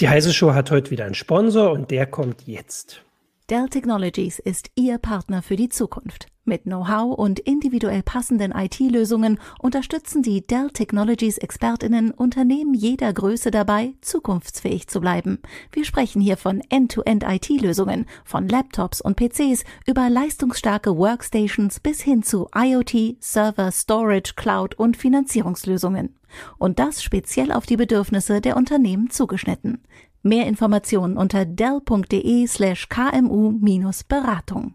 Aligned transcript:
Die 0.00 0.08
Heise 0.08 0.32
Show 0.32 0.54
hat 0.54 0.70
heute 0.70 0.92
wieder 0.92 1.06
einen 1.06 1.16
Sponsor 1.16 1.72
und 1.72 1.90
der 1.90 2.06
kommt 2.06 2.46
jetzt. 2.46 3.02
Dell 3.50 3.68
Technologies 3.68 4.38
ist 4.38 4.70
Ihr 4.76 4.96
Partner 4.98 5.42
für 5.42 5.56
die 5.56 5.70
Zukunft. 5.70 6.28
Mit 6.44 6.62
Know-how 6.62 7.18
und 7.18 7.40
individuell 7.40 8.04
passenden 8.04 8.52
IT-Lösungen 8.52 9.40
unterstützen 9.58 10.22
die 10.22 10.46
Dell 10.46 10.70
Technologies 10.70 11.38
Expertinnen 11.38 12.12
Unternehmen 12.12 12.74
jeder 12.74 13.12
Größe 13.12 13.50
dabei, 13.50 13.94
zukunftsfähig 14.00 14.86
zu 14.86 15.00
bleiben. 15.00 15.40
Wir 15.72 15.84
sprechen 15.84 16.22
hier 16.22 16.36
von 16.36 16.62
End-to-End 16.68 17.24
IT-Lösungen, 17.24 18.06
von 18.24 18.46
Laptops 18.46 19.00
und 19.00 19.16
PCs 19.16 19.64
über 19.84 20.08
leistungsstarke 20.08 20.96
Workstations 20.96 21.80
bis 21.80 22.00
hin 22.00 22.22
zu 22.22 22.46
IoT, 22.54 23.16
Server, 23.18 23.72
Storage, 23.72 24.34
Cloud 24.36 24.76
und 24.76 24.96
Finanzierungslösungen. 24.96 26.17
Und 26.58 26.78
das 26.78 27.02
speziell 27.02 27.52
auf 27.52 27.66
die 27.66 27.76
Bedürfnisse 27.76 28.40
der 28.40 28.56
Unternehmen 28.56 29.10
zugeschnitten. 29.10 29.82
Mehr 30.22 30.46
Informationen 30.46 31.16
unter 31.16 31.44
dell.de 31.44 32.46
slash 32.46 32.88
kmu-beratung. 32.88 34.74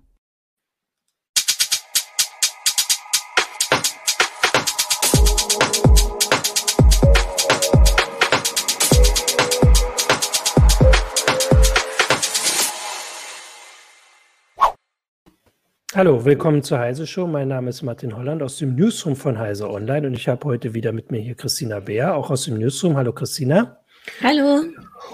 Hallo, 15.95 16.25
willkommen 16.25 16.63
zur 16.63 16.79
Heise 16.79 17.05
Show. 17.05 17.27
Mein 17.27 17.49
Name 17.49 17.69
ist 17.69 17.83
Martin 17.83 18.17
Holland 18.17 18.41
aus 18.41 18.57
dem 18.57 18.73
Newsroom 18.73 19.15
von 19.15 19.37
Heise 19.37 19.69
Online 19.69 20.07
und 20.07 20.15
ich 20.15 20.27
habe 20.27 20.43
heute 20.45 20.73
wieder 20.73 20.91
mit 20.91 21.11
mir 21.11 21.19
hier 21.21 21.35
Christina 21.35 21.81
Beer, 21.81 22.15
auch 22.15 22.31
aus 22.31 22.45
dem 22.45 22.57
Newsroom. 22.57 22.97
Hallo 22.97 23.13
Christina. 23.13 23.77
Hallo. 24.23 24.63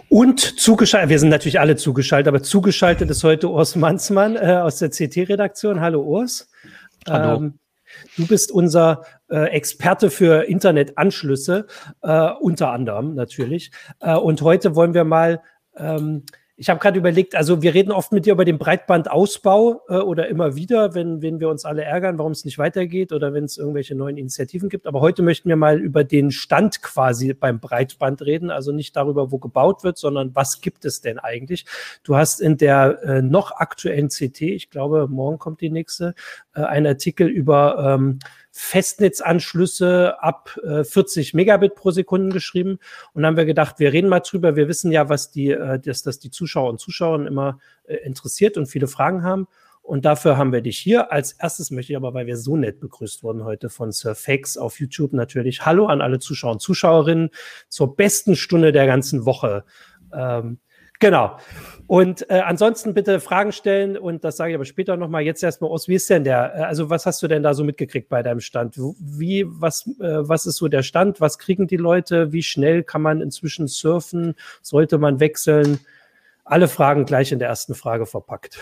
Und 0.08 0.40
zugeschaltet, 0.40 1.10
wir 1.10 1.20
sind 1.20 1.30
natürlich 1.30 1.60
alle 1.60 1.76
zugeschaltet, 1.76 2.30
aber 2.30 2.42
zugeschaltet 2.42 3.10
ist 3.10 3.26
heute 3.26 3.50
Urs 3.50 3.76
Manzmann 3.76 4.38
äh, 4.38 4.62
aus 4.64 4.78
der 4.78 4.90
CT-Redaktion. 4.90 5.82
Hallo 5.82 6.02
Urs. 6.02 6.50
Hallo. 7.10 7.36
Ähm, 7.36 7.60
du 8.16 8.26
bist 8.26 8.50
unser 8.50 9.04
äh, 9.30 9.50
Experte 9.50 10.10
für 10.10 10.48
Internetanschlüsse, 10.48 11.68
äh, 12.04 12.30
unter 12.40 12.72
anderem 12.72 13.16
natürlich. 13.16 13.72
Äh, 14.00 14.16
und 14.16 14.42
heute 14.44 14.76
wollen 14.76 14.94
wir 14.94 15.04
mal 15.04 15.42
ähm, 15.76 16.24
ich 16.60 16.70
habe 16.70 16.82
gerade 16.82 17.00
überlegt, 17.00 17.36
also 17.36 17.62
wir 17.62 17.74
reden 17.74 17.94
oft 17.94 18.12
mit 18.12 18.26
dir 18.26 18.34
über 18.34 18.44
den 18.44 18.58
Breitbandausbau 18.58 19.82
äh, 19.88 19.94
oder 19.96 20.28
immer 20.28 20.58
wieder, 20.58 20.94
wenn, 20.94 21.22
wenn 21.22 21.40
wir 21.40 21.48
uns 21.48 21.64
alle 21.64 21.84
ärgern, 21.86 22.18
warum 22.18 22.34
es 22.34 22.44
nicht 22.44 22.58
weitergeht 22.58 23.14
oder 23.14 23.34
wenn 23.34 23.46
es 23.46 23.58
irgendwelche 23.58 23.96
neuen 23.96 24.18
Initiativen 24.18 24.68
gibt. 24.68 24.86
Aber 24.86 25.00
heute 25.00 25.24
möchten 25.24 25.48
wir 25.48 25.56
mal 25.56 25.80
über 25.80 26.04
den 26.04 26.32
Stand 26.32 26.82
quasi 26.82 27.34
beim 27.34 27.62
Breitband 27.62 28.24
reden. 28.24 28.52
Also 28.52 28.74
nicht 28.74 28.94
darüber, 28.98 29.32
wo 29.32 29.38
gebaut 29.38 29.86
wird, 29.86 29.98
sondern 29.98 30.36
was 30.36 30.60
gibt 30.60 30.84
es 30.84 31.00
denn 31.00 31.18
eigentlich? 31.18 31.66
Du 32.04 32.18
hast 32.18 32.42
in 32.42 32.58
der 32.58 33.04
äh, 33.04 33.22
noch 33.22 33.54
aktuellen 33.54 34.10
CT, 34.10 34.42
ich 34.42 34.70
glaube, 34.70 35.08
morgen 35.08 35.40
kommt 35.40 35.62
die 35.62 35.70
nächste, 35.70 36.14
äh, 36.54 36.62
einen 36.64 36.88
Artikel 36.88 37.28
über 37.28 37.96
ähm, 37.96 38.20
Festnetzanschlüsse 38.62 40.22
ab 40.22 40.60
äh, 40.64 40.84
40 40.84 41.34
Megabit 41.34 41.76
pro 41.76 41.92
Sekunde 41.92 42.34
geschrieben. 42.34 42.80
Und 43.14 43.22
dann 43.22 43.28
haben 43.28 43.38
wir 43.38 43.46
gedacht, 43.46 43.80
wir 43.80 43.94
reden 43.94 44.10
mal 44.10 44.20
drüber. 44.20 44.58
Wir 44.58 44.68
wissen 44.68 44.92
ja, 44.92 45.08
was 45.08 45.32
die, 45.32 45.52
äh, 45.52 45.80
dass 45.80 46.04
das 46.04 46.20
die 46.20 46.30
Zuschauer 46.30 46.70
und 46.70 46.78
Zuschauerinnen 46.78 47.26
immer 47.26 47.60
äh, 47.86 47.96
interessiert 47.96 48.58
und 48.58 48.66
viele 48.66 48.88
Fragen 48.88 49.24
haben. 49.24 49.48
Und 49.82 50.04
dafür 50.04 50.36
haben 50.36 50.52
wir 50.52 50.62
dich 50.62 50.78
hier. 50.78 51.10
Als 51.10 51.32
erstes 51.32 51.72
möchte 51.72 51.94
ich 51.94 51.98
aber, 51.98 52.14
weil 52.14 52.28
wir 52.28 52.36
so 52.36 52.58
nett 52.58 52.82
begrüßt 52.82 53.24
wurden 53.24 53.46
heute 53.46 53.70
von 53.70 53.94
Sir 53.94 54.16
auf 54.58 54.80
YouTube 54.80 55.14
natürlich. 55.14 55.66
Hallo 55.66 55.86
an 55.86 56.02
alle 56.02 56.20
Zuschauer 56.20 56.52
und 56.52 56.62
Zuschauerinnen 56.62 57.30
zur 57.70 57.96
besten 57.96 58.36
Stunde 58.36 58.74
der 58.74 58.88
ganzen 58.88 59.26
Woche. 59.26 59.64
Ähm, 60.14 60.60
Genau. 61.00 61.38
Und 61.88 62.30
äh, 62.30 62.42
ansonsten 62.42 62.94
bitte 62.94 63.20
Fragen 63.20 63.52
stellen 63.52 63.98
und 63.98 64.24
das 64.24 64.38
sage 64.38 64.52
ich 64.52 64.56
aber 64.56 64.66
später 64.66 64.96
nochmal. 64.96 65.24
Jetzt 65.24 65.42
erstmal 65.42 65.72
aus, 65.72 65.88
wie 65.88 65.96
ist 65.96 66.08
denn 66.08 66.24
der, 66.24 66.54
äh, 66.56 66.62
also 66.62 66.92
was 66.92 67.08
hast 67.08 67.24
du 67.24 67.28
denn 67.28 67.42
da 67.42 67.56
so 67.56 67.64
mitgekriegt 67.64 68.10
bei 68.10 68.22
deinem 68.22 68.42
Stand? 68.42 68.76
Wie, 68.78 69.46
was, 69.48 69.88
äh, 70.00 70.30
was 70.30 70.46
ist 70.46 70.58
so 70.58 70.68
der 70.68 70.84
Stand? 70.84 71.20
Was 71.20 71.40
kriegen 71.40 71.66
die 71.66 71.78
Leute? 71.78 72.32
Wie 72.32 72.44
schnell 72.44 72.84
kann 72.84 73.02
man 73.02 73.22
inzwischen 73.22 73.68
surfen? 73.68 74.36
Sollte 74.62 75.00
man 75.00 75.20
wechseln? 75.20 75.80
Alle 76.44 76.68
Fragen 76.68 77.06
gleich 77.06 77.32
in 77.32 77.40
der 77.40 77.48
ersten 77.48 77.74
Frage 77.74 78.06
verpackt. 78.06 78.60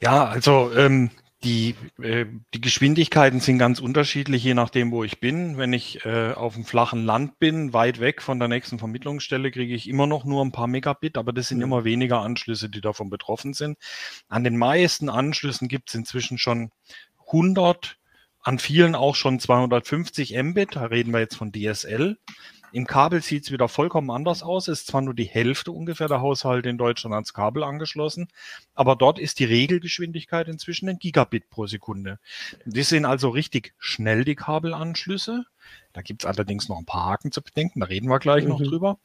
ja, 0.00 0.24
also 0.24 0.72
ähm, 0.76 1.10
die, 1.44 1.74
äh, 2.02 2.26
die 2.54 2.60
Geschwindigkeiten 2.60 3.40
sind 3.40 3.58
ganz 3.58 3.78
unterschiedlich, 3.78 4.42
je 4.42 4.54
nachdem, 4.54 4.90
wo 4.90 5.04
ich 5.04 5.20
bin. 5.20 5.58
Wenn 5.58 5.72
ich 5.72 6.04
äh, 6.04 6.32
auf 6.32 6.54
dem 6.54 6.64
flachen 6.64 7.04
Land 7.04 7.38
bin, 7.38 7.72
weit 7.72 8.00
weg 8.00 8.22
von 8.22 8.38
der 8.38 8.48
nächsten 8.48 8.78
Vermittlungsstelle, 8.78 9.50
kriege 9.50 9.74
ich 9.74 9.88
immer 9.88 10.06
noch 10.06 10.24
nur 10.24 10.44
ein 10.44 10.52
paar 10.52 10.66
Megabit, 10.66 11.18
aber 11.18 11.32
das 11.32 11.48
sind 11.48 11.58
mhm. 11.58 11.64
immer 11.64 11.84
weniger 11.84 12.20
Anschlüsse, 12.20 12.70
die 12.70 12.80
davon 12.80 13.10
betroffen 13.10 13.52
sind. 13.52 13.78
An 14.28 14.44
den 14.44 14.56
meisten 14.56 15.08
Anschlüssen 15.08 15.68
gibt 15.68 15.90
es 15.90 15.94
inzwischen 15.94 16.38
schon 16.38 16.70
100, 17.26 17.98
an 18.40 18.58
vielen 18.58 18.94
auch 18.94 19.16
schon 19.16 19.40
250 19.40 20.40
Mbit, 20.40 20.76
da 20.76 20.84
reden 20.84 21.12
wir 21.12 21.20
jetzt 21.20 21.36
von 21.36 21.52
DSL. 21.52 22.16
Im 22.76 22.86
Kabel 22.86 23.22
sieht 23.22 23.44
es 23.44 23.50
wieder 23.50 23.68
vollkommen 23.68 24.10
anders 24.10 24.42
aus. 24.42 24.68
Es 24.68 24.80
ist 24.80 24.88
zwar 24.88 25.00
nur 25.00 25.14
die 25.14 25.24
Hälfte 25.24 25.72
ungefähr 25.72 26.08
der 26.08 26.20
Haushalte 26.20 26.68
in 26.68 26.76
Deutschland 26.76 27.14
ans 27.14 27.32
Kabel 27.32 27.64
angeschlossen, 27.64 28.28
aber 28.74 28.96
dort 28.96 29.18
ist 29.18 29.38
die 29.38 29.46
Regelgeschwindigkeit 29.46 30.46
inzwischen 30.46 30.86
ein 30.90 30.98
Gigabit 30.98 31.48
pro 31.48 31.66
Sekunde. 31.66 32.18
Die 32.66 32.82
sind 32.82 33.06
also 33.06 33.30
richtig 33.30 33.72
schnell, 33.78 34.26
die 34.26 34.34
Kabelanschlüsse. 34.34 35.46
Da 35.94 36.02
gibt 36.02 36.22
es 36.22 36.26
allerdings 36.26 36.68
noch 36.68 36.76
ein 36.76 36.84
paar 36.84 37.06
Haken 37.06 37.32
zu 37.32 37.40
bedenken, 37.40 37.80
da 37.80 37.86
reden 37.86 38.10
wir 38.10 38.18
gleich 38.18 38.44
mhm. 38.44 38.50
noch 38.50 38.60
drüber. 38.60 38.98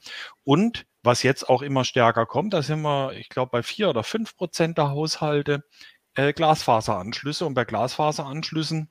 Und 0.44 0.86
was 1.02 1.24
jetzt 1.24 1.48
auch 1.48 1.62
immer 1.62 1.86
stärker 1.86 2.26
kommt, 2.26 2.54
da 2.54 2.64
sind 2.64 2.82
wir, 2.82 3.14
ich 3.14 3.30
glaube, 3.30 3.52
bei 3.52 3.64
vier 3.64 3.90
oder 3.90 4.04
fünf 4.04 4.36
Prozent 4.36 4.80
der 4.80 4.90
Haushalte 4.90 5.64
äh, 6.16 6.34
Glasfaseranschlüsse. 6.34 7.46
Und 7.46 7.54
bei 7.54 7.64
Glasfaseranschlüssen 7.64 8.90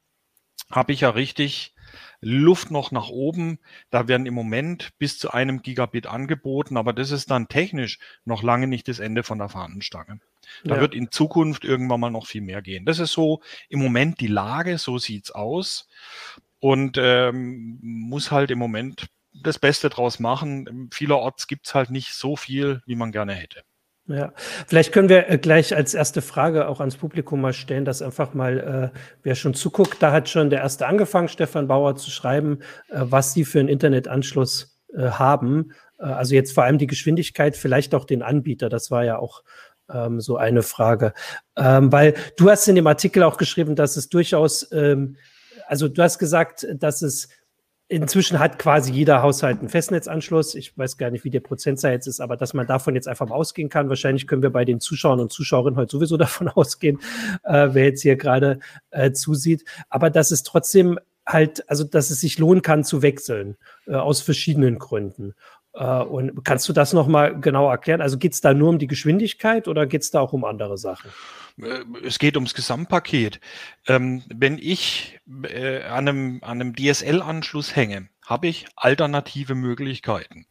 habe 0.71 0.93
ich 0.93 1.01
ja 1.01 1.11
richtig 1.11 1.75
Luft 2.21 2.71
noch 2.71 2.91
nach 2.91 3.09
oben. 3.09 3.59
Da 3.91 4.09
werden 4.09 4.27
im 4.27 4.35
Moment 4.35 4.91
bis 4.99 5.19
zu 5.19 5.31
einem 5.31 5.63
Gigabit 5.63 6.07
angeboten, 6.07 6.77
aber 6.77 6.93
das 6.93 7.11
ist 7.11 7.31
dann 7.31 7.49
technisch 7.49 7.99
noch 8.25 8.43
lange 8.43 8.67
nicht 8.67 8.89
das 8.89 8.99
Ende 8.99 9.23
von 9.23 9.39
der 9.39 9.49
Fahnenstange. 9.49 10.21
Da 10.65 10.77
ja. 10.77 10.81
wird 10.81 10.95
in 10.95 11.11
Zukunft 11.11 11.65
irgendwann 11.65 12.01
mal 12.01 12.11
noch 12.11 12.27
viel 12.27 12.43
mehr 12.43 12.63
gehen. 12.63 12.85
Das 12.85 12.99
ist 12.99 13.13
so 13.13 13.41
im 13.69 13.81
Moment 13.81 14.21
die 14.21 14.27
Lage, 14.27 14.79
so 14.79 14.99
sieht's 14.99 15.31
aus. 15.31 15.89
Und 16.59 16.99
ähm, 17.01 17.79
muss 17.81 18.31
halt 18.31 18.51
im 18.51 18.59
Moment 18.59 19.07
das 19.33 19.59
Beste 19.59 19.89
draus 19.89 20.19
machen. 20.19 20.91
Vielerorts 20.93 21.47
gibt's 21.47 21.75
halt 21.75 21.91
nicht 21.91 22.13
so 22.13 22.37
viel, 22.37 22.83
wie 22.85 22.97
man 22.97 23.13
gerne 23.13 23.33
hätte. 23.33 23.63
Ja, 24.11 24.33
vielleicht 24.67 24.91
können 24.91 25.09
wir 25.09 25.31
äh, 25.31 25.39
gleich 25.39 25.75
als 25.75 25.95
erste 25.95 26.21
Frage 26.21 26.67
auch 26.67 26.81
ans 26.81 26.97
Publikum 26.97 27.41
mal 27.41 27.53
stellen, 27.53 27.85
dass 27.85 28.03
einfach 28.03 28.35
mal, 28.35 28.93
äh, 28.93 28.99
wer 29.23 29.37
schon 29.37 29.55
zuguckt, 29.55 30.03
da 30.03 30.11
hat 30.11 30.29
schon 30.29 30.51
der 30.51 30.63
erste 30.63 30.89
angefangen, 30.89 31.29
Stefan 31.29 31.69
Bauer 31.69 31.95
zu 31.95 32.11
schreiben, 32.11 32.59
äh, 32.89 33.03
was 33.03 33.35
sie 33.35 33.45
für 33.45 33.61
einen 33.61 33.69
Internetanschluss 33.69 34.81
äh, 34.97 35.11
haben. 35.11 35.73
Äh, 36.01 36.07
also 36.07 36.35
jetzt 36.35 36.53
vor 36.53 36.65
allem 36.65 36.79
die 36.79 36.89
Geschwindigkeit, 36.89 37.57
vielleicht 37.57 37.95
auch 37.95 38.05
den 38.05 38.23
Anbieter, 38.23 38.69
das 38.69 38.91
war 38.91 39.05
ja 39.05 39.17
auch 39.17 39.45
ähm, 39.89 40.21
so 40.21 40.37
eine 40.37 40.63
Frage. 40.63 41.13
Ähm, 41.57 41.93
weil 41.93 42.15
du 42.37 42.51
hast 42.51 42.67
in 42.67 42.75
dem 42.75 42.89
Artikel 42.89 43.23
auch 43.23 43.37
geschrieben, 43.37 43.77
dass 43.77 43.97
es 43.97 44.09
durchaus, 44.09 44.69
ähm, 44.73 45.19
also 45.69 45.87
du 45.87 46.03
hast 46.03 46.19
gesagt, 46.19 46.67
dass 46.75 47.03
es 47.03 47.29
Inzwischen 47.93 48.39
hat 48.39 48.61
quasi 48.61 48.93
jeder 48.93 49.21
Haushalt 49.21 49.59
einen 49.59 49.69
Festnetzanschluss. 49.69 50.55
Ich 50.55 50.79
weiß 50.79 50.97
gar 50.97 51.11
nicht, 51.11 51.25
wie 51.25 51.31
der 51.31 51.41
Prozentsatz 51.41 52.07
ist, 52.07 52.21
aber 52.21 52.37
dass 52.37 52.55
man 52.55 52.69
davon 52.69 52.95
jetzt 52.95 53.09
einfach 53.09 53.27
mal 53.27 53.35
ausgehen 53.35 53.69
kann. 53.69 53.89
Wahrscheinlich 53.89 54.29
können 54.29 54.43
wir 54.43 54.51
bei 54.51 54.65
den 54.65 54.79
Zuschauern 54.79 55.19
und 55.19 55.33
Zuschauerinnen 55.33 55.77
heute 55.77 55.91
sowieso 55.91 56.17
davon 56.17 56.47
ausgehen, 56.47 57.01
äh, 57.43 57.71
wer 57.73 57.87
jetzt 57.87 58.03
hier 58.03 58.15
gerade 58.15 58.61
äh, 58.91 59.11
zusieht. 59.11 59.65
Aber 59.89 60.09
dass 60.09 60.31
es 60.31 60.45
trotzdem 60.45 61.01
halt, 61.27 61.69
also 61.69 61.83
dass 61.83 62.11
es 62.11 62.21
sich 62.21 62.39
lohnen 62.39 62.63
kann 62.63 62.85
zu 62.85 63.03
wechseln 63.03 63.57
äh, 63.89 63.95
aus 63.95 64.21
verschiedenen 64.23 64.79
Gründen. 64.79 65.35
Äh, 65.75 65.85
und 65.85 66.45
kannst 66.45 66.69
du 66.69 66.73
das 66.73 66.93
nochmal 66.93 67.39
genau 67.41 67.71
erklären? 67.71 68.01
Also 68.01 68.19
geht 68.19 68.33
es 68.33 68.41
da 68.41 68.55
nur 68.55 68.69
um 68.69 68.79
die 68.79 68.87
Geschwindigkeit 68.87 69.69
oder 69.69 69.87
geht 69.87 70.03
es 70.03 70.11
da 70.11 70.21
auch 70.21 70.33
um 70.33 70.45
andere 70.45 70.79
Sachen? 70.79 71.11
Äh, 71.61 71.85
es 72.05 72.19
geht 72.19 72.37
ums 72.37 72.55
Gesamtpaket. 72.55 73.41
Ähm, 73.87 74.23
wenn 74.29 74.59
ich 74.59 75.19
äh, 75.45 75.83
an 75.83 76.09
einem, 76.09 76.39
an 76.43 76.61
einem 76.61 76.75
DSL-Anschluss 76.75 77.77
hänge, 77.77 78.09
habe 78.25 78.49
ich 78.49 78.67
alternative 78.77 79.55
Möglichkeiten. 79.55 80.47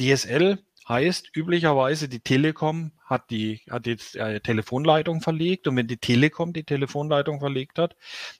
DSL 0.00 0.58
heißt 0.88 1.30
üblicherweise, 1.34 2.08
die 2.08 2.20
Telekom 2.20 2.92
hat 3.04 3.30
die, 3.30 3.60
hat 3.70 3.86
die 3.86 3.96
äh, 4.14 4.40
Telefonleitung 4.40 5.20
verlegt 5.20 5.66
und 5.66 5.76
wenn 5.76 5.86
die 5.86 5.96
Telekom 5.96 6.52
die 6.52 6.64
Telefonleitung 6.64 7.40
verlegt 7.40 7.78
hat, 7.78 7.96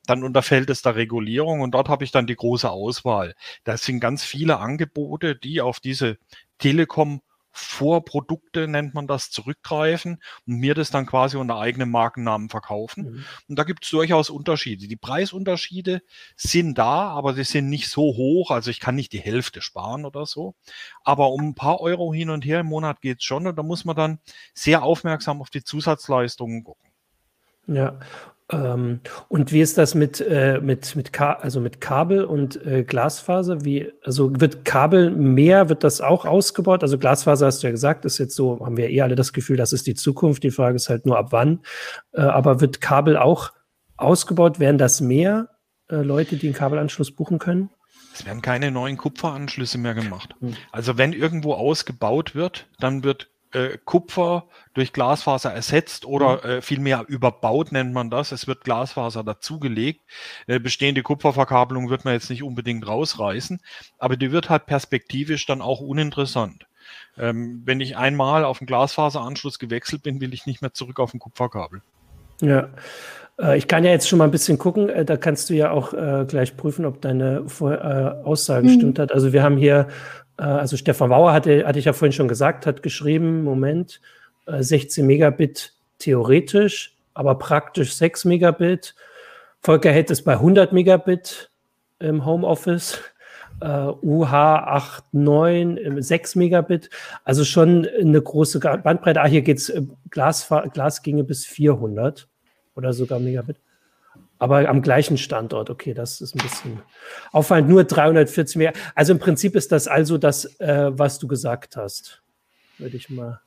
dann 0.07 0.25
unterfällt 0.25 0.71
es 0.71 0.83
der 0.83 0.97
Regulierung 0.97 1.61
und 1.61 1.73
dort 1.73 1.89
habe 1.89 2.05
ich 2.05 2.13
dann 2.13 2.27
die 2.27 2.37
große 2.37 2.71
Auswahl. 2.71 3.35
Das 3.65 3.85
sind 3.85 4.01
ganz 4.01 4.25
viele 4.25 4.59
Angebote, 4.59 5.37
die 5.37 5.61
auf 5.61 5.81
diese 5.81 6.19
Telekom 6.59 7.21
Vorprodukte, 7.55 8.67
nennt 8.67 8.95
man 8.95 9.07
das, 9.07 9.31
zurückgreifen 9.31 10.21
und 10.47 10.57
mir 10.57 10.75
das 10.75 10.91
dann 10.91 11.07
quasi 11.07 11.37
unter 11.37 11.59
eigenem 11.59 11.91
Markennamen 11.91 12.49
verkaufen. 12.49 13.05
Mhm. 13.05 13.25
Und 13.49 13.59
da 13.59 13.63
gibt 13.63 13.85
es 13.85 13.91
durchaus 13.91 14.29
Unterschiede. 14.29 14.89
Die 14.89 14.97
Preisunterschiede 14.97 16.03
sind 16.37 16.77
da, 16.77 17.09
aber 17.11 17.33
sie 17.35 17.45
sind 17.45 17.69
nicht 17.69 17.89
so 17.89 18.03
hoch. 18.03 18.51
Also 18.51 18.71
ich 18.71 18.81
kann 18.81 18.97
nicht 18.97 19.13
die 19.13 19.21
Hälfte 19.21 19.63
sparen 19.63 20.05
oder 20.05 20.27
so. 20.27 20.55
Aber 21.05 21.31
um 21.31 21.43
ein 21.43 21.55
paar 21.55 21.81
Euro 21.81 22.13
hin 22.13 22.31
und 22.31 22.45
her 22.45 22.61
im 22.61 22.67
Monat 22.67 23.01
geht 23.01 23.19
es 23.19 23.25
schon 23.25 23.47
und 23.47 23.57
da 23.57 23.63
muss 23.63 23.85
man 23.85 23.95
dann 23.97 24.19
sehr 24.53 24.83
aufmerksam 24.83 25.41
auf 25.41 25.51
die 25.51 25.63
Zusatzleistungen 25.63 26.65
gucken. 26.65 26.91
Ja, 27.67 27.99
ähm, 28.53 29.01
und 29.29 29.53
wie 29.53 29.63
ist 29.63 29.79
das 29.79 29.95
mit, 29.95 30.21
äh, 30.21 30.61
mit, 30.61 30.97
mit, 30.97 31.13
Ka 31.15 31.33
also 31.35 31.61
mit 31.61 31.81
Kabel 31.81 32.25
und 32.25 32.65
äh, 32.67 32.85
Glasfaser? 32.85 33.65
Wie, 33.65 33.91
also 34.03 34.39
wird 34.39 34.65
Kabel 34.67 35.11
mehr, 35.11 35.71
wird 35.71 35.83
das 35.83 36.03
auch 36.03 36.27
ausgebaut? 36.27 36.83
Also 36.83 36.99
Glasfaser 36.99 37.47
hast 37.47 37.63
du 37.63 37.69
ja 37.69 37.71
gesagt, 37.71 38.05
ist 38.05 38.19
jetzt 38.19 38.37
so, 38.37 38.61
haben 38.65 38.77
wir 38.77 38.91
eh 38.91 39.01
alle 39.01 39.15
das 39.15 39.33
Gefühl, 39.33 39.57
das 39.57 39.73
ist 39.73 39.87
die 39.87 39.95
Zukunft. 39.95 40.43
Die 40.43 40.51
Frage 40.51 40.77
ist 40.77 40.91
halt 40.91 41.07
nur 41.07 41.17
ab 41.17 41.29
wann. 41.31 41.61
Äh, 42.13 42.21
aber 42.21 42.61
wird 42.61 42.83
Kabel 42.83 43.17
auch 43.17 43.53
ausgebaut? 43.97 44.61
Werden 44.61 44.79
das 44.79 45.01
mehr 45.01 45.49
äh, 45.89 45.97
Leute, 45.97 46.37
die 46.37 46.49
einen 46.49 46.55
Kabelanschluss 46.55 47.13
buchen 47.13 47.39
können? 47.39 47.71
Es 48.13 48.27
werden 48.27 48.43
keine 48.43 48.71
neuen 48.71 48.99
Kupferanschlüsse 48.99 49.79
mehr 49.79 49.95
gemacht. 49.95 50.35
Hm. 50.41 50.55
Also 50.71 50.99
wenn 50.99 51.15
irgendwo 51.15 51.55
ausgebaut 51.55 52.35
wird, 52.35 52.69
dann 52.79 53.05
wird 53.05 53.31
äh, 53.55 53.79
Kupfer 53.85 54.47
durch 54.75 54.93
Glasfaser 54.93 55.53
ersetzt 55.53 56.05
oder 56.05 56.41
mhm. 56.45 56.51
äh, 56.51 56.63
vielmehr 56.63 57.05
überbaut 57.09 57.73
nennt 57.73 57.93
man 57.93 58.11
das. 58.11 58.33
Es 58.33 58.47
wird 58.47 58.65
Glasfaser 58.65 59.25
dazugelegt. 59.25 60.03
Äh, 60.47 60.59
bestehende 60.59 61.03
Kupferverkabelung 61.03 61.91
wird 61.91 62.05
man 62.05 62.15
jetzt 62.15 62.31
nicht 62.31 62.43
unbedingt 62.43 62.87
rausreißen, 62.87 63.61
aber 63.99 64.17
die 64.17 64.33
wird 64.33 64.51
halt 64.51 64.67
perspektivisch 64.67 65.47
dann 65.47 65.63
auch 65.63 65.81
uninteressant. 65.81 66.67
Ähm, 67.17 67.63
wenn 67.65 67.81
ich 67.81 67.97
einmal 67.97 68.45
auf 68.45 68.59
den 68.59 68.67
Glasfaseranschluss 68.67 69.59
gewechselt 69.59 70.03
bin, 70.03 70.21
will 70.21 70.35
ich 70.35 70.47
nicht 70.47 70.63
mehr 70.63 70.75
zurück 70.75 70.99
auf 70.99 71.15
ein 71.15 71.21
Kupferkabel. 71.21 71.81
Ja. 72.41 72.69
Äh, 73.41 73.59
ich 73.59 73.69
kann 73.69 73.85
ja 73.85 73.91
jetzt 73.91 74.09
schon 74.09 74.19
mal 74.19 74.25
ein 74.25 74.31
bisschen 74.31 74.59
gucken. 74.59 74.89
Äh, 74.89 75.05
da 75.05 75.17
kannst 75.17 75.51
du 75.51 75.55
ja 75.55 75.71
auch 75.71 75.93
äh, 75.93 76.25
gleich 76.27 76.57
prüfen, 76.57 76.85
ob 76.85 77.01
deine 77.01 77.47
äh, 77.61 77.65
Aussage 78.25 78.69
mhm. 78.69 78.75
stimmt 78.75 78.99
hat. 78.99 79.13
Also 79.13 79.33
wir 79.33 79.43
haben 79.43 79.57
hier 79.57 79.89
also 80.43 80.77
Stefan 80.77 81.11
Bauer 81.11 81.33
hatte, 81.33 81.67
hatte 81.67 81.79
ich 81.79 81.85
ja 81.85 81.93
vorhin 81.93 82.13
schon 82.13 82.29
gesagt, 82.29 82.67
hat 82.67 82.83
geschrieben, 82.83 83.45
Moment, 83.45 84.01
16 84.47 85.05
äh, 85.05 85.07
Megabit 85.07 85.73
theoretisch, 85.99 86.97
aber 87.15 87.37
praktisch 87.37 87.95
6 87.95 88.25
Megabit. 88.25 88.95
Volker 89.61 89.93
hält 89.93 90.11
es 90.11 90.23
bei 90.23 90.33
100 90.33 90.73
Megabit 90.73 91.51
im 92.01 92.25
Homeoffice. 92.25 92.99
Uh, 93.63 93.95
UH89 94.03 96.03
6 96.03 96.35
Megabit, 96.35 96.91
also 97.23 97.45
schon 97.45 97.87
eine 97.87 98.21
große 98.21 98.59
Bandbreite. 98.59 99.21
Ah, 99.21 99.29
hier 99.29 99.43
geht's 99.43 99.73
Glas, 100.11 100.49
Glas 100.73 101.03
ginge 101.03 101.23
bis 101.23 101.47
400 101.47 102.27
oder 102.75 102.93
sogar 102.93 103.21
Megabit. 103.21 103.59
Aber 104.45 104.69
am 104.69 104.83
gleichen 104.83 105.17
Standort, 105.17 105.71
okay, 105.71 105.95
das 105.95 106.21
ist 106.21 106.35
ein 106.35 106.43
bisschen 106.43 106.83
auffallend. 107.33 107.67
Nur 107.67 107.85
340 107.85 108.57
mehr. 108.57 108.75
Also 108.95 109.15
im 109.15 109.19
Prinzip 109.19 109.57
ist 109.57 109.73
das 109.73 109.89
also 109.89 110.19
das, 110.19 110.61
äh, 110.61 110.91
was 110.93 111.19
du 111.19 111.27
gesagt 111.27 111.79
hast. 111.79 112.21
Würde 112.77 112.95
ich 112.99 113.09
mal 113.09 113.41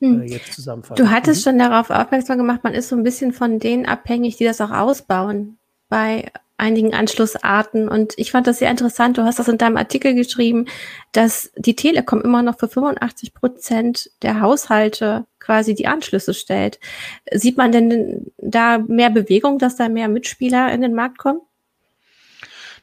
äh, 0.00 0.06
hm. 0.06 0.22
jetzt 0.24 0.52
zusammenfassen. 0.52 0.96
Du 0.96 1.08
hattest 1.08 1.46
mhm. 1.46 1.50
schon 1.50 1.58
darauf 1.60 1.90
aufmerksam 1.90 2.36
gemacht, 2.36 2.64
man 2.64 2.74
ist 2.74 2.88
so 2.88 2.96
ein 2.96 3.04
bisschen 3.04 3.32
von 3.32 3.60
denen 3.60 3.86
abhängig, 3.86 4.36
die 4.36 4.44
das 4.44 4.60
auch 4.60 4.72
ausbauen. 4.72 5.56
Bei 5.88 6.32
einigen 6.56 6.94
Anschlussarten. 6.94 7.88
Und 7.88 8.14
ich 8.16 8.30
fand 8.30 8.46
das 8.46 8.58
sehr 8.58 8.70
interessant. 8.70 9.18
Du 9.18 9.22
hast 9.22 9.38
das 9.38 9.48
in 9.48 9.58
deinem 9.58 9.76
Artikel 9.76 10.14
geschrieben, 10.14 10.66
dass 11.12 11.50
die 11.56 11.76
Telekom 11.76 12.20
immer 12.22 12.42
noch 12.42 12.58
für 12.58 12.68
85 12.68 13.34
Prozent 13.34 14.10
der 14.22 14.40
Haushalte 14.40 15.26
quasi 15.40 15.74
die 15.74 15.86
Anschlüsse 15.86 16.34
stellt. 16.34 16.78
Sieht 17.32 17.56
man 17.56 17.72
denn 17.72 18.32
da 18.38 18.78
mehr 18.78 19.10
Bewegung, 19.10 19.58
dass 19.58 19.76
da 19.76 19.88
mehr 19.88 20.08
Mitspieler 20.08 20.72
in 20.72 20.80
den 20.80 20.94
Markt 20.94 21.18
kommen? 21.18 21.40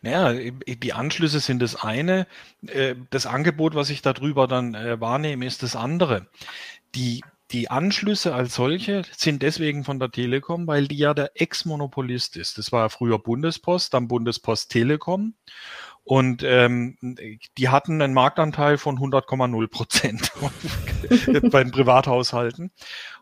Naja, 0.04 0.34
die 0.34 0.94
Anschlüsse 0.94 1.40
sind 1.40 1.62
das 1.62 1.76
eine. 1.76 2.26
Äh, 2.66 2.96
das 3.12 3.28
Angebot, 3.28 3.76
was 3.76 3.92
ich 3.92 4.02
darüber 4.02 4.48
dann 4.48 4.74
äh, 4.74 5.00
wahrnehme, 5.00 5.46
ist 5.46 5.62
das 5.62 5.76
andere. 5.76 6.28
Die 6.96 7.22
die 7.52 7.70
Anschlüsse 7.70 8.34
als 8.34 8.56
solche 8.56 9.04
sind 9.16 9.42
deswegen 9.42 9.84
von 9.84 10.00
der 10.00 10.12
Telekom, 10.12 10.68
weil 10.68 10.88
die 10.88 10.98
ja 10.98 11.14
der 11.14 11.32
Ex-Monopolist 11.36 12.38
ist. 12.38 12.58
Das 12.58 12.72
war 12.72 12.90
früher 12.90 13.20
Bundespost, 13.20 13.94
dann 13.94 14.08
Bundespost 14.08 14.72
Telekom. 14.72 15.36
Und 16.04 16.42
ähm, 16.44 16.98
die 17.58 17.70
hatten 17.70 18.02
einen 18.02 18.14
Marktanteil 18.14 18.78
von 18.78 18.98
100,0 18.98 19.68
Prozent 19.68 20.32
bei 21.52 21.64
den 21.64 21.72
Privathaushalten. 21.72 22.72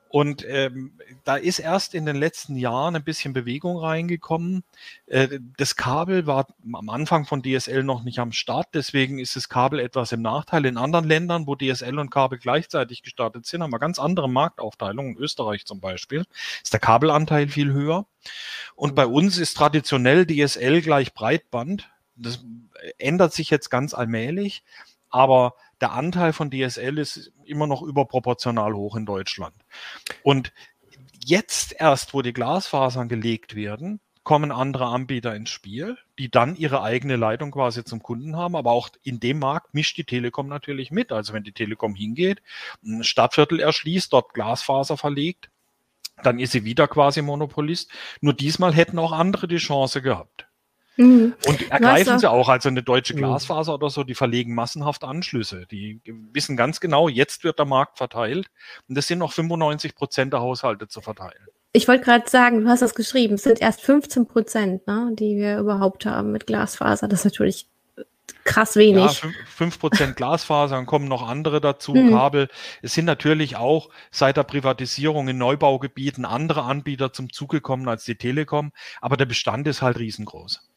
Und 0.09 0.43
ähm, 0.49 0.93
da 1.23 1.35
ist 1.35 1.59
erst 1.59 1.93
in 1.93 2.07
den 2.07 2.15
letzten 2.15 2.55
Jahren 2.55 2.95
ein 2.95 3.03
bisschen 3.03 3.31
Bewegung 3.31 3.77
reingekommen. 3.77 4.63
Äh, 5.05 5.39
das 5.55 5.75
Kabel 5.75 6.25
war 6.25 6.47
am 6.73 6.89
Anfang 6.89 7.25
von 7.25 7.43
DSL 7.43 7.83
noch 7.83 8.03
nicht 8.03 8.17
am 8.17 8.31
Start, 8.31 8.69
deswegen 8.73 9.19
ist 9.19 9.35
das 9.35 9.49
Kabel 9.49 9.79
etwas 9.79 10.11
im 10.11 10.23
Nachteil. 10.23 10.65
In 10.65 10.77
anderen 10.77 11.05
Ländern, 11.05 11.45
wo 11.45 11.55
DSL 11.55 11.99
und 11.99 12.09
Kabel 12.09 12.39
gleichzeitig 12.39 13.03
gestartet 13.03 13.45
sind, 13.45 13.61
haben 13.61 13.71
wir 13.71 13.77
ganz 13.77 13.99
andere 13.99 14.27
Marktaufteilungen. 14.27 15.15
In 15.15 15.21
Österreich 15.21 15.65
zum 15.65 15.79
Beispiel 15.79 16.25
ist 16.63 16.73
der 16.73 16.79
Kabelanteil 16.79 17.47
viel 17.47 17.71
höher. 17.71 18.07
Und 18.75 18.95
bei 18.95 19.05
uns 19.05 19.37
ist 19.37 19.55
traditionell 19.55 20.25
DSL 20.25 20.81
gleich 20.81 21.13
Breitband. 21.13 21.87
Das 22.15 22.43
ändert 22.97 23.33
sich 23.33 23.51
jetzt 23.51 23.69
ganz 23.69 23.93
allmählich, 23.93 24.63
aber 25.11 25.53
der 25.81 25.93
Anteil 25.93 26.33
von 26.33 26.51
DSL 26.51 26.97
ist 26.97 27.31
immer 27.45 27.67
noch 27.67 27.81
überproportional 27.81 28.73
hoch 28.73 28.95
in 28.95 29.05
Deutschland. 29.05 29.55
Und 30.23 30.51
jetzt 31.25 31.73
erst, 31.79 32.13
wo 32.13 32.21
die 32.21 32.33
Glasfasern 32.33 33.07
gelegt 33.07 33.55
werden, 33.55 33.99
kommen 34.23 34.51
andere 34.51 34.85
Anbieter 34.87 35.35
ins 35.35 35.49
Spiel, 35.49 35.97
die 36.19 36.29
dann 36.29 36.55
ihre 36.55 36.83
eigene 36.83 37.15
Leitung 37.15 37.51
quasi 37.51 37.83
zum 37.83 38.03
Kunden 38.03 38.35
haben. 38.35 38.55
Aber 38.55 38.71
auch 38.71 38.89
in 39.03 39.19
dem 39.19 39.39
Markt 39.39 39.73
mischt 39.73 39.97
die 39.97 40.03
Telekom 40.03 40.47
natürlich 40.47 40.91
mit. 40.91 41.11
Also 41.11 41.33
wenn 41.33 41.43
die 41.43 41.53
Telekom 41.53 41.95
hingeht, 41.95 42.41
ein 42.83 43.03
Stadtviertel 43.03 43.59
erschließt, 43.59 44.11
dort 44.13 44.33
Glasfaser 44.33 44.97
verlegt, 44.97 45.49
dann 46.21 46.37
ist 46.37 46.51
sie 46.51 46.65
wieder 46.65 46.87
quasi 46.87 47.21
Monopolist. 47.21 47.89
Nur 48.21 48.33
diesmal 48.33 48.73
hätten 48.73 48.99
auch 48.99 49.13
andere 49.13 49.47
die 49.47 49.57
Chance 49.57 50.01
gehabt. 50.01 50.48
Mhm. 50.99 51.33
Und 51.47 51.71
ergreifen 51.71 52.19
sie 52.19 52.29
auch, 52.29 52.49
also 52.49 52.67
eine 52.67 52.83
deutsche 52.83 53.13
mhm. 53.13 53.19
Glasfaser 53.19 53.73
oder 53.73 53.89
so, 53.89 54.03
die 54.03 54.15
verlegen 54.15 54.53
massenhaft 54.53 55.05
Anschlüsse. 55.05 55.65
Die 55.71 56.01
wissen 56.33 56.57
ganz 56.57 56.81
genau, 56.81 57.07
jetzt 57.07 57.45
wird 57.45 57.57
der 57.57 57.65
Markt 57.65 57.97
verteilt 57.97 58.51
und 58.89 58.97
das 58.97 59.07
sind 59.07 59.19
noch 59.19 59.31
95 59.31 59.95
Prozent 59.95 60.33
der 60.33 60.41
Haushalte 60.41 60.89
zu 60.89 60.99
verteilen. 60.99 61.47
Ich 61.71 61.87
wollte 61.87 62.03
gerade 62.03 62.29
sagen, 62.29 62.61
du 62.61 62.67
hast 62.67 62.81
das 62.81 62.95
geschrieben, 62.95 63.35
es 63.35 63.43
sind 63.43 63.61
erst 63.61 63.81
15 63.81 64.27
Prozent, 64.27 64.87
ne, 64.87 65.11
die 65.13 65.37
wir 65.37 65.59
überhaupt 65.59 66.05
haben 66.05 66.33
mit 66.33 66.47
Glasfaser. 66.47 67.07
Das 67.07 67.21
ist 67.21 67.25
natürlich 67.25 67.67
krass 68.43 68.75
wenig. 68.75 69.21
Ja, 69.21 69.29
5 69.55 69.79
Prozent 69.79 70.15
Glasfaser, 70.17 70.75
dann 70.75 70.85
kommen 70.85 71.07
noch 71.07 71.25
andere 71.25 71.61
dazu, 71.61 71.93
hm. 71.93 72.09
Kabel. 72.09 72.49
Es 72.81 72.93
sind 72.93 73.05
natürlich 73.05 73.55
auch 73.55 73.89
seit 74.11 74.35
der 74.35 74.43
Privatisierung 74.43 75.29
in 75.29 75.37
Neubaugebieten 75.37 76.25
andere 76.25 76.63
Anbieter 76.63 77.13
zum 77.13 77.31
Zuge 77.31 77.57
gekommen 77.57 77.87
als 77.87 78.03
die 78.03 78.15
Telekom, 78.15 78.73
aber 78.99 79.15
der 79.15 79.27
Bestand 79.27 79.65
ist 79.67 79.81
halt 79.81 79.97
riesengroß. 79.97 80.68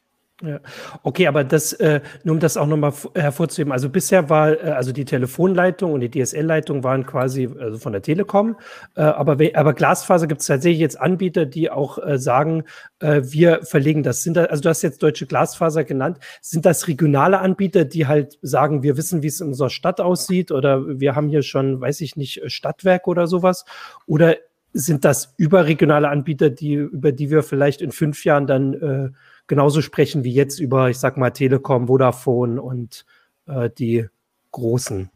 Ja. 0.45 0.59
Okay, 1.05 1.29
aber 1.29 1.45
das, 1.45 1.73
äh, 1.75 2.01
nur 2.25 2.35
um 2.35 2.41
das 2.41 2.57
auch 2.57 2.67
nochmal 2.67 2.93
hervorzuheben, 3.15 3.73
also 3.73 3.89
bisher 3.89 4.29
war, 4.29 4.51
äh, 4.51 4.71
also 4.71 4.91
die 4.91 5.05
Telefonleitung 5.05 5.93
und 5.93 6.01
die 6.01 6.11
DSL-Leitung 6.11 6.83
waren 6.83 7.07
quasi 7.07 7.49
also 7.61 7.79
von 7.79 7.93
der 7.93 8.03
Telekom, 8.03 8.57
äh, 8.97 9.03
aber, 9.03 9.37
aber 9.55 9.73
Glasfaser 9.73 10.27
gibt 10.27 10.41
es 10.41 10.49
tatsächlich 10.49 10.81
jetzt 10.81 11.01
Anbieter, 11.01 11.47
die 11.47 11.71
auch 11.71 12.05
äh, 12.05 12.19
sagen, 12.19 12.65
äh, 12.99 13.21
wir 13.23 13.61
verlegen 13.63 14.03
das. 14.03 14.25
Sind 14.25 14.37
da, 14.37 14.47
also 14.47 14.63
du 14.63 14.69
hast 14.69 14.83
jetzt 14.83 15.01
Deutsche 15.01 15.27
Glasfaser 15.27 15.85
genannt, 15.85 16.19
sind 16.41 16.67
das 16.67 16.89
regionale 16.89 17.39
Anbieter, 17.39 17.85
die 17.85 18.09
halt 18.09 18.37
sagen, 18.43 18.83
wir 18.83 18.97
wissen, 18.97 19.23
wie 19.23 19.29
es 19.29 19.41
in 19.41 19.49
unserer 19.49 19.71
Stadt 19.71 20.01
aussieht 20.01 20.51
oder 20.51 20.99
wir 20.99 21.15
haben 21.15 21.29
hier 21.29 21.43
schon, 21.43 21.81
weiß 21.81 22.01
ich 22.01 22.17
nicht, 22.17 22.43
Stadtwerk 22.47 23.07
oder 23.07 23.29
sowas? 23.29 23.65
Oder 24.07 24.37
sind 24.73 25.05
das 25.05 25.35
überregionale 25.37 26.09
Anbieter, 26.09 26.51
die, 26.51 26.75
über 26.75 27.13
die 27.13 27.31
wir 27.31 27.43
vielleicht 27.43 27.81
in 27.81 27.93
fünf 27.93 28.25
Jahren 28.25 28.47
dann 28.47 28.75
äh, 28.75 29.11
genauso 29.47 29.83
sprechen 29.83 30.25
wie 30.25 30.33
jetzt 30.33 30.59
über, 30.59 30.91
ich 30.91 30.99
sag 30.99 31.17
mal, 31.17 31.31
Telekom, 31.31 31.89
Vodafone 31.89 32.61
und 32.61 33.05
äh, 33.47 33.71
die 33.71 34.09
großen. 34.51 35.11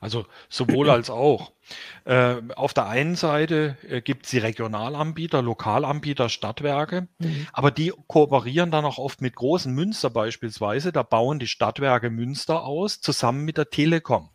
Also 0.00 0.26
sowohl 0.48 0.90
als 0.90 1.10
auch. 1.10 1.52
Äh, 2.04 2.36
auf 2.54 2.74
der 2.74 2.86
einen 2.86 3.16
Seite 3.16 3.76
äh, 3.88 4.00
gibt 4.00 4.26
es 4.26 4.30
die 4.30 4.38
Regionalanbieter, 4.38 5.42
Lokalanbieter, 5.42 6.28
Stadtwerke, 6.28 7.08
mhm. 7.18 7.48
aber 7.52 7.70
die 7.70 7.92
kooperieren 8.06 8.70
dann 8.70 8.84
auch 8.84 8.98
oft 8.98 9.20
mit 9.20 9.34
großen 9.34 9.72
Münster 9.72 10.10
beispielsweise. 10.10 10.92
Da 10.92 11.02
bauen 11.02 11.38
die 11.38 11.48
Stadtwerke 11.48 12.10
Münster 12.10 12.64
aus, 12.64 13.00
zusammen 13.00 13.44
mit 13.44 13.56
der 13.56 13.70
Telekom. 13.70 14.30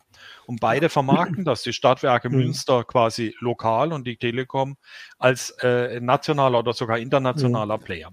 Und 0.45 0.59
beide 0.59 0.89
vermarkten 0.89 1.45
das, 1.45 1.63
die 1.63 1.73
Stadtwerke 1.73 2.29
mhm. 2.29 2.37
Münster 2.37 2.83
quasi 2.83 3.35
lokal 3.39 3.93
und 3.93 4.05
die 4.05 4.17
Telekom 4.17 4.77
als 5.17 5.51
äh, 5.61 5.99
nationaler 5.99 6.59
oder 6.59 6.73
sogar 6.73 6.97
internationaler 6.97 7.77
mhm. 7.77 7.81
Player. 7.83 8.09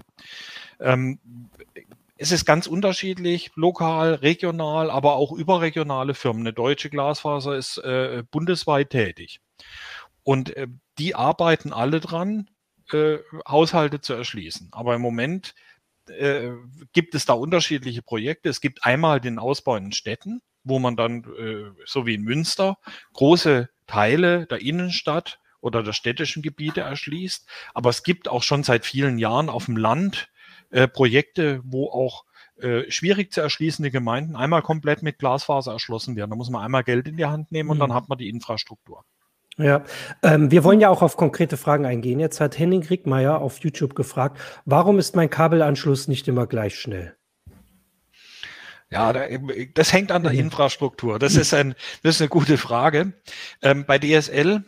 Ähm, 0.80 1.18
es 2.16 2.32
ist 2.32 2.44
ganz 2.44 2.66
unterschiedlich, 2.66 3.52
lokal, 3.54 4.14
regional, 4.14 4.90
aber 4.90 5.14
auch 5.14 5.32
überregionale 5.32 6.14
Firmen. 6.14 6.42
Eine 6.42 6.52
deutsche 6.52 6.90
Glasfaser 6.90 7.56
ist 7.56 7.78
äh, 7.78 8.24
bundesweit 8.28 8.90
tätig. 8.90 9.40
Und 10.24 10.56
äh, 10.56 10.66
die 10.98 11.14
arbeiten 11.14 11.72
alle 11.72 12.00
dran, 12.00 12.50
äh, 12.92 13.18
Haushalte 13.46 14.00
zu 14.00 14.14
erschließen. 14.14 14.68
Aber 14.72 14.96
im 14.96 15.00
Moment 15.00 15.54
äh, 16.08 16.50
gibt 16.92 17.14
es 17.14 17.24
da 17.24 17.34
unterschiedliche 17.34 18.02
Projekte. 18.02 18.48
Es 18.48 18.60
gibt 18.60 18.84
einmal 18.84 19.20
den 19.20 19.38
Ausbau 19.38 19.76
in 19.76 19.92
Städten, 19.92 20.40
wo 20.68 20.78
man 20.78 20.96
dann, 20.96 21.24
äh, 21.38 21.70
so 21.84 22.06
wie 22.06 22.14
in 22.14 22.22
Münster, 22.22 22.78
große 23.14 23.68
Teile 23.86 24.46
der 24.46 24.60
Innenstadt 24.60 25.40
oder 25.60 25.82
der 25.82 25.92
städtischen 25.92 26.42
Gebiete 26.42 26.82
erschließt. 26.82 27.48
Aber 27.74 27.90
es 27.90 28.02
gibt 28.02 28.28
auch 28.28 28.42
schon 28.42 28.62
seit 28.62 28.86
vielen 28.86 29.18
Jahren 29.18 29.48
auf 29.48 29.66
dem 29.66 29.76
Land 29.76 30.28
äh, 30.70 30.86
Projekte, 30.86 31.60
wo 31.64 31.88
auch 31.90 32.24
äh, 32.60 32.90
schwierig 32.90 33.32
zu 33.32 33.40
erschließende 33.40 33.90
Gemeinden 33.90 34.36
einmal 34.36 34.62
komplett 34.62 35.02
mit 35.02 35.18
Glasfaser 35.18 35.72
erschlossen 35.72 36.16
werden. 36.16 36.30
Da 36.30 36.36
muss 36.36 36.50
man 36.50 36.62
einmal 36.62 36.84
Geld 36.84 37.08
in 37.08 37.16
die 37.16 37.26
Hand 37.26 37.52
nehmen 37.52 37.70
und 37.70 37.78
mhm. 37.78 37.82
dann 37.82 37.94
hat 37.94 38.08
man 38.08 38.18
die 38.18 38.28
Infrastruktur. 38.28 39.04
Ja, 39.58 39.82
ähm, 40.22 40.52
wir 40.52 40.62
wollen 40.62 40.80
ja 40.80 40.88
auch 40.88 41.02
auf 41.02 41.16
konkrete 41.16 41.56
Fragen 41.56 41.84
eingehen. 41.84 42.20
Jetzt 42.20 42.40
hat 42.40 42.58
Henning 42.58 42.84
Rickmeier 42.84 43.40
auf 43.40 43.58
YouTube 43.58 43.96
gefragt, 43.96 44.38
warum 44.64 45.00
ist 45.00 45.16
mein 45.16 45.30
Kabelanschluss 45.30 46.06
nicht 46.06 46.28
immer 46.28 46.46
gleich 46.46 46.78
schnell? 46.78 47.17
Ja, 48.90 49.12
das 49.74 49.92
hängt 49.92 50.10
an 50.12 50.22
der. 50.22 50.32
Infrastruktur. 50.32 51.18
Das 51.18 51.36
ist, 51.36 51.52
ein, 51.52 51.74
das 52.02 52.16
ist 52.16 52.20
eine 52.22 52.28
gute 52.28 52.56
Frage. 52.56 53.12
Ähm, 53.60 53.84
bei 53.86 53.98
DSL 53.98 54.64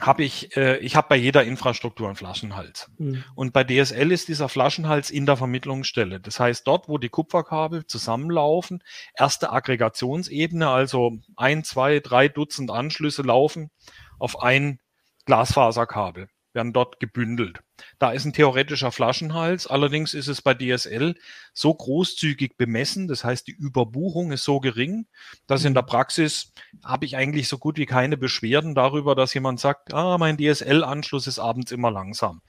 habe 0.00 0.24
ich, 0.24 0.56
äh, 0.56 0.78
ich 0.78 0.96
habe 0.96 1.08
bei 1.08 1.16
jeder 1.16 1.44
Infrastruktur 1.44 2.08
einen 2.08 2.16
Flaschenhals. 2.16 2.90
Mhm. 2.98 3.24
Und 3.34 3.52
bei 3.52 3.64
DSL 3.64 4.10
ist 4.12 4.28
dieser 4.28 4.48
Flaschenhals 4.48 5.10
in 5.10 5.24
der 5.24 5.36
Vermittlungsstelle. 5.36 6.20
Das 6.20 6.40
heißt, 6.40 6.66
dort, 6.66 6.88
wo 6.88 6.98
die 6.98 7.08
Kupferkabel 7.08 7.86
zusammenlaufen, 7.86 8.82
erste 9.14 9.52
Aggregationsebene, 9.52 10.68
also 10.68 11.18
ein, 11.36 11.64
zwei, 11.64 12.00
drei 12.00 12.28
Dutzend 12.28 12.70
Anschlüsse 12.70 13.22
laufen 13.22 13.70
auf 14.18 14.42
ein 14.42 14.80
Glasfaserkabel 15.24 16.28
werden 16.54 16.72
dort 16.72 17.00
gebündelt. 17.00 17.60
Da 17.98 18.12
ist 18.12 18.24
ein 18.24 18.32
theoretischer 18.32 18.92
Flaschenhals, 18.92 19.66
allerdings 19.66 20.14
ist 20.14 20.28
es 20.28 20.42
bei 20.42 20.54
DSL 20.54 21.14
so 21.52 21.74
großzügig 21.74 22.56
bemessen, 22.56 23.08
das 23.08 23.24
heißt 23.24 23.46
die 23.46 23.52
Überbuchung 23.52 24.32
ist 24.32 24.44
so 24.44 24.60
gering, 24.60 25.06
dass 25.46 25.64
in 25.64 25.74
der 25.74 25.82
Praxis 25.82 26.52
habe 26.84 27.06
ich 27.06 27.16
eigentlich 27.16 27.48
so 27.48 27.58
gut 27.58 27.78
wie 27.78 27.86
keine 27.86 28.16
Beschwerden 28.16 28.74
darüber, 28.74 29.14
dass 29.14 29.34
jemand 29.34 29.60
sagt, 29.60 29.94
ah, 29.94 30.18
mein 30.18 30.36
DSL-Anschluss 30.36 31.26
ist 31.26 31.38
abends 31.38 31.72
immer 31.72 31.90
langsam. 31.90 32.42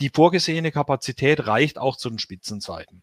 Die 0.00 0.10
vorgesehene 0.10 0.72
Kapazität 0.72 1.46
reicht 1.46 1.78
auch 1.78 1.96
zu 1.96 2.08
den 2.08 2.18
Spitzenzeiten. 2.18 3.02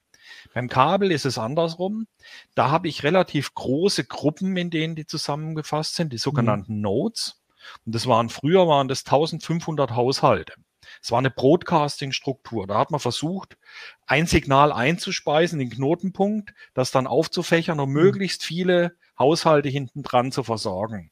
Beim 0.54 0.68
Kabel 0.70 1.12
ist 1.12 1.26
es 1.26 1.38
andersrum. 1.38 2.08
Da 2.56 2.70
habe 2.70 2.88
ich 2.88 3.04
relativ 3.04 3.54
große 3.54 4.06
Gruppen, 4.06 4.58
in 4.58 4.70
denen 4.70 4.96
die 4.96 5.06
zusammengefasst 5.06 5.96
sind, 5.96 6.14
die 6.14 6.18
sogenannten 6.18 6.76
mhm. 6.76 6.82
Nodes. 6.82 7.42
Und 7.86 7.96
das 7.96 8.08
waren 8.08 8.30
früher 8.30 8.68
waren 8.68 8.88
das 8.88 9.06
1500 9.06 9.92
Haushalte. 9.92 10.54
Es 11.02 11.12
war 11.12 11.20
eine 11.20 11.32
Broadcasting-Struktur. 11.32 12.68
Da 12.68 12.78
hat 12.78 12.92
man 12.92 13.00
versucht, 13.00 13.58
ein 14.06 14.26
Signal 14.26 14.72
einzuspeisen, 14.72 15.60
den 15.60 15.70
Knotenpunkt, 15.70 16.54
das 16.74 16.92
dann 16.92 17.08
aufzufächern 17.08 17.80
und 17.80 17.90
mhm. 17.90 17.96
möglichst 17.96 18.44
viele 18.44 18.96
Haushalte 19.20 19.70
hinten 19.70 20.04
dran 20.04 20.32
zu 20.32 20.44
versorgen. 20.44 21.12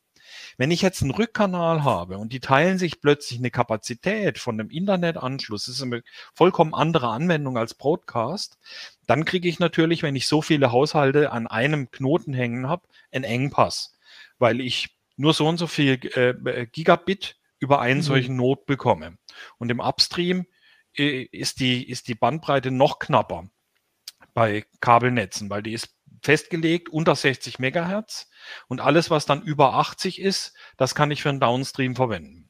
Wenn 0.58 0.72
ich 0.72 0.82
jetzt 0.82 1.02
einen 1.02 1.12
Rückkanal 1.12 1.84
habe 1.84 2.18
und 2.18 2.34
die 2.34 2.40
teilen 2.40 2.78
sich 2.78 3.02
plötzlich 3.02 3.40
eine 3.40 3.52
Kapazität 3.52 4.38
von 4.38 4.60
einem 4.60 4.70
Internetanschluss, 4.70 5.66
das 5.66 5.76
ist 5.76 5.84
eine 5.84 6.04
vollkommen 6.34 6.74
andere 6.74 7.10
Anwendung 7.10 7.58
als 7.58 7.74
Broadcast, 7.74 8.58
dann 9.06 9.26
kriege 9.26 9.48
ich 9.48 9.60
natürlich, 9.60 10.04
wenn 10.04 10.16
ich 10.16 10.28
so 10.28 10.42
viele 10.42 10.72
Haushalte 10.72 11.32
an 11.32 11.48
einem 11.48 11.92
Knoten 11.92 12.34
hängen 12.34 12.68
habe, 12.68 12.88
einen 13.12 13.24
Engpass, 13.24 13.94
weil 14.40 14.62
ich 14.62 14.95
nur 15.18 15.34
so 15.34 15.48
und 15.48 15.58
so 15.58 15.68
viel 15.68 16.00
äh, 16.16 16.30
äh, 16.30 16.66
Gigabit 16.68 17.38
über 17.60 17.80
einen 17.80 18.00
mhm. 18.00 18.04
solchen 18.04 18.36
Node 18.36 18.64
bekomme. 18.66 19.18
Und 19.58 19.70
im 19.70 19.80
Upstream 19.80 20.46
äh, 20.98 21.24
ist, 21.24 21.60
die, 21.60 21.90
ist 21.90 22.08
die 22.08 22.16
Bandbreite 22.16 22.72
noch 22.72 23.00
knapper 23.00 23.50
bei 24.34 24.66
Kabelnetzen, 24.82 25.50
weil 25.50 25.64
die 25.64 25.74
ist 25.74 25.96
festgelegt 26.22 26.90
unter 26.90 27.16
60 27.16 27.60
Megahertz 27.60 28.30
und 28.68 28.82
alles, 28.82 29.10
was 29.10 29.26
dann 29.26 29.44
über 29.44 29.76
80 29.76 30.20
ist, 30.20 30.54
das 30.76 30.96
kann 30.96 31.12
ich 31.12 31.22
für 31.22 31.30
einen 31.30 31.40
Downstream 31.40 31.96
verwenden. 31.96 32.45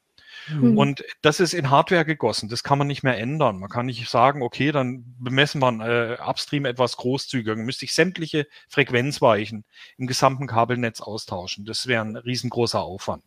Mhm. 0.49 0.77
Und 0.77 1.03
das 1.21 1.39
ist 1.39 1.53
in 1.53 1.69
Hardware 1.69 2.05
gegossen. 2.05 2.49
Das 2.49 2.63
kann 2.63 2.77
man 2.77 2.87
nicht 2.87 3.03
mehr 3.03 3.17
ändern. 3.17 3.59
Man 3.59 3.69
kann 3.69 3.85
nicht 3.85 4.09
sagen, 4.09 4.41
okay, 4.41 4.71
dann 4.71 5.03
bemessen 5.19 5.61
wir 5.61 6.17
äh, 6.19 6.21
Upstream 6.21 6.65
etwas 6.65 6.97
großzügiger. 6.97 7.55
Dann 7.55 7.65
müsste 7.65 7.85
ich 7.85 7.93
sämtliche 7.93 8.47
Frequenzweichen 8.69 9.65
im 9.97 10.07
gesamten 10.07 10.47
Kabelnetz 10.47 11.01
austauschen. 11.01 11.65
Das 11.65 11.87
wäre 11.87 12.03
ein 12.03 12.15
riesengroßer 12.15 12.81
Aufwand. 12.81 13.23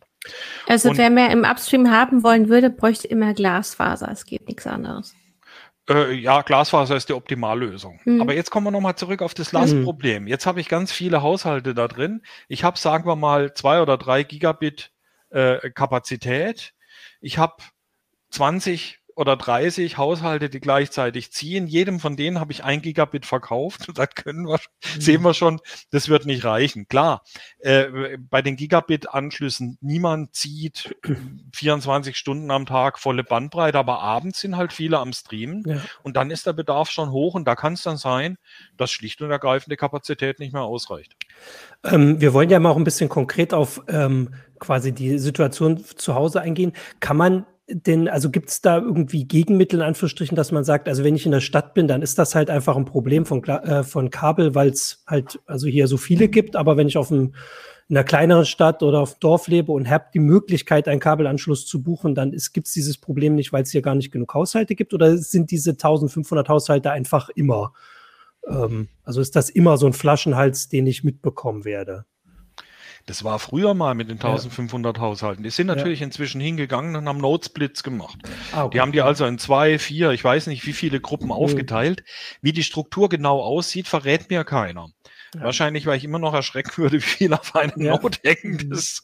Also 0.67 0.89
Und, 0.89 0.97
wer 0.97 1.09
mehr 1.09 1.31
im 1.31 1.43
Upstream 1.43 1.91
haben 1.91 2.23
wollen 2.23 2.49
würde, 2.49 2.69
bräuchte 2.69 3.07
immer 3.07 3.33
Glasfaser. 3.33 4.09
Es 4.11 4.25
geht 4.25 4.47
nichts 4.47 4.67
anderes. 4.67 5.15
Äh, 5.89 6.13
ja, 6.13 6.41
Glasfaser 6.41 6.95
ist 6.95 7.09
die 7.09 7.13
Optimallösung. 7.13 7.99
Mhm. 8.05 8.21
Aber 8.21 8.33
jetzt 8.33 8.51
kommen 8.51 8.67
wir 8.67 8.71
nochmal 8.71 8.95
zurück 8.95 9.21
auf 9.21 9.33
das 9.33 9.51
Lastproblem. 9.51 10.23
Mhm. 10.23 10.27
Jetzt 10.27 10.45
habe 10.45 10.61
ich 10.61 10.69
ganz 10.69 10.91
viele 10.91 11.21
Haushalte 11.21 11.73
da 11.73 11.87
drin. 11.87 12.21
Ich 12.47 12.63
habe, 12.63 12.77
sagen 12.77 13.05
wir 13.05 13.15
mal, 13.15 13.53
zwei 13.53 13.81
oder 13.81 13.97
drei 13.97 14.23
Gigabit 14.23 14.91
äh, 15.31 15.69
Kapazität 15.71 16.73
ich 17.21 17.37
habe 17.37 17.63
20 18.31 18.99
oder 19.19 19.35
30 19.35 19.97
Haushalte, 19.97 20.49
die 20.49 20.61
gleichzeitig 20.61 21.33
ziehen. 21.33 21.67
Jedem 21.67 21.99
von 21.99 22.15
denen 22.15 22.39
habe 22.39 22.53
ich 22.53 22.63
ein 22.63 22.81
Gigabit 22.81 23.25
verkauft. 23.25 23.91
Da 23.99 24.07
können 24.07 24.47
wir, 24.47 24.59
mhm. 24.95 25.01
sehen 25.01 25.21
wir 25.23 25.33
schon, 25.33 25.59
das 25.91 26.07
wird 26.07 26.25
nicht 26.25 26.45
reichen. 26.45 26.87
Klar, 26.87 27.23
äh, 27.57 28.17
bei 28.17 28.41
den 28.41 28.55
Gigabit-Anschlüssen, 28.55 29.77
niemand 29.81 30.35
zieht 30.35 30.95
24 31.53 32.15
Stunden 32.15 32.49
am 32.49 32.65
Tag 32.65 32.97
volle 32.97 33.25
Bandbreite, 33.25 33.77
aber 33.77 33.99
abends 33.99 34.39
sind 34.39 34.55
halt 34.55 34.71
viele 34.71 34.99
am 34.99 35.11
Streamen 35.11 35.65
ja. 35.67 35.81
und 36.01 36.15
dann 36.15 36.31
ist 36.31 36.47
der 36.47 36.53
Bedarf 36.53 36.89
schon 36.89 37.11
hoch 37.11 37.33
und 37.33 37.43
da 37.45 37.55
kann 37.55 37.73
es 37.73 37.83
dann 37.83 37.97
sein, 37.97 38.37
dass 38.77 38.89
schlicht 38.89 39.21
und 39.21 39.31
ergreifend 39.31 39.73
die 39.73 39.77
Kapazität 39.77 40.39
nicht 40.39 40.53
mehr 40.53 40.63
ausreicht. 40.63 41.17
Ähm, 41.83 42.21
wir 42.21 42.33
wollen 42.33 42.49
ja 42.49 42.59
mal 42.59 42.69
auch 42.69 42.77
ein 42.77 42.85
bisschen 42.85 43.09
konkret 43.09 43.53
auf 43.53 43.81
ähm, 43.89 44.33
quasi 44.59 44.91
die 44.91 45.17
Situation 45.19 45.83
zu 45.83 46.15
Hause 46.15 46.41
eingehen. 46.41 46.73
Kann 46.99 47.17
man 47.17 47.45
denn, 47.71 48.07
also 48.07 48.29
gibt 48.29 48.49
es 48.49 48.61
da 48.61 48.79
irgendwie 48.79 49.25
Gegenmittel 49.25 49.79
in 49.79 49.85
Anführungsstrichen, 49.85 50.35
dass 50.35 50.51
man 50.51 50.63
sagt, 50.63 50.87
also 50.87 51.03
wenn 51.03 51.15
ich 51.15 51.25
in 51.25 51.31
der 51.31 51.39
Stadt 51.39 51.73
bin, 51.73 51.87
dann 51.87 52.01
ist 52.01 52.17
das 52.17 52.33
halt 52.35 52.49
einfach 52.49 52.75
ein 52.75 52.85
Problem 52.85 53.25
von, 53.25 53.43
äh, 53.43 53.83
von 53.83 54.09
Kabel, 54.09 54.55
weil 54.55 54.69
es 54.69 55.03
halt 55.07 55.39
also 55.45 55.67
hier 55.67 55.87
so 55.87 55.97
viele 55.97 56.27
gibt, 56.27 56.55
aber 56.55 56.77
wenn 56.77 56.87
ich 56.87 56.97
auf 56.97 57.11
einem 57.11 57.33
in 57.89 57.97
einer 57.97 58.03
kleineren 58.03 58.45
Stadt 58.45 58.83
oder 58.83 58.99
auf 58.99 59.17
Dorf 59.17 59.47
lebe 59.47 59.71
und 59.71 59.89
habe 59.89 60.05
die 60.13 60.19
Möglichkeit, 60.19 60.87
einen 60.87 60.99
Kabelanschluss 60.99 61.65
zu 61.65 61.81
buchen, 61.81 62.13
dann 62.13 62.31
gibt 62.53 62.67
es 62.67 62.73
dieses 62.73 62.99
Problem 62.99 63.33
nicht, 63.33 63.51
weil 63.51 63.63
es 63.63 63.71
hier 63.71 63.81
gar 63.81 63.95
nicht 63.95 64.11
genug 64.11 64.31
Haushalte 64.35 64.75
gibt? 64.75 64.93
Oder 64.93 65.17
sind 65.17 65.49
diese 65.49 65.71
1500 65.71 66.47
Haushalte 66.49 66.91
einfach 66.91 67.29
immer? 67.29 67.73
Ähm, 68.47 68.89
also 69.03 69.21
ist 69.21 69.35
das 69.35 69.49
immer 69.49 69.77
so 69.77 69.87
ein 69.87 69.93
Flaschenhals, 69.93 70.69
den 70.69 70.85
ich 70.85 71.03
mitbekommen 71.03 71.65
werde? 71.65 72.05
Das 73.09 73.23
war 73.23 73.39
früher 73.39 73.73
mal 73.73 73.95
mit 73.95 74.09
den 74.09 74.17
1500 74.17 74.97
ja. 74.97 75.01
Haushalten. 75.01 75.41
Die 75.41 75.49
sind 75.49 75.65
natürlich 75.65 76.01
ja. 76.01 76.05
inzwischen 76.05 76.39
hingegangen 76.39 76.95
und 76.95 77.07
haben 77.07 77.17
Notesplits 77.17 77.81
gemacht. 77.81 78.19
Ah, 78.51 78.65
okay. 78.65 78.75
Die 78.75 78.81
haben 78.81 78.91
die 78.91 79.01
also 79.01 79.25
in 79.25 79.39
zwei, 79.39 79.79
vier, 79.79 80.11
ich 80.11 80.23
weiß 80.23 80.45
nicht 80.45 80.67
wie 80.67 80.73
viele 80.73 81.01
Gruppen 81.01 81.25
mhm. 81.25 81.31
aufgeteilt. 81.31 82.03
Wie 82.43 82.53
die 82.53 82.63
Struktur 82.63 83.09
genau 83.09 83.41
aussieht, 83.41 83.87
verrät 83.87 84.29
mir 84.29 84.43
keiner. 84.43 84.89
Ja. 85.33 85.41
Wahrscheinlich, 85.41 85.87
weil 85.87 85.97
ich 85.97 86.03
immer 86.03 86.19
noch 86.19 86.35
erschrecken 86.35 86.77
würde, 86.77 86.97
wie 86.97 87.01
viel 87.01 87.33
auf 87.33 87.55
einem 87.55 87.81
ja. 87.81 87.97
Note 87.97 88.19
hängt. 88.23 88.65
Mhm. 88.65 88.69
Das, 88.69 89.03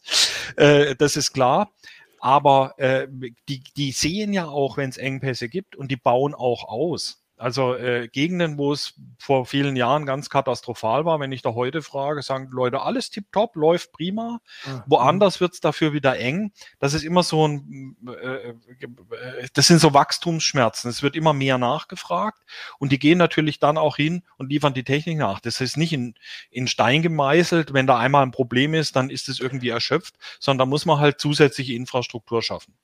äh, 0.55 0.95
das 0.95 1.15
ist 1.15 1.33
klar. 1.33 1.71
Aber 2.19 2.75
äh, 2.77 3.07
die, 3.49 3.63
die 3.75 3.91
sehen 3.91 4.33
ja 4.33 4.45
auch, 4.45 4.77
wenn 4.77 4.91
es 4.91 4.97
Engpässe 4.97 5.49
gibt 5.49 5.75
und 5.75 5.89
die 5.89 5.97
bauen 5.97 6.35
auch 6.35 6.65
aus. 6.65 7.24
Also 7.37 7.75
äh, 7.75 8.07
Gegenden, 8.07 8.57
wo 8.57 8.71
es 8.71 8.93
vor 9.19 9.45
vielen 9.45 9.75
Jahren 9.75 10.05
ganz 10.05 10.29
katastrophal 10.29 11.03
war, 11.03 11.19
wenn 11.19 11.33
ich 11.33 11.41
da 11.41 11.53
heute 11.53 11.81
frage, 11.81 12.21
sagen 12.21 12.47
Leute, 12.49 12.81
alles 12.81 13.09
tipptopp, 13.09 13.57
läuft 13.57 13.91
prima. 13.91 14.39
Mhm. 14.65 14.83
Woanders 14.85 15.41
wird 15.41 15.53
es 15.53 15.59
dafür 15.59 15.91
wieder 15.91 16.17
eng. 16.17 16.53
Das 16.79 16.93
ist 16.93 17.03
immer 17.03 17.23
so 17.23 17.45
ein, 17.45 17.97
äh, 18.07 18.51
äh, 18.51 19.47
das 19.53 19.67
sind 19.67 19.79
so 19.79 19.93
Wachstumsschmerzen. 19.93 20.89
Es 20.89 21.03
wird 21.03 21.17
immer 21.17 21.33
mehr 21.33 21.57
nachgefragt 21.57 22.41
und 22.79 22.93
die 22.93 22.99
gehen 22.99 23.17
natürlich 23.17 23.59
dann 23.59 23.77
auch 23.77 23.97
hin 23.97 24.23
und 24.37 24.49
liefern 24.49 24.73
die 24.73 24.85
Technik 24.85 25.17
nach. 25.17 25.41
Das 25.41 25.59
ist 25.59 25.75
nicht 25.75 25.91
in, 25.91 26.15
in 26.51 26.67
Stein 26.67 27.01
gemeißelt. 27.01 27.73
Wenn 27.73 27.85
da 27.85 27.99
einmal 27.99 28.23
ein 28.23 28.31
Problem 28.31 28.73
ist, 28.73 28.95
dann 28.95 29.09
ist 29.09 29.27
es 29.27 29.41
irgendwie 29.41 29.69
erschöpft, 29.69 30.15
sondern 30.39 30.67
da 30.67 30.69
muss 30.69 30.85
man 30.85 30.99
halt 30.99 31.19
zusätzliche 31.19 31.73
Infrastruktur 31.73 32.41
schaffen. 32.41 32.75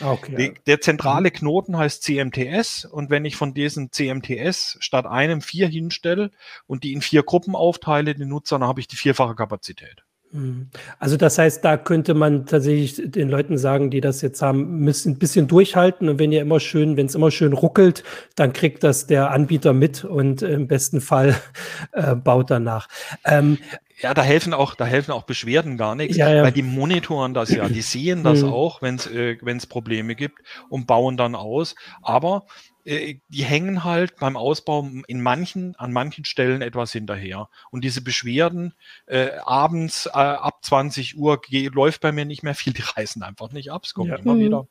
Okay. 0.00 0.54
Der 0.66 0.80
zentrale 0.80 1.30
Knoten 1.30 1.76
heißt 1.76 2.02
CMTS 2.02 2.84
und 2.84 3.10
wenn 3.10 3.24
ich 3.24 3.36
von 3.36 3.54
diesen 3.54 3.90
CMTS 3.90 4.76
statt 4.80 5.06
einem 5.06 5.40
vier 5.40 5.68
hinstelle 5.68 6.30
und 6.66 6.84
die 6.84 6.92
in 6.92 7.02
vier 7.02 7.22
Gruppen 7.22 7.54
aufteile, 7.54 8.14
den 8.14 8.28
Nutzer, 8.28 8.58
dann 8.58 8.68
habe 8.68 8.80
ich 8.80 8.88
die 8.88 8.96
vierfache 8.96 9.34
Kapazität. 9.34 10.04
Hm. 10.30 10.68
Also 10.98 11.16
das 11.16 11.38
heißt, 11.38 11.64
da 11.64 11.78
könnte 11.78 12.12
man 12.12 12.44
tatsächlich 12.44 13.00
den 13.10 13.30
Leuten 13.30 13.56
sagen, 13.56 13.90
die 13.90 14.02
das 14.02 14.20
jetzt 14.20 14.42
haben, 14.42 14.80
müssen 14.80 15.12
ein 15.12 15.18
bisschen 15.18 15.48
durchhalten 15.48 16.08
und 16.08 16.18
wenn 16.18 16.32
ihr 16.32 16.42
immer 16.42 16.60
schön, 16.60 16.96
wenn 16.96 17.06
es 17.06 17.14
immer 17.14 17.30
schön 17.30 17.54
ruckelt, 17.54 18.04
dann 18.36 18.52
kriegt 18.52 18.84
das 18.84 19.06
der 19.06 19.30
Anbieter 19.30 19.72
mit 19.72 20.04
und 20.04 20.42
im 20.42 20.68
besten 20.68 21.00
Fall 21.00 21.34
äh, 21.92 22.14
baut 22.14 22.50
danach. 22.50 22.88
Ähm, 23.24 23.58
ja, 24.00 24.14
da 24.14 24.22
helfen 24.22 24.54
auch, 24.54 24.74
da 24.74 24.84
helfen 24.84 25.12
auch 25.12 25.24
Beschwerden 25.24 25.76
gar 25.76 25.94
nichts, 25.94 26.16
ja, 26.16 26.32
ja. 26.32 26.42
weil 26.42 26.52
die 26.52 26.62
monitoren 26.62 27.34
das 27.34 27.50
ja, 27.50 27.68
die 27.68 27.82
sehen 27.82 28.22
das 28.22 28.42
mhm. 28.42 28.52
auch, 28.52 28.80
wenn 28.80 28.94
es 28.94 29.06
äh, 29.06 29.38
wenn's 29.42 29.66
Probleme 29.66 30.14
gibt 30.14 30.40
und 30.68 30.86
bauen 30.86 31.16
dann 31.16 31.34
aus. 31.34 31.74
Aber 32.02 32.46
äh, 32.84 33.16
die 33.28 33.44
hängen 33.44 33.84
halt 33.84 34.16
beim 34.16 34.36
Ausbau 34.36 34.88
in 35.06 35.20
manchen, 35.20 35.74
an 35.76 35.92
manchen 35.92 36.24
Stellen 36.24 36.62
etwas 36.62 36.92
hinterher. 36.92 37.48
Und 37.70 37.82
diese 37.82 38.02
Beschwerden 38.02 38.74
äh, 39.06 39.30
abends 39.44 40.06
äh, 40.06 40.10
ab 40.10 40.64
20 40.64 41.18
Uhr 41.18 41.40
läuft 41.72 42.00
bei 42.00 42.12
mir 42.12 42.24
nicht 42.24 42.42
mehr 42.42 42.54
viel, 42.54 42.72
die 42.72 42.82
reißen 42.96 43.22
einfach 43.22 43.50
nicht 43.52 43.72
ab. 43.72 43.82
Es 43.84 43.94
kommt 43.94 44.10
ja. 44.10 44.16
immer 44.16 44.34
mhm. 44.34 44.40
wieder. 44.40 44.68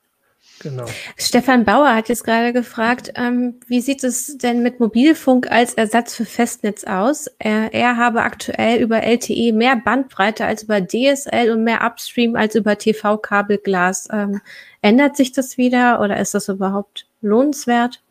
Genau. 0.59 0.85
Stefan 1.17 1.65
Bauer 1.65 1.93
hat 1.93 2.09
jetzt 2.09 2.23
gerade 2.23 2.51
gefragt, 2.51 3.11
ähm, 3.15 3.59
wie 3.67 3.81
sieht 3.81 4.03
es 4.03 4.37
denn 4.37 4.63
mit 4.63 4.79
Mobilfunk 4.79 5.51
als 5.51 5.75
Ersatz 5.75 6.15
für 6.15 6.25
Festnetz 6.25 6.83
aus? 6.83 7.27
Er, 7.37 7.73
er 7.73 7.97
habe 7.97 8.23
aktuell 8.23 8.81
über 8.81 9.03
LTE 9.03 9.53
mehr 9.53 9.75
Bandbreite 9.75 10.45
als 10.45 10.63
über 10.63 10.81
DSL 10.81 11.51
und 11.51 11.63
mehr 11.63 11.83
Upstream 11.85 12.35
als 12.35 12.55
über 12.55 12.77
TV-Kabelglas. 12.77 14.07
Ähm, 14.11 14.41
ändert 14.81 15.15
sich 15.15 15.31
das 15.31 15.57
wieder 15.57 16.01
oder 16.01 16.19
ist 16.19 16.33
das 16.33 16.49
überhaupt 16.49 17.07
lohnenswert? 17.21 18.01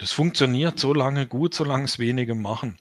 Das 0.00 0.12
funktioniert 0.12 0.78
so 0.78 0.94
lange 0.94 1.26
gut, 1.26 1.52
solange 1.52 1.84
es 1.84 1.98
wenige 1.98 2.34
machen. 2.34 2.78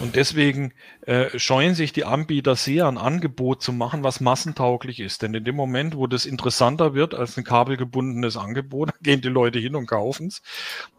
Und 0.00 0.16
deswegen 0.16 0.72
äh, 1.02 1.38
scheuen 1.38 1.74
sich 1.74 1.92
die 1.92 2.06
Anbieter 2.06 2.56
sehr, 2.56 2.88
ein 2.88 2.96
Angebot 2.96 3.62
zu 3.62 3.74
machen, 3.74 4.02
was 4.02 4.20
massentauglich 4.20 4.98
ist. 4.98 5.20
Denn 5.20 5.34
in 5.34 5.44
dem 5.44 5.54
Moment, 5.54 5.96
wo 5.96 6.06
das 6.06 6.24
interessanter 6.24 6.94
wird 6.94 7.14
als 7.14 7.36
ein 7.36 7.44
kabelgebundenes 7.44 8.38
Angebot, 8.38 8.90
gehen 9.02 9.20
die 9.20 9.28
Leute 9.28 9.58
hin 9.58 9.76
und 9.76 9.86
kaufen 9.86 10.28
es. 10.28 10.40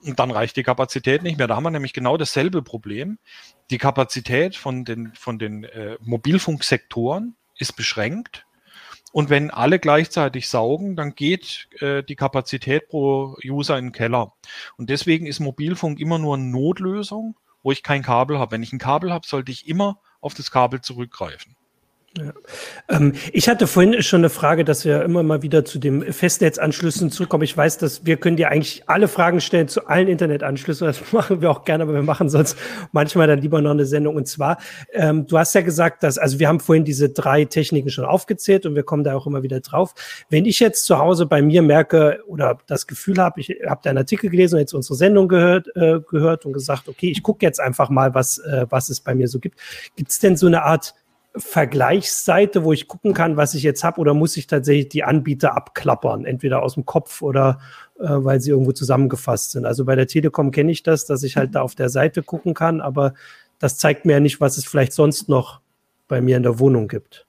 Und 0.04 0.20
dann 0.20 0.30
reicht 0.30 0.58
die 0.58 0.64
Kapazität 0.64 1.24
nicht 1.24 1.40
mehr. 1.40 1.48
Da 1.48 1.56
haben 1.56 1.64
wir 1.64 1.72
nämlich 1.72 1.94
genau 1.94 2.18
dasselbe 2.18 2.62
Problem. 2.62 3.18
Die 3.72 3.80
Kapazität 3.80 4.56
von 4.56 4.86
den, 4.86 5.12
von 5.16 5.40
den 5.40 5.64
äh, 5.64 5.98
Mobilfunksektoren 6.02 7.36
ist 7.58 7.76
beschränkt. 7.76 8.46
Und 9.14 9.30
wenn 9.30 9.52
alle 9.52 9.78
gleichzeitig 9.78 10.50
saugen, 10.50 10.96
dann 10.96 11.14
geht 11.14 11.70
äh, 11.80 12.02
die 12.02 12.16
Kapazität 12.16 12.90
pro 12.90 13.38
User 13.46 13.78
in 13.78 13.86
den 13.86 13.92
Keller. 13.92 14.34
Und 14.76 14.90
deswegen 14.90 15.28
ist 15.28 15.40
Mobilfunk 15.40 16.00
immer 16.00 16.18
nur 16.18 16.34
eine 16.34 16.46
Notlösung, 16.46 17.38
wo 17.62 17.72
ich 17.72 17.84
kein 17.84 18.02
Kabel 18.02 18.40
habe. 18.40 18.54
Wenn 18.54 18.64
ich 18.64 18.74
ein 18.74 18.80
Kabel 18.80 19.14
habe, 19.14 19.28
sollte 19.28 19.52
ich 19.52 19.68
immer 19.68 20.02
auf 20.20 20.34
das 20.34 20.50
Kabel 20.50 20.82
zurückgreifen. 20.82 21.56
Ja. 22.16 22.32
Ähm, 22.90 23.14
ich 23.32 23.50
hatte 23.50 23.66
vorhin 23.66 24.04
schon 24.04 24.22
eine 24.22 24.30
Frage, 24.30 24.64
dass 24.64 24.86
wir 24.86 25.02
immer 25.02 25.24
mal 25.24 25.42
wieder 25.42 25.66
zu 25.66 25.80
dem 25.80 26.04
Festnetzanschlüssen 26.04 27.10
zurückkommen. 27.10 27.44
Ich 27.44 27.58
weiß, 27.58 27.80
dass 27.80 28.06
wir 28.06 28.18
können 28.18 28.38
dir 28.38 28.50
eigentlich 28.50 28.84
alle 28.86 29.08
Fragen 29.08 29.42
stellen 29.42 29.68
zu 29.68 29.88
allen 29.88 30.08
Internetanschlüssen. 30.08 30.86
Das 30.86 31.02
machen 31.12 31.42
wir 31.42 31.50
auch 31.50 31.66
gerne, 31.66 31.86
aber 31.86 31.96
wir 31.96 32.04
machen 32.04 32.30
sonst 32.30 32.56
manchmal 32.92 33.26
dann 33.26 33.40
lieber 33.40 33.62
noch 33.62 33.72
eine 33.72 33.88
Sendung. 33.88 34.16
Und 34.16 34.28
zwar, 34.28 34.60
ähm, 34.92 35.26
du 35.26 35.40
hast 35.40 35.56
ja 35.56 35.62
gesagt, 35.62 36.04
dass, 36.04 36.20
also 36.20 36.38
wir 36.38 36.48
haben 36.48 36.60
vorhin 36.60 36.86
diese 36.86 37.10
drei 37.10 37.46
Techniken 37.46 37.90
schon 37.90 38.06
aufgezählt 38.06 38.68
und 38.68 38.76
wir 38.76 38.84
kommen 38.84 39.04
da 39.04 39.16
auch 39.16 39.26
immer 39.26 39.42
wieder 39.42 39.60
drauf. 39.62 39.96
Wenn 40.30 40.46
ich 40.46 40.60
jetzt 40.60 40.86
zu 40.86 41.00
Hause 41.00 41.26
bei 41.26 41.42
mir 41.42 41.64
merke 41.64 42.20
oder 42.28 42.60
das 42.68 42.86
Gefühl 42.86 43.18
habe, 43.18 43.40
ich 43.40 43.58
habe 43.68 43.82
deinen 43.84 43.98
Artikel 43.98 44.30
gelesen 44.30 44.56
und 44.56 44.60
jetzt 44.60 44.74
unsere 44.74 44.96
Sendung 44.96 45.28
gehört, 45.28 45.68
äh, 45.76 46.00
gehört 46.08 46.46
und 46.46 46.54
gesagt, 46.54 46.88
okay, 46.88 47.10
ich 47.10 47.24
gucke 47.24 47.44
jetzt 47.44 47.60
einfach 47.60 47.90
mal, 47.90 48.14
was, 48.14 48.38
äh, 48.38 48.68
was 48.70 48.90
es 48.90 49.02
bei 49.02 49.16
mir 49.16 49.28
so 49.28 49.40
gibt. 49.40 49.60
Gibt 49.96 50.12
es 50.12 50.20
denn 50.20 50.38
so 50.38 50.46
eine 50.46 50.62
Art 50.62 50.94
Vergleichsseite, 51.36 52.64
wo 52.64 52.74
ich 52.74 52.88
gucken 52.88 53.14
kann, 53.14 53.38
was 53.38 53.56
ich 53.56 53.64
jetzt 53.64 53.84
habe, 53.84 54.00
oder 54.00 54.14
muss 54.14 54.38
ich 54.38 54.46
tatsächlich 54.46 54.90
die 54.90 55.04
Anbieter 55.04 55.56
abklappern, 55.56 56.26
entweder 56.26 56.62
aus 56.62 56.76
dem 56.76 56.86
Kopf 56.86 57.22
oder 57.24 57.60
äh, 58.00 58.06
weil 58.08 58.40
sie 58.40 58.52
irgendwo 58.52 58.72
zusammengefasst 58.72 59.52
sind. 59.52 59.66
Also 59.66 59.86
bei 59.86 59.96
der 59.96 60.08
Telekom 60.08 60.52
kenne 60.52 60.72
ich 60.72 60.84
das, 60.84 61.06
dass 61.06 61.24
ich 61.24 61.36
halt 61.36 61.56
da 61.56 61.62
auf 61.62 61.74
der 61.74 61.90
Seite 61.90 62.22
gucken 62.22 62.54
kann, 62.54 62.82
aber 62.82 63.14
das 63.58 63.78
zeigt 63.78 64.06
mir 64.06 64.14
ja 64.14 64.20
nicht, 64.20 64.42
was 64.42 64.58
es 64.58 64.66
vielleicht 64.66 64.94
sonst 64.94 65.28
noch 65.28 65.60
bei 66.08 66.22
mir 66.22 66.38
in 66.38 66.44
der 66.44 66.60
Wohnung 66.60 66.88
gibt. 66.88 67.26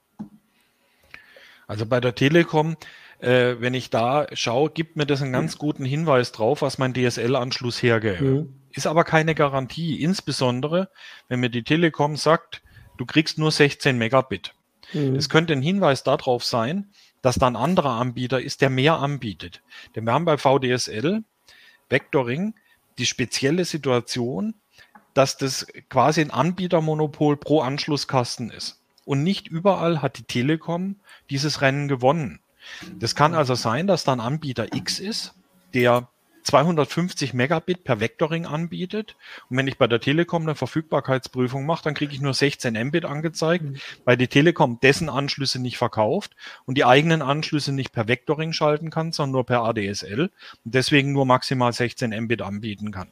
Also 1.66 1.86
bei 1.86 2.00
der 2.00 2.14
Telekom, 2.14 2.76
äh, 3.20 3.56
wenn 3.58 3.72
ich 3.72 3.88
da 3.88 4.26
schaue, 4.34 4.68
gibt 4.68 4.96
mir 4.96 5.06
das 5.06 5.22
einen 5.22 5.32
ganz 5.32 5.56
guten 5.56 5.86
Hinweis 5.86 6.32
drauf, 6.32 6.60
was 6.60 6.76
mein 6.76 6.92
DSL-Anschluss 6.92 7.82
hergäbe. 7.82 8.24
Mhm. 8.24 8.54
Ist 8.72 8.86
aber 8.86 9.04
keine 9.04 9.34
Garantie, 9.34 10.02
insbesondere 10.02 10.90
wenn 11.28 11.40
mir 11.40 11.48
die 11.48 11.62
Telekom 11.62 12.16
sagt, 12.16 12.62
du 12.96 13.06
kriegst 13.06 13.38
nur 13.38 13.50
16 13.50 13.96
Megabit. 13.98 14.54
Mhm. 14.92 15.14
Das 15.14 15.28
könnte 15.28 15.52
ein 15.52 15.62
Hinweis 15.62 16.02
darauf 16.02 16.44
sein, 16.44 16.90
dass 17.22 17.36
da 17.36 17.46
ein 17.46 17.56
anderer 17.56 17.92
Anbieter 17.92 18.40
ist, 18.40 18.60
der 18.60 18.70
mehr 18.70 18.98
anbietet. 18.98 19.62
Denn 19.94 20.04
wir 20.04 20.12
haben 20.12 20.24
bei 20.24 20.36
VDSL 20.36 21.24
Vectoring 21.88 22.54
die 22.98 23.06
spezielle 23.06 23.64
Situation, 23.64 24.54
dass 25.14 25.36
das 25.36 25.66
quasi 25.88 26.20
ein 26.20 26.30
Anbietermonopol 26.30 27.36
pro 27.36 27.60
Anschlusskasten 27.60 28.50
ist. 28.50 28.80
Und 29.04 29.22
nicht 29.22 29.48
überall 29.48 30.02
hat 30.02 30.18
die 30.18 30.24
Telekom 30.24 30.96
dieses 31.30 31.60
Rennen 31.60 31.88
gewonnen. 31.88 32.40
Das 32.98 33.14
kann 33.14 33.34
also 33.34 33.54
sein, 33.54 33.86
dass 33.86 34.04
da 34.04 34.12
ein 34.12 34.20
Anbieter 34.20 34.74
X 34.74 34.98
ist, 34.98 35.34
der 35.74 36.08
250 36.44 37.34
Megabit 37.34 37.84
per 37.84 38.00
Vectoring 38.00 38.46
anbietet. 38.46 39.16
Und 39.48 39.56
wenn 39.56 39.66
ich 39.66 39.78
bei 39.78 39.86
der 39.86 40.00
Telekom 40.00 40.42
eine 40.42 40.54
Verfügbarkeitsprüfung 40.54 41.66
mache, 41.66 41.84
dann 41.84 41.94
kriege 41.94 42.12
ich 42.12 42.20
nur 42.20 42.34
16 42.34 42.74
Mbit 42.88 43.04
angezeigt, 43.04 43.64
mhm. 43.64 43.76
weil 44.04 44.16
die 44.16 44.28
Telekom 44.28 44.78
dessen 44.80 45.08
Anschlüsse 45.08 45.60
nicht 45.60 45.78
verkauft 45.78 46.36
und 46.66 46.78
die 46.78 46.84
eigenen 46.84 47.22
Anschlüsse 47.22 47.72
nicht 47.72 47.92
per 47.92 48.08
Vectoring 48.08 48.52
schalten 48.52 48.90
kann, 48.90 49.12
sondern 49.12 49.32
nur 49.32 49.46
per 49.46 49.64
ADSL 49.64 50.30
und 50.64 50.74
deswegen 50.74 51.12
nur 51.12 51.26
maximal 51.26 51.72
16 51.72 52.10
Mbit 52.24 52.42
anbieten 52.42 52.92
kann. 52.92 53.10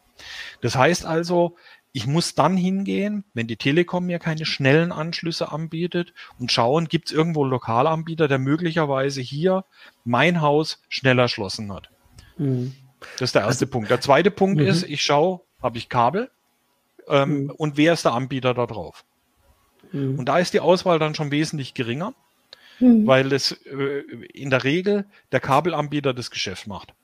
Das 0.61 0.77
heißt 0.77 1.07
also, 1.07 1.57
ich 1.92 2.07
muss 2.07 2.35
dann 2.35 2.57
hingehen, 2.57 3.25
wenn 3.35 3.47
die 3.47 3.57
Telekom 3.57 4.07
mir 4.07 4.18
keine 4.18 4.47
schnellen 4.47 4.92
Anschlüsse 4.92 5.53
anbietet 5.53 6.14
und 6.38 6.51
schauen, 6.51 6.88
gibt 6.88 7.09
es 7.09 7.12
irgendwo 7.12 7.42
einen 7.42 7.51
Lokalanbieter, 7.51 8.29
der 8.29 8.38
möglicherweise 8.38 9.21
hier 9.21 9.64
mein 10.05 10.40
Haus 10.40 10.83
schneller 10.88 11.25
erschlossen 11.25 11.73
hat. 11.73 11.90
Mhm. 12.38 12.75
Das 13.18 13.28
ist 13.28 13.34
der 13.34 13.42
erste 13.42 13.64
also, 13.64 13.72
Punkt. 13.72 13.90
Der 13.90 14.00
zweite 14.00 14.30
Punkt 14.30 14.60
mhm. 14.60 14.66
ist, 14.66 14.84
ich 14.84 15.02
schaue, 15.02 15.40
habe 15.62 15.78
ich 15.78 15.88
Kabel 15.88 16.30
ähm, 17.08 17.44
mhm. 17.44 17.50
und 17.50 17.76
wer 17.76 17.92
ist 17.92 18.04
der 18.04 18.12
Anbieter 18.12 18.54
da 18.54 18.66
drauf? 18.66 19.04
Mhm. 19.92 20.18
Und 20.18 20.26
da 20.26 20.38
ist 20.38 20.54
die 20.54 20.60
Auswahl 20.60 20.98
dann 20.98 21.14
schon 21.14 21.30
wesentlich 21.30 21.74
geringer, 21.74 22.14
mhm. 22.80 23.06
weil 23.06 23.32
es 23.32 23.52
äh, 23.52 24.00
in 24.32 24.50
der 24.50 24.64
Regel 24.64 25.06
der 25.30 25.40
Kabelanbieter 25.40 26.14
das 26.14 26.30
Geschäft 26.30 26.66
macht. 26.66 26.94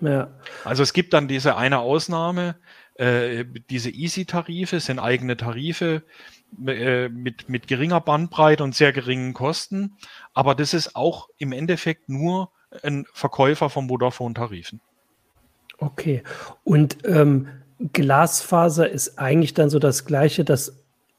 Ja. 0.00 0.30
Also 0.64 0.82
es 0.82 0.92
gibt 0.92 1.14
dann 1.14 1.28
diese 1.28 1.56
eine 1.56 1.78
Ausnahme, 1.78 2.56
äh, 2.96 3.44
diese 3.70 3.90
Easy-Tarife 3.90 4.80
sind 4.80 4.98
eigene 4.98 5.36
Tarife 5.36 6.02
äh, 6.66 7.08
mit, 7.08 7.48
mit 7.48 7.66
geringer 7.66 8.00
Bandbreite 8.00 8.62
und 8.62 8.74
sehr 8.74 8.92
geringen 8.92 9.32
Kosten, 9.32 9.96
aber 10.34 10.54
das 10.54 10.74
ist 10.74 10.96
auch 10.96 11.28
im 11.38 11.52
Endeffekt 11.52 12.08
nur 12.08 12.50
ein 12.82 13.06
Verkäufer 13.12 13.70
von 13.70 13.88
Vodafone-Tarifen. 13.88 14.80
Okay. 15.78 16.22
Und 16.64 16.98
ähm, 17.04 17.48
Glasfaser 17.92 18.88
ist 18.88 19.18
eigentlich 19.18 19.54
dann 19.54 19.70
so 19.70 19.78
das 19.78 20.04
Gleiche, 20.04 20.44
dass 20.44 20.72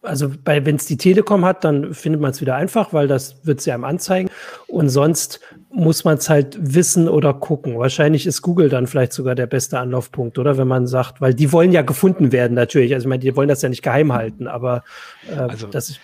also 0.03 0.31
wenn 0.45 0.75
es 0.75 0.85
die 0.85 0.97
Telekom 0.97 1.43
hat, 1.43 1.63
dann 1.63 1.93
findet 1.93 2.21
man 2.21 2.31
es 2.31 2.39
wieder 2.39 2.55
einfach, 2.55 2.93
weil 2.93 3.07
das 3.07 3.45
wird 3.45 3.61
sie 3.61 3.71
einem 3.71 3.83
anzeigen. 3.83 4.29
Und 4.67 4.89
sonst 4.89 5.41
muss 5.69 6.05
man 6.05 6.17
es 6.17 6.29
halt 6.29 6.57
wissen 6.59 7.09
oder 7.09 7.33
gucken. 7.33 7.77
Wahrscheinlich 7.77 8.25
ist 8.25 8.41
Google 8.41 8.69
dann 8.69 8.87
vielleicht 8.87 9.13
sogar 9.13 9.35
der 9.35 9.47
beste 9.47 9.79
Anlaufpunkt, 9.79 10.39
oder? 10.39 10.57
Wenn 10.57 10.67
man 10.67 10.87
sagt, 10.87 11.19
weil 11.19 11.33
die 11.33 11.51
wollen 11.51 11.71
ja 11.71 11.81
gefunden 11.81 12.31
werden 12.31 12.53
natürlich. 12.53 12.93
Also 12.93 13.05
ich 13.05 13.09
meine, 13.09 13.19
die 13.19 13.35
wollen 13.35 13.49
das 13.49 13.61
ja 13.61 13.69
nicht 13.69 13.83
geheim 13.83 14.13
halten, 14.13 14.47
aber 14.47 14.83
äh, 15.29 15.35
also, 15.35 15.67
das 15.67 15.89
ist 15.89 15.99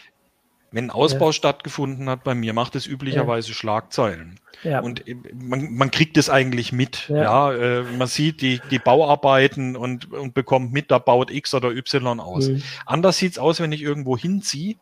wenn 0.74 0.86
ein 0.86 0.92
Ausbau 0.92 1.28
ja. 1.28 1.34
stattgefunden 1.34 2.10
hat 2.10 2.24
bei 2.24 2.34
mir, 2.34 2.54
macht 2.54 2.76
es 2.76 2.88
üblicherweise 2.88 3.50
ja. 3.50 3.54
Schlagzeilen. 3.54 4.40
Ja. 4.64 4.82
Und 4.82 5.08
äh, 5.08 5.16
man, 5.34 5.74
man 5.74 5.92
kriegt 5.92 6.18
es 6.18 6.30
eigentlich 6.30 6.72
mit. 6.72 7.10
Ja, 7.10 7.54
äh, 7.54 7.84
man 7.84 8.08
sieht 8.08 8.42
die, 8.42 8.60
die 8.72 8.80
Bauarbeiten 8.80 9.76
und, 9.76 10.12
und 10.12 10.34
bekommt 10.34 10.74
mit, 10.74 10.90
da 10.90 10.98
baut 10.98 11.30
X 11.30 11.54
oder 11.54 11.70
Y 11.70 12.20
aus. 12.20 12.50
Mhm. 12.50 12.64
Anders 12.88 13.18
sieht's 13.18 13.38
aus, 13.38 13.60
wenn 13.60 13.72
ich 13.72 13.84
irgendwo 13.84 14.18
hinziehe. 14.18 14.76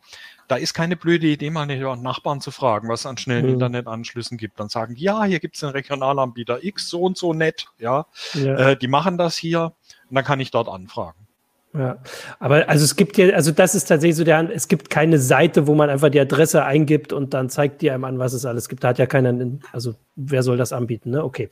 Da 0.48 0.56
ist 0.56 0.74
keine 0.74 0.96
blöde 0.96 1.28
Idee, 1.28 1.50
mal 1.50 1.70
einen 1.70 2.02
Nachbarn 2.02 2.42
zu 2.42 2.52
fragen, 2.52 2.90
was 2.90 3.02
es 3.02 3.06
an 3.06 3.18
schnellen 3.18 3.46
mhm. 3.46 3.54
Internetanschlüssen 3.54 4.38
gibt. 4.38 4.60
Dann 4.60 4.70
sagen, 4.70 4.96
ja, 4.98 5.26
hier 5.26 5.40
gibt's 5.40 5.64
einen 5.64 5.74
Regionalanbieter 5.74 6.64
X, 6.64 6.90
so 6.90 7.02
und 7.02 7.18
so 7.18 7.34
nett. 7.34 7.68
Ja, 7.80 8.06
äh, 8.34 8.78
die 8.78 8.88
machen 8.88 9.18
das 9.18 9.36
hier. 9.36 9.74
Und 10.10 10.16
dann 10.16 10.26
kann 10.26 10.40
ich 10.40 10.52
dort 10.52 10.70
anfragen. 10.70 11.28
Ja, 11.74 12.00
aber 12.40 12.68
also 12.68 12.84
es 12.84 12.98
gibt 12.98 13.18
ja, 13.18 13.34
also 13.34 13.52
das 13.52 13.76
ist 13.76 13.86
tatsächlich 13.86 14.18
so 14.18 14.26
der, 14.26 14.50
es 14.54 14.68
gibt 14.68 14.90
keine 14.90 15.20
Seite, 15.20 15.68
wo 15.68 15.74
man 15.74 15.90
einfach 15.90 16.10
die 16.10 16.20
Adresse 16.20 16.66
eingibt 16.66 17.14
und 17.14 17.34
dann 17.34 17.50
zeigt 17.50 17.82
die 17.82 17.92
einem 17.92 18.04
an, 18.04 18.20
was 18.20 18.34
es 18.34 18.46
alles 18.46 18.68
gibt. 18.68 18.84
Da 18.84 18.90
hat 18.90 19.00
ja 19.00 19.06
keiner, 19.06 19.34
also 19.72 19.96
wer 20.18 20.44
soll 20.44 20.58
das 20.58 20.74
anbieten, 20.74 21.12
ne? 21.12 21.24
Okay. 21.24 21.48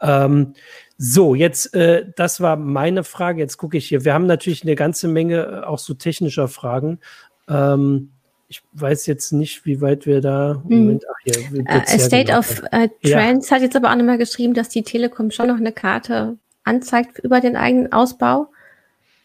Ähm, 0.00 0.54
so, 0.98 1.34
jetzt, 1.34 1.74
äh, 1.74 2.06
das 2.14 2.40
war 2.40 2.56
meine 2.56 3.02
Frage. 3.02 3.40
Jetzt 3.40 3.56
gucke 3.56 3.76
ich 3.76 3.88
hier. 3.88 4.04
Wir 4.04 4.14
haben 4.14 4.26
natürlich 4.26 4.62
eine 4.62 4.76
ganze 4.76 5.08
Menge 5.08 5.42
äh, 5.42 5.66
auch 5.66 5.78
so 5.78 5.94
technischer 5.94 6.46
Fragen. 6.46 7.00
Ähm, 7.48 8.12
ich 8.48 8.62
weiß 8.72 9.06
jetzt 9.06 9.32
nicht, 9.32 9.66
wie 9.66 9.80
weit 9.80 10.06
wir 10.06 10.20
da. 10.20 10.62
Hm. 10.68 10.78
Moment, 10.78 11.04
ach 11.10 11.16
hier, 11.24 11.64
uh, 11.68 11.98
State 11.98 12.32
of 12.32 12.62
uh, 12.72 12.86
Trends 13.02 13.50
ja. 13.50 13.56
hat 13.56 13.62
jetzt 13.62 13.74
aber 13.74 13.90
auch 13.90 13.96
nochmal 13.96 14.18
geschrieben, 14.18 14.54
dass 14.54 14.68
die 14.68 14.84
Telekom 14.84 15.32
schon 15.32 15.48
noch 15.48 15.56
eine 15.56 15.72
Karte 15.72 16.38
anzeigt 16.62 17.18
über 17.18 17.40
den 17.40 17.56
eigenen 17.56 17.92
Ausbau. 17.92 18.48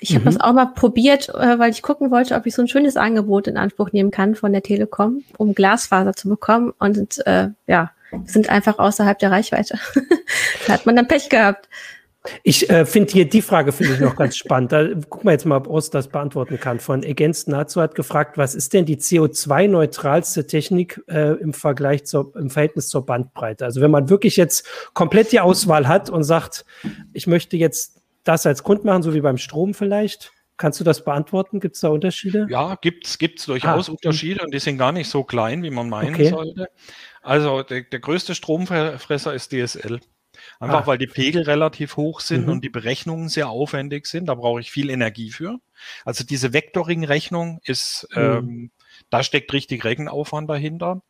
Ich 0.03 0.15
habe 0.15 0.21
mhm. 0.21 0.25
das 0.25 0.41
auch 0.41 0.53
mal 0.53 0.65
probiert, 0.65 1.29
äh, 1.29 1.59
weil 1.59 1.69
ich 1.69 1.83
gucken 1.83 2.09
wollte, 2.09 2.35
ob 2.35 2.47
ich 2.47 2.55
so 2.55 2.63
ein 2.63 2.67
schönes 2.67 2.97
Angebot 2.97 3.47
in 3.47 3.55
Anspruch 3.55 3.91
nehmen 3.91 4.09
kann 4.09 4.33
von 4.33 4.51
der 4.51 4.63
Telekom, 4.63 5.23
um 5.37 5.53
Glasfaser 5.53 6.13
zu 6.13 6.27
bekommen. 6.27 6.73
Und 6.79 7.25
äh, 7.27 7.49
ja, 7.67 7.91
sind 8.25 8.49
einfach 8.49 8.79
außerhalb 8.79 9.19
der 9.19 9.29
Reichweite. 9.29 9.77
da 10.67 10.73
hat 10.73 10.87
man 10.87 10.95
dann 10.95 11.07
Pech 11.07 11.29
gehabt. 11.29 11.69
Ich 12.43 12.69
äh, 12.69 12.85
finde 12.85 13.11
hier 13.11 13.27
die 13.27 13.41
Frage 13.41 13.71
finde 13.71 13.93
ich 13.93 13.99
noch 13.99 14.15
ganz 14.15 14.37
spannend. 14.37 14.71
Da 14.71 14.87
gucken 15.09 15.27
wir 15.27 15.31
jetzt 15.31 15.45
mal, 15.45 15.57
ob 15.57 15.67
Ost 15.67 15.93
das 15.93 16.07
beantworten 16.07 16.59
kann. 16.59 16.79
Von 16.79 17.03
Ergänzt 17.03 17.47
Nazu 17.47 17.81
hat 17.81 17.95
gefragt, 17.95 18.37
was 18.37 18.53
ist 18.53 18.73
denn 18.73 18.85
die 18.85 18.97
CO2-neutralste 18.97 20.45
Technik 20.45 21.01
äh, 21.07 21.33
im 21.39 21.53
Vergleich 21.53 22.05
zur, 22.05 22.35
im 22.35 22.49
Verhältnis 22.49 22.89
zur 22.89 23.05
Bandbreite? 23.05 23.65
Also 23.65 23.81
wenn 23.81 23.91
man 23.91 24.09
wirklich 24.09 24.35
jetzt 24.35 24.67
komplett 24.93 25.31
die 25.31 25.39
Auswahl 25.39 25.87
hat 25.87 26.09
und 26.09 26.23
sagt, 26.23 26.65
ich 27.13 27.25
möchte 27.25 27.57
jetzt 27.57 28.00
das 28.23 28.45
als 28.45 28.63
Grund 28.63 28.84
machen, 28.84 29.03
so 29.03 29.13
wie 29.13 29.21
beim 29.21 29.38
Strom 29.38 29.73
vielleicht. 29.73 30.31
Kannst 30.57 30.79
du 30.79 30.84
das 30.84 31.03
beantworten? 31.03 31.60
Gibt 31.60 31.75
es 31.75 31.81
da 31.81 31.89
Unterschiede? 31.89 32.45
Ja, 32.49 32.75
gibt 32.75 33.07
es 33.07 33.45
durchaus 33.45 33.89
ah, 33.89 33.93
Unterschiede 33.93 34.43
und 34.43 34.53
die 34.53 34.60
sind 34.60 34.77
gar 34.77 34.91
nicht 34.91 35.10
so 35.10 35.23
klein, 35.23 35.63
wie 35.63 35.71
man 35.71 35.89
meinen 35.89 36.13
okay. 36.13 36.29
sollte. 36.29 36.67
Also 37.23 37.63
der, 37.63 37.81
der 37.81 37.99
größte 37.99 38.36
Stromfresser 38.36 39.34
ist 39.34 39.51
DSL. 39.51 39.99
Einfach 40.60 40.84
ah. 40.84 40.88
weil 40.88 40.97
die 40.97 41.07
Pegel 41.07 41.43
relativ 41.43 41.97
hoch 41.97 42.19
sind 42.19 42.45
mhm. 42.45 42.51
und 42.51 42.63
die 42.63 42.69
Berechnungen 42.69 43.29
sehr 43.29 43.49
aufwendig 43.49 44.05
sind. 44.05 44.27
Da 44.27 44.36
brauche 44.36 44.60
ich 44.60 44.71
viel 44.71 44.89
Energie 44.89 45.31
für. 45.31 45.57
Also 46.05 46.23
diese 46.23 46.53
Vectoring-Rechnung 46.53 47.60
ist, 47.63 48.07
mhm. 48.12 48.21
ähm, 48.21 48.71
da 49.10 49.23
steckt 49.23 49.51
richtig 49.53 49.84
Rechenaufwand 49.84 50.49
dahinter. 50.49 51.01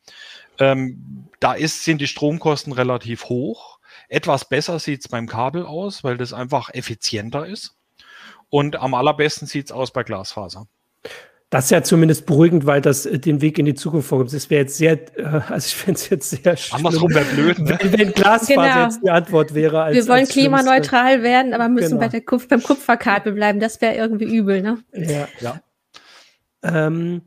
Ähm, 0.58 1.28
da 1.40 1.52
ist, 1.52 1.84
sind 1.84 2.00
die 2.00 2.06
Stromkosten 2.06 2.72
relativ 2.72 3.24
hoch. 3.24 3.71
Etwas 4.12 4.46
besser 4.46 4.78
sieht 4.78 5.00
es 5.00 5.08
beim 5.08 5.26
Kabel 5.26 5.64
aus, 5.64 6.04
weil 6.04 6.18
das 6.18 6.34
einfach 6.34 6.68
effizienter 6.74 7.46
ist. 7.46 7.76
Und 8.50 8.76
am 8.76 8.92
allerbesten 8.92 9.48
sieht 9.48 9.66
es 9.66 9.72
aus 9.72 9.90
bei 9.90 10.02
Glasfaser. 10.02 10.66
Das 11.48 11.64
ist 11.64 11.70
ja 11.70 11.82
zumindest 11.82 12.26
beruhigend, 12.26 12.66
weil 12.66 12.82
das 12.82 13.06
äh, 13.06 13.18
den 13.18 13.40
Weg 13.40 13.58
in 13.58 13.64
die 13.64 13.74
Zukunft 13.74 14.08
vorgibt. 14.08 14.34
Das 14.34 14.50
wäre 14.50 14.62
jetzt 14.62 14.76
sehr, 14.76 14.98
äh, 15.18 15.40
also 15.48 15.66
ich 15.66 15.74
fände 15.74 15.98
es 15.98 16.10
jetzt 16.10 16.30
sehr 16.30 16.56
schlimm. 16.58 16.86
Andersrum 16.86 17.14
wäre 17.14 17.24
blöd, 17.24 17.58
ne? 17.58 17.78
wenn, 17.80 17.98
wenn 17.98 18.12
Glasfaser 18.12 18.54
genau. 18.54 18.84
jetzt 18.84 19.00
die 19.02 19.10
Antwort 19.10 19.54
wäre. 19.54 19.82
Als, 19.82 19.94
Wir 19.94 20.08
wollen 20.08 20.26
klimaneutral 20.26 21.12
Schlimmste. 21.12 21.22
werden, 21.22 21.54
aber 21.54 21.68
müssen 21.70 21.88
genau. 21.90 22.00
bei 22.00 22.08
der 22.08 22.20
Kupf 22.20 22.48
beim 22.48 22.62
Kupferkabel 22.62 23.32
bleiben. 23.32 23.60
Das 23.60 23.80
wäre 23.80 23.94
irgendwie 23.94 24.24
übel, 24.24 24.60
ne? 24.60 24.78
Ja. 24.92 25.28
ja. 25.40 25.60
Ähm, 26.62 27.22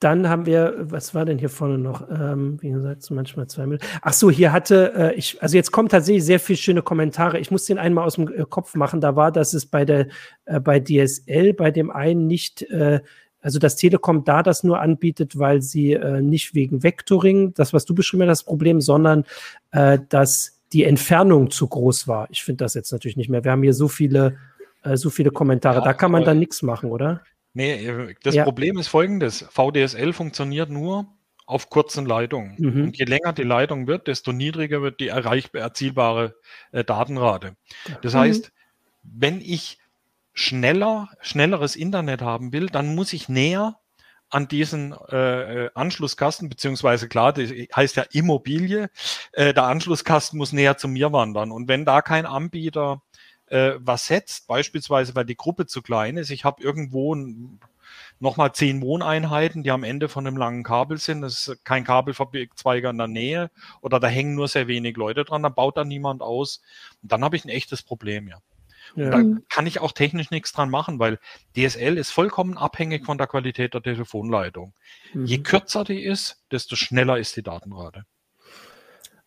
dann 0.00 0.28
haben 0.28 0.46
wir, 0.46 0.74
was 0.78 1.14
war 1.14 1.24
denn 1.24 1.38
hier 1.38 1.50
vorne 1.50 1.78
noch? 1.78 2.08
Ähm, 2.10 2.58
wie 2.60 2.70
gesagt, 2.70 3.08
manchmal 3.10 3.46
zwei 3.46 3.66
Minuten. 3.66 3.84
Ach 4.02 4.12
so, 4.12 4.30
hier 4.30 4.52
hatte 4.52 4.92
äh, 4.96 5.14
ich, 5.14 5.42
also 5.42 5.56
jetzt 5.56 5.70
kommen 5.70 5.88
tatsächlich 5.88 6.24
sehr 6.24 6.40
viele 6.40 6.56
schöne 6.56 6.82
Kommentare. 6.82 7.38
Ich 7.38 7.50
muss 7.50 7.66
den 7.66 7.78
einmal 7.78 8.04
aus 8.04 8.14
dem 8.14 8.28
äh, 8.28 8.44
Kopf 8.48 8.74
machen. 8.74 9.00
Da 9.00 9.14
war, 9.14 9.30
dass 9.30 9.54
es 9.54 9.66
bei 9.66 9.84
der, 9.84 10.08
äh, 10.46 10.58
bei 10.58 10.80
DSL, 10.80 11.52
bei 11.52 11.70
dem 11.70 11.90
einen 11.90 12.26
nicht 12.26 12.62
äh, 12.62 13.00
also 13.42 13.58
dass 13.58 13.76
Telekom 13.76 14.24
da 14.24 14.42
das 14.42 14.64
nur 14.64 14.80
anbietet, 14.80 15.38
weil 15.38 15.62
sie 15.62 15.92
äh, 15.92 16.20
nicht 16.20 16.54
wegen 16.54 16.82
Vectoring, 16.82 17.54
das, 17.54 17.72
was 17.72 17.84
du 17.84 17.94
beschrieben 17.94 18.28
hast, 18.28 18.40
das 18.40 18.44
Problem, 18.44 18.80
sondern 18.80 19.24
äh, 19.70 19.98
dass 20.08 20.60
die 20.72 20.84
Entfernung 20.84 21.50
zu 21.50 21.66
groß 21.66 22.06
war. 22.06 22.28
Ich 22.30 22.44
finde 22.44 22.64
das 22.64 22.74
jetzt 22.74 22.92
natürlich 22.92 23.16
nicht 23.16 23.28
mehr. 23.28 23.42
Wir 23.42 23.52
haben 23.52 23.62
hier 23.62 23.74
so 23.74 23.88
viele, 23.88 24.36
äh, 24.82 24.96
so 24.96 25.10
viele 25.10 25.30
Kommentare. 25.30 25.78
Ja, 25.78 25.84
da 25.84 25.94
kann 25.94 26.12
man 26.12 26.24
dann 26.24 26.38
nichts 26.38 26.62
machen, 26.62 26.90
oder? 26.90 27.22
Nee, 27.52 27.86
äh, 27.86 28.14
das 28.22 28.34
ja. 28.34 28.44
Problem 28.44 28.78
ist 28.78 28.88
folgendes. 28.88 29.44
VDSL 29.50 30.12
funktioniert 30.12 30.70
nur 30.70 31.06
auf 31.46 31.68
kurzen 31.68 32.06
Leitungen. 32.06 32.54
Mhm. 32.58 32.84
Und 32.84 32.98
je 32.98 33.04
länger 33.04 33.32
die 33.32 33.42
Leitung 33.42 33.86
wird, 33.86 34.06
desto 34.06 34.32
niedriger 34.32 34.82
wird 34.82 35.00
die 35.00 35.08
erreichbare, 35.08 35.64
erzielbare 35.64 36.36
äh, 36.70 36.84
Datenrate. 36.84 37.56
Das 38.02 38.14
mhm. 38.14 38.18
heißt, 38.18 38.52
wenn 39.02 39.40
ich 39.40 39.78
schneller, 40.32 41.08
schnelleres 41.20 41.74
Internet 41.74 42.22
haben 42.22 42.52
will, 42.52 42.66
dann 42.66 42.94
muss 42.94 43.12
ich 43.12 43.28
näher 43.28 43.80
an 44.30 44.46
diesen 44.46 44.94
äh, 45.10 45.64
äh, 45.64 45.70
Anschlusskasten, 45.74 46.48
beziehungsweise 46.48 47.08
klar, 47.08 47.32
das 47.32 47.50
heißt 47.50 47.96
ja 47.96 48.04
Immobilie, 48.12 48.88
äh, 49.32 49.52
der 49.52 49.64
Anschlusskasten 49.64 50.38
muss 50.38 50.52
näher 50.52 50.76
zu 50.76 50.86
mir 50.86 51.12
wandern. 51.12 51.50
Und 51.50 51.66
wenn 51.66 51.84
da 51.84 52.00
kein 52.00 52.26
Anbieter 52.26 53.02
äh, 53.50 53.74
was 53.78 54.06
setzt, 54.06 54.46
beispielsweise 54.46 55.14
weil 55.14 55.26
die 55.26 55.36
Gruppe 55.36 55.66
zu 55.66 55.82
klein 55.82 56.16
ist, 56.16 56.30
ich 56.30 56.44
habe 56.44 56.62
irgendwo 56.62 57.14
nochmal 58.18 58.52
zehn 58.52 58.80
Wohneinheiten, 58.80 59.62
die 59.62 59.70
am 59.70 59.84
Ende 59.84 60.08
von 60.08 60.26
einem 60.26 60.36
langen 60.36 60.62
Kabel 60.62 60.98
sind, 60.98 61.22
das 61.22 61.48
ist 61.48 61.64
kein 61.64 61.84
Kabelzweiger 61.84 62.90
in 62.90 62.98
der 62.98 63.08
Nähe 63.08 63.50
oder 63.80 64.00
da 64.00 64.08
hängen 64.08 64.34
nur 64.34 64.48
sehr 64.48 64.68
wenig 64.68 64.96
Leute 64.96 65.24
dran, 65.24 65.42
dann 65.42 65.54
baut 65.54 65.76
da 65.76 65.84
niemand 65.84 66.22
aus. 66.22 66.62
Und 67.02 67.12
dann 67.12 67.24
habe 67.24 67.36
ich 67.36 67.44
ein 67.44 67.50
echtes 67.50 67.82
Problem, 67.82 68.28
ja. 68.28 68.38
Ja. 68.96 69.10
Da 69.10 69.22
kann 69.48 69.66
ich 69.66 69.80
auch 69.80 69.92
technisch 69.92 70.30
nichts 70.30 70.52
dran 70.52 70.68
machen, 70.68 70.98
weil 70.98 71.18
DSL 71.56 71.96
ist 71.96 72.10
vollkommen 72.10 72.58
abhängig 72.58 73.04
von 73.04 73.18
der 73.18 73.28
Qualität 73.28 73.74
der 73.74 73.82
Telefonleitung. 73.82 74.74
Mhm. 75.14 75.26
Je 75.26 75.38
kürzer 75.38 75.84
die 75.84 76.02
ist, 76.02 76.42
desto 76.50 76.74
schneller 76.74 77.18
ist 77.18 77.36
die 77.36 77.42
Datenrate. 77.42 78.04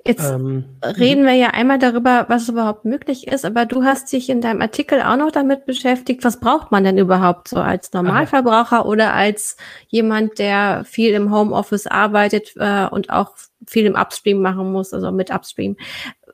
Jetzt 0.05 0.29
ähm, 0.29 0.65
reden 0.83 1.25
wir 1.25 1.33
ja 1.33 1.51
einmal 1.51 1.79
darüber, 1.79 2.25
was 2.27 2.49
überhaupt 2.49 2.83
möglich 2.83 3.27
ist, 3.27 3.45
aber 3.45 3.65
du 3.65 3.83
hast 3.83 4.11
dich 4.11 4.29
in 4.29 4.41
deinem 4.41 4.61
Artikel 4.61 5.01
auch 5.01 5.15
noch 5.15 5.31
damit 5.31 5.65
beschäftigt, 5.65 6.23
was 6.25 6.41
braucht 6.41 6.71
man 6.71 6.83
denn 6.83 6.97
überhaupt 6.97 7.47
so 7.47 7.57
als 7.57 7.93
Normalverbraucher 7.93 8.79
aha. 8.79 8.85
oder 8.85 9.13
als 9.13 9.55
jemand, 9.87 10.39
der 10.39 10.83
viel 10.85 11.13
im 11.13 11.33
Homeoffice 11.33 11.87
arbeitet 11.87 12.53
äh, 12.57 12.87
und 12.87 13.09
auch 13.09 13.35
viel 13.65 13.85
im 13.85 13.95
Upstream 13.95 14.41
machen 14.41 14.73
muss, 14.73 14.93
also 14.93 15.11
mit 15.11 15.29
Upstream. 15.29 15.77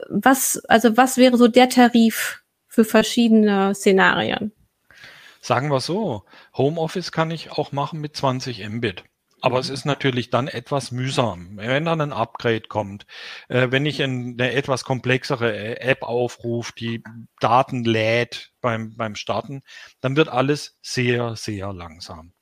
Was, 0.09 0.59
also 0.67 0.97
was 0.97 1.17
wäre 1.17 1.37
so 1.37 1.47
der 1.47 1.69
Tarif, 1.69 2.41
für 2.69 2.85
verschiedene 2.85 3.75
Szenarien. 3.75 4.53
Sagen 5.41 5.69
wir 5.69 5.81
so, 5.81 6.23
Homeoffice 6.55 7.11
kann 7.11 7.31
ich 7.31 7.51
auch 7.51 7.71
machen 7.71 7.99
mit 7.99 8.15
20 8.15 8.67
Mbit. 8.69 9.03
Aber 9.41 9.59
es 9.59 9.69
ist 9.69 9.85
natürlich 9.85 10.29
dann 10.29 10.47
etwas 10.47 10.91
mühsam, 10.91 11.57
wenn 11.57 11.85
dann 11.85 12.01
ein 12.01 12.13
Upgrade 12.13 12.67
kommt. 12.67 13.05
Äh, 13.47 13.67
wenn 13.71 13.85
ich 13.85 14.01
eine 14.03 14.51
etwas 14.51 14.83
komplexere 14.83 15.55
äh, 15.55 15.79
App 15.79 16.03
aufrufe, 16.03 16.73
die 16.77 17.03
Daten 17.39 17.83
lädt 17.83 18.51
beim, 18.61 18.95
beim 18.95 19.15
Starten, 19.15 19.61
dann 20.01 20.15
wird 20.15 20.29
alles 20.29 20.77
sehr, 20.81 21.35
sehr 21.35 21.73
langsam. 21.73 22.33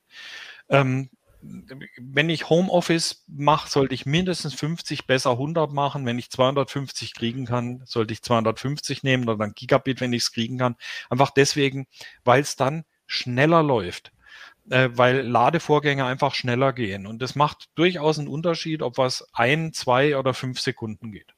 Ähm, 0.68 1.10
wenn 1.40 2.30
ich 2.30 2.50
Homeoffice 2.50 3.24
mache, 3.28 3.70
sollte 3.70 3.94
ich 3.94 4.06
mindestens 4.06 4.54
50, 4.54 5.06
besser 5.06 5.32
100 5.32 5.72
machen. 5.72 6.04
Wenn 6.04 6.18
ich 6.18 6.30
250 6.30 7.14
kriegen 7.14 7.46
kann, 7.46 7.82
sollte 7.84 8.12
ich 8.12 8.22
250 8.22 9.04
nehmen 9.04 9.24
oder 9.24 9.38
dann 9.38 9.54
Gigabit, 9.54 10.00
wenn 10.00 10.12
ich 10.12 10.22
es 10.22 10.32
kriegen 10.32 10.58
kann. 10.58 10.76
Einfach 11.10 11.30
deswegen, 11.30 11.86
weil 12.24 12.40
es 12.40 12.56
dann 12.56 12.84
schneller 13.06 13.62
läuft. 13.62 14.12
Äh, 14.70 14.90
weil 14.92 15.20
Ladevorgänge 15.26 16.04
einfach 16.04 16.34
schneller 16.34 16.72
gehen. 16.72 17.06
Und 17.06 17.22
das 17.22 17.34
macht 17.34 17.68
durchaus 17.74 18.18
einen 18.18 18.28
Unterschied, 18.28 18.82
ob 18.82 18.98
was 18.98 19.26
ein, 19.32 19.72
zwei 19.72 20.16
oder 20.16 20.34
fünf 20.34 20.60
Sekunden 20.60 21.10
geht. 21.10 21.32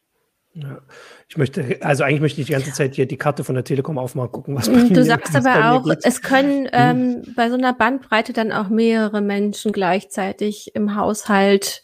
Ja. 0.54 0.80
Ich 1.28 1.36
möchte, 1.36 1.78
also 1.80 2.02
eigentlich 2.02 2.20
möchte 2.20 2.40
ich 2.40 2.48
die 2.48 2.52
ganze 2.52 2.72
Zeit 2.72 2.96
hier 2.96 3.06
die 3.06 3.16
Karte 3.16 3.44
von 3.44 3.54
der 3.54 3.62
Telekom 3.62 3.98
aufmachen, 3.98 4.32
gucken, 4.32 4.56
was 4.56 4.68
bei 4.68 4.88
Du 4.88 5.04
sagst 5.04 5.36
aber 5.36 5.72
auch, 5.72 5.86
es 6.02 6.22
können 6.22 6.64
hm. 6.64 6.70
ähm, 6.72 7.34
bei 7.36 7.50
so 7.50 7.56
einer 7.56 7.72
Bandbreite 7.72 8.32
dann 8.32 8.50
auch 8.50 8.68
mehrere 8.68 9.20
Menschen 9.20 9.70
gleichzeitig 9.70 10.74
im 10.74 10.96
Haushalt 10.96 11.82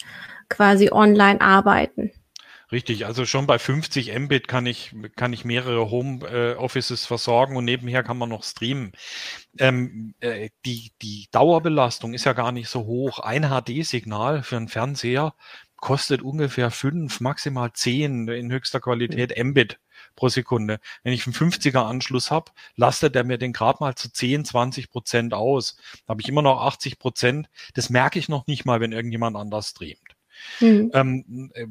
quasi 0.48 0.90
online 0.90 1.40
arbeiten. 1.40 2.11
Richtig, 2.72 3.07
also 3.07 3.24
schon 3.26 3.46
bei 3.46 3.61
50 3.61 4.12
Mbit 4.18 4.48
kann 4.48 4.66
ich, 4.66 4.92
kann 5.14 5.33
ich 5.33 5.44
mehrere 5.44 5.88
Home 5.88 6.26
äh, 6.26 6.55
Offices 6.57 7.07
versorgen 7.07 7.57
und 7.57 7.64
nebenher 7.64 8.02
kann 8.02 8.18
man 8.18 8.29
noch 8.29 8.42
streamen. 8.42 8.90
Ähm, 9.59 10.14
äh, 10.18 10.50
die, 10.64 10.90
die 11.00 11.29
Dauerbelastung 11.31 12.12
ist 12.12 12.24
ja 12.24 12.33
gar 12.33 12.50
nicht 12.50 12.68
so 12.68 12.85
hoch. 12.87 13.20
Ein 13.20 13.50
HD-Signal 13.50 14.42
für 14.42 14.57
einen 14.57 14.66
Fernseher 14.66 15.35
kostet 15.76 16.22
ungefähr 16.22 16.72
fünf, 16.72 17.20
maximal 17.20 17.72
zehn 17.72 18.26
in 18.26 18.50
höchster 18.50 18.81
Qualität 18.81 19.33
Mbit 19.42 19.79
pro 20.16 20.29
Sekunde. 20.29 20.81
Wenn 21.05 21.12
ich 21.12 21.24
einen 21.26 21.35
50er 21.35 21.87
Anschluss 21.87 22.33
habe, 22.33 22.50
lastet 22.74 23.14
er 23.14 23.22
mir 23.22 23.38
den 23.38 23.52
gerade 23.52 23.79
mal 23.79 23.94
zu 23.94 24.11
10, 24.11 24.44
20 24.44 24.90
Prozent 24.90 25.35
aus. 25.35 25.76
Da 26.07 26.11
habe 26.11 26.22
ich 26.22 26.29
immer 26.29 26.42
noch 26.42 26.62
80 26.62 26.98
Prozent. 26.98 27.48
Das 27.74 27.90
merke 27.90 28.18
ich 28.18 28.29
noch 28.29 28.48
nicht 28.48 28.64
mal, 28.64 28.81
wenn 28.81 28.90
irgendjemand 28.90 29.37
anders 29.37 29.70
streamt. 29.70 30.16
Mhm. 30.61 30.90
Ähm, 30.94 31.50
äh, 31.55 31.66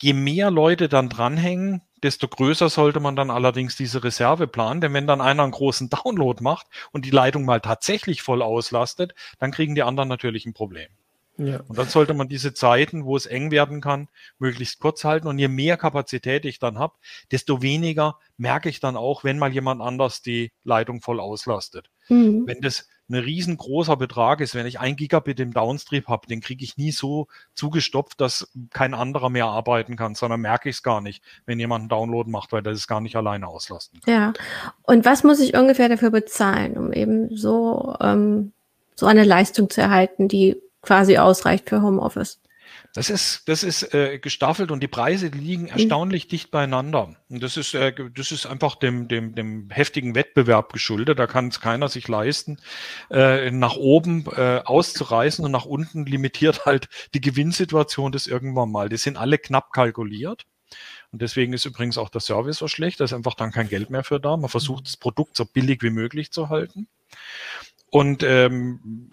je 0.00 0.12
mehr 0.12 0.50
Leute 0.50 0.88
dann 0.88 1.08
dranhängen, 1.08 1.82
desto 2.02 2.28
größer 2.28 2.68
sollte 2.68 3.00
man 3.00 3.16
dann 3.16 3.30
allerdings 3.30 3.76
diese 3.76 4.04
Reserve 4.04 4.46
planen. 4.46 4.80
Denn 4.80 4.92
wenn 4.94 5.06
dann 5.06 5.20
einer 5.20 5.42
einen 5.42 5.52
großen 5.52 5.88
Download 5.88 6.42
macht 6.42 6.66
und 6.92 7.04
die 7.04 7.10
Leitung 7.10 7.44
mal 7.44 7.60
tatsächlich 7.60 8.22
voll 8.22 8.42
auslastet, 8.42 9.14
dann 9.38 9.52
kriegen 9.52 9.74
die 9.74 9.82
anderen 9.82 10.08
natürlich 10.08 10.46
ein 10.46 10.54
Problem. 10.54 10.88
Ja. 11.38 11.60
Und 11.66 11.78
dann 11.78 11.88
sollte 11.88 12.14
man 12.14 12.28
diese 12.28 12.52
Zeiten, 12.52 13.04
wo 13.04 13.16
es 13.16 13.26
eng 13.26 13.50
werden 13.50 13.80
kann, 13.80 14.08
möglichst 14.38 14.80
kurz 14.80 15.04
halten. 15.04 15.28
Und 15.28 15.38
je 15.38 15.48
mehr 15.48 15.76
Kapazität 15.76 16.44
ich 16.44 16.58
dann 16.58 16.78
habe, 16.78 16.94
desto 17.30 17.62
weniger 17.62 18.18
merke 18.36 18.68
ich 18.68 18.80
dann 18.80 18.96
auch, 18.96 19.24
wenn 19.24 19.38
mal 19.38 19.52
jemand 19.52 19.80
anders 19.80 20.22
die 20.22 20.52
Leitung 20.64 21.00
voll 21.00 21.20
auslastet. 21.20 21.90
Mhm. 22.08 22.46
Wenn 22.46 22.60
das 22.60 22.88
ein 23.08 23.14
riesengroßer 23.16 23.96
Betrag 23.96 24.40
ist, 24.40 24.54
wenn 24.54 24.66
ich 24.66 24.80
ein 24.80 24.96
Gigabit 24.96 25.40
im 25.40 25.52
Downstream 25.52 26.06
habe, 26.06 26.26
den 26.26 26.40
kriege 26.40 26.64
ich 26.64 26.76
nie 26.76 26.92
so 26.92 27.28
zugestopft, 27.54 28.20
dass 28.20 28.50
kein 28.70 28.94
anderer 28.94 29.28
mehr 29.28 29.46
arbeiten 29.46 29.96
kann, 29.96 30.14
sondern 30.14 30.40
merke 30.40 30.68
ich 30.68 30.76
es 30.76 30.82
gar 30.82 31.00
nicht, 31.00 31.22
wenn 31.44 31.58
jemand 31.58 31.82
einen 31.82 31.88
Download 31.88 32.30
macht, 32.30 32.52
weil 32.52 32.62
das 32.62 32.78
es 32.78 32.86
gar 32.86 33.00
nicht 33.00 33.16
alleine 33.16 33.48
auslasten 33.48 34.00
kann. 34.00 34.14
Ja. 34.14 34.32
Und 34.82 35.04
was 35.04 35.24
muss 35.24 35.40
ich 35.40 35.54
ungefähr 35.54 35.88
dafür 35.88 36.10
bezahlen, 36.10 36.76
um 36.76 36.92
eben 36.92 37.36
so, 37.36 37.96
ähm, 38.00 38.52
so 38.94 39.06
eine 39.06 39.24
Leistung 39.24 39.68
zu 39.68 39.80
erhalten, 39.80 40.28
die 40.28 40.56
quasi 40.82 41.18
ausreicht 41.18 41.68
für 41.68 41.82
Homeoffice? 41.82 42.40
Das 42.94 43.08
ist, 43.08 43.48
das 43.48 43.62
ist 43.62 43.94
äh, 43.94 44.18
gestaffelt 44.18 44.70
und 44.70 44.82
die 44.82 44.88
Preise 44.88 45.28
liegen 45.28 45.62
mhm. 45.62 45.68
erstaunlich 45.68 46.26
mhm. 46.26 46.28
dicht 46.28 46.50
beieinander. 46.50 47.16
Und 47.30 47.42
das 47.42 47.56
ist, 47.56 47.74
äh, 47.74 47.94
das 48.14 48.32
ist 48.32 48.44
einfach 48.44 48.76
dem, 48.76 49.08
dem, 49.08 49.34
dem 49.34 49.70
heftigen 49.70 50.14
Wettbewerb 50.14 50.72
geschuldet. 50.72 51.18
Da 51.18 51.26
kann 51.26 51.48
es 51.48 51.60
keiner 51.60 51.88
sich 51.88 52.06
leisten, 52.08 52.58
äh, 53.10 53.50
nach 53.50 53.76
oben 53.76 54.26
äh, 54.36 54.60
auszureißen 54.64 55.42
und 55.42 55.52
nach 55.52 55.64
unten 55.64 56.04
limitiert 56.04 56.66
halt 56.66 56.88
die 57.14 57.22
Gewinnsituation 57.22 58.12
das 58.12 58.26
irgendwann 58.26 58.70
mal. 58.70 58.90
Die 58.90 58.98
sind 58.98 59.16
alle 59.16 59.38
knapp 59.38 59.72
kalkuliert. 59.72 60.44
Und 61.12 61.22
deswegen 61.22 61.52
ist 61.52 61.64
übrigens 61.64 61.98
auch 61.98 62.08
der 62.10 62.20
Service 62.20 62.58
so 62.58 62.68
schlecht. 62.68 63.00
Da 63.00 63.04
ist 63.04 63.12
einfach 63.12 63.34
dann 63.34 63.52
kein 63.52 63.68
Geld 63.68 63.88
mehr 63.88 64.04
für 64.04 64.20
da. 64.20 64.36
Man 64.36 64.50
versucht 64.50 64.86
das 64.86 64.96
Produkt 64.96 65.36
so 65.36 65.44
billig 65.46 65.82
wie 65.82 65.90
möglich 65.90 66.30
zu 66.30 66.50
halten. 66.50 66.88
Und 67.90 68.22
ähm, 68.22 69.10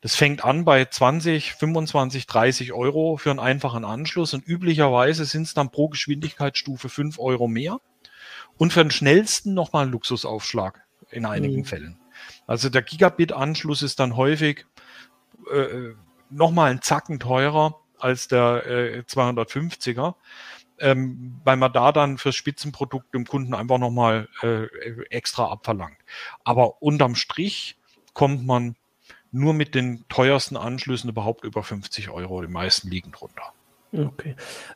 das 0.00 0.14
fängt 0.14 0.44
an 0.44 0.64
bei 0.64 0.84
20, 0.84 1.52
25, 1.54 2.26
30 2.26 2.72
Euro 2.72 3.16
für 3.16 3.30
einen 3.30 3.40
einfachen 3.40 3.84
Anschluss 3.84 4.34
und 4.34 4.46
üblicherweise 4.46 5.24
sind 5.24 5.42
es 5.42 5.54
dann 5.54 5.70
pro 5.70 5.88
Geschwindigkeitsstufe 5.88 6.88
5 6.88 7.18
Euro 7.18 7.48
mehr 7.48 7.80
und 8.58 8.72
für 8.72 8.82
den 8.82 8.90
schnellsten 8.90 9.54
nochmal 9.54 9.86
ein 9.86 9.92
Luxusaufschlag 9.92 10.84
in 11.10 11.24
einigen 11.24 11.60
mhm. 11.60 11.64
Fällen. 11.64 11.98
Also 12.46 12.68
der 12.68 12.82
Gigabit-Anschluss 12.82 13.82
ist 13.82 14.00
dann 14.00 14.16
häufig 14.16 14.66
äh, 15.52 15.94
nochmal 16.30 16.70
einen 16.70 16.82
Zacken 16.82 17.18
teurer 17.18 17.80
als 17.98 18.28
der 18.28 18.66
äh, 18.66 19.02
250er, 19.06 20.14
ähm, 20.78 21.40
weil 21.44 21.56
man 21.56 21.72
da 21.72 21.92
dann 21.92 22.18
fürs 22.18 22.36
Spitzenprodukt 22.36 23.14
dem 23.14 23.26
Kunden 23.26 23.54
einfach 23.54 23.78
nochmal 23.78 24.28
äh, 24.42 24.66
extra 25.10 25.50
abverlangt. 25.50 25.98
Aber 26.44 26.82
unterm 26.82 27.14
Strich 27.14 27.78
kommt 28.12 28.44
man 28.46 28.76
nur 29.36 29.54
mit 29.54 29.74
den 29.74 30.04
teuersten 30.08 30.56
Anschlüssen 30.56 31.10
überhaupt 31.10 31.44
über 31.44 31.62
50 31.62 32.10
Euro. 32.10 32.40
Die 32.42 32.48
meisten 32.48 32.88
liegen 32.88 33.12
drunter. 33.12 33.52
Okay. 33.92 34.34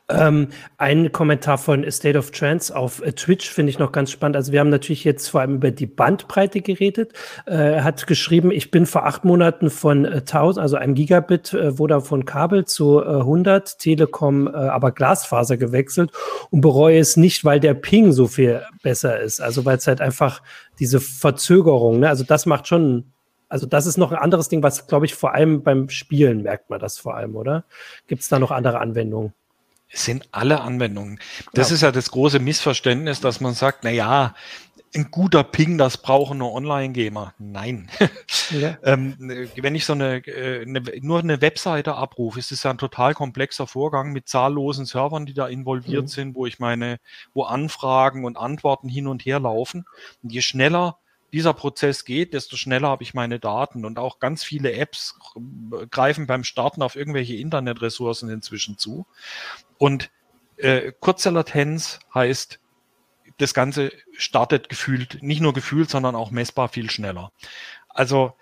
Ähm, 0.09 0.49
ein 0.79 1.13
Kommentar 1.13 1.59
von 1.59 1.91
State 1.91 2.17
of 2.17 2.31
Trance 2.31 2.75
auf 2.75 3.03
äh, 3.03 3.13
Twitch 3.13 3.51
finde 3.51 3.71
ich 3.71 3.79
noch 3.79 3.91
ganz 3.91 4.11
spannend. 4.11 4.37
Also 4.37 4.53
wir 4.53 4.61
haben 4.61 4.71
natürlich 4.71 5.05
jetzt 5.05 5.29
vor 5.29 5.41
allem 5.41 5.57
über 5.57 5.73
die 5.73 5.87
Bandbreite 5.87 6.61
geredet. 6.61 7.13
Äh, 7.47 7.75
er 7.75 7.85
hat 7.85 8.07
geschrieben, 8.07 8.51
ich 8.51 8.71
bin 8.71 8.87
vor 8.87 9.05
acht 9.07 9.25
Monaten 9.25 9.69
von 9.69 10.05
äh, 10.05 10.19
1000, 10.19 10.63
also 10.63 10.77
einem 10.77 10.95
Gigabit 10.95 11.53
äh, 11.53 11.73
Vodafone 11.73 12.25
Kabel 12.25 12.67
zu 12.67 13.01
äh, 13.01 13.21
100 13.21 13.79
Telekom, 13.79 14.47
äh, 14.47 14.53
aber 14.53 14.93
Glasfaser 14.93 15.57
gewechselt 15.57 16.13
und 16.51 16.61
bereue 16.61 16.99
es 16.99 17.17
nicht, 17.17 17.45
weil 17.45 17.61
der 17.61 17.75
Ping 17.75 18.13
so 18.13 18.27
viel 18.29 18.63
besser 18.83 19.21
ist. 19.21 19.41
Also 19.41 19.65
weil 19.65 19.79
es 19.79 19.87
halt 19.87 20.01
einfach 20.01 20.41
diese 20.79 21.01
Verzögerung, 21.01 22.01
ne? 22.01 22.09
also 22.09 22.25
das 22.25 22.47
macht 22.47 22.69
schon 22.69 23.13
also 23.51 23.67
das 23.67 23.85
ist 23.85 23.99
noch 23.99 24.13
ein 24.13 24.19
anderes 24.19 24.49
Ding, 24.49 24.63
was, 24.63 24.87
glaube 24.87 25.07
ich, 25.07 25.15
vor 25.15 25.35
allem 25.35 25.63
beim 25.63 25.91
Spielen 25.91 26.43
merkt 26.43 26.71
man 26.71 26.79
das 26.81 26.99
vor 26.99 27.17
allem, 27.17 27.37
oder? 27.37 27.65
Gibt 28.07 28.23
es 28.23 28.29
da 28.29 28.39
noch 28.39 28.53
andere 28.53 28.79
Anwendungen? 28.79 29.35
Es 29.93 30.05
sind 30.05 30.29
alle 30.31 30.61
Anwendungen. 30.61 31.19
Das 31.53 31.71
ja. 31.71 31.75
ist 31.75 31.83
ja 31.83 31.91
das 31.91 32.13
große 32.13 32.39
Missverständnis, 32.39 33.21
dass 33.21 33.41
man 33.41 33.55
sagt, 33.55 33.81
na 33.83 33.91
ja, 33.91 34.35
ein 34.95 35.11
guter 35.11 35.43
Ping, 35.43 35.79
das 35.79 35.99
brauchen 35.99 36.39
nur 36.39 36.53
Online-Gamer. 36.53 37.35
Nein. 37.39 37.91
Ja. 38.51 38.79
ähm, 38.83 39.15
wenn 39.55 39.77
ich 39.77 39.85
so 39.85 39.93
eine, 39.93 40.27
äh, 40.27 40.63
eine, 40.63 40.83
nur 41.03 41.21
eine 41.21 41.41
Webseite 41.41 41.95
abrufe, 41.95 42.41
ist 42.41 42.51
es 42.51 42.65
ja 42.65 42.73
ein 42.73 42.79
total 42.79 43.15
komplexer 43.15 43.69
Vorgang 43.69 44.13
mit 44.13 44.29
zahllosen 44.29 44.87
Servern, 44.87 45.25
die 45.25 45.35
da 45.35 45.47
involviert 45.47 46.03
mhm. 46.03 46.09
sind, 46.09 46.35
wo 46.35 46.47
ich 46.47 46.59
meine, 46.59 46.99
wo 47.33 47.45
Anfragen 47.45 48.25
und 48.25 48.37
Antworten 48.37 48.89
hin 48.89 49.07
und 49.07 49.25
her 49.25 49.39
laufen. 49.39 49.85
Und 50.25 50.33
je 50.33 50.41
schneller 50.41 50.99
dieser 51.33 51.55
Prozess 51.55 52.05
geht, 52.05 52.35
desto 52.35 52.57
schneller 52.57 52.89
habe 52.89 53.03
ich 53.03 53.15
meine 53.15 53.39
Daten. 53.39 53.85
Und 53.85 53.99
auch 53.99 54.19
ganz 54.19 54.43
viele 54.43 54.73
Apps 54.73 55.19
greifen 55.91 56.27
beim 56.27 56.45
Starten 56.45 56.83
auf 56.83 56.97
irgendwelche 56.97 57.37
Internetressourcen 57.37 58.29
inzwischen 58.31 58.79
zu. 58.79 59.07
Und 59.79 60.11
äh, 60.57 60.93
kurze 61.01 61.31
Latenz 61.31 62.01
heißt, 62.15 62.61
das 63.39 63.55
Ganze 63.55 63.93
startet 64.13 64.69
gefühlt, 64.69 65.23
nicht 65.23 65.41
nur 65.41 65.55
gefühlt, 65.55 65.89
sondern 65.89 66.15
auch 66.15 66.31
messbar 66.31 66.69
viel 66.69 66.91
schneller. 66.91 67.33
Also 67.89 68.35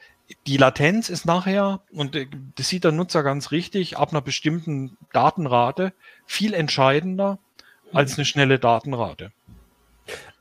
die 0.47 0.57
Latenz 0.57 1.09
ist 1.09 1.25
nachher, 1.25 1.81
und 1.93 2.17
äh, 2.17 2.27
das 2.57 2.69
sieht 2.69 2.85
der 2.85 2.93
Nutzer 2.93 3.23
ganz 3.23 3.51
richtig, 3.51 3.97
ab 3.97 4.11
einer 4.11 4.21
bestimmten 4.21 4.97
Datenrate 5.13 5.93
viel 6.27 6.55
entscheidender 6.55 7.39
als 7.93 8.17
eine 8.17 8.25
schnelle 8.25 8.59
Datenrate. 8.59 9.33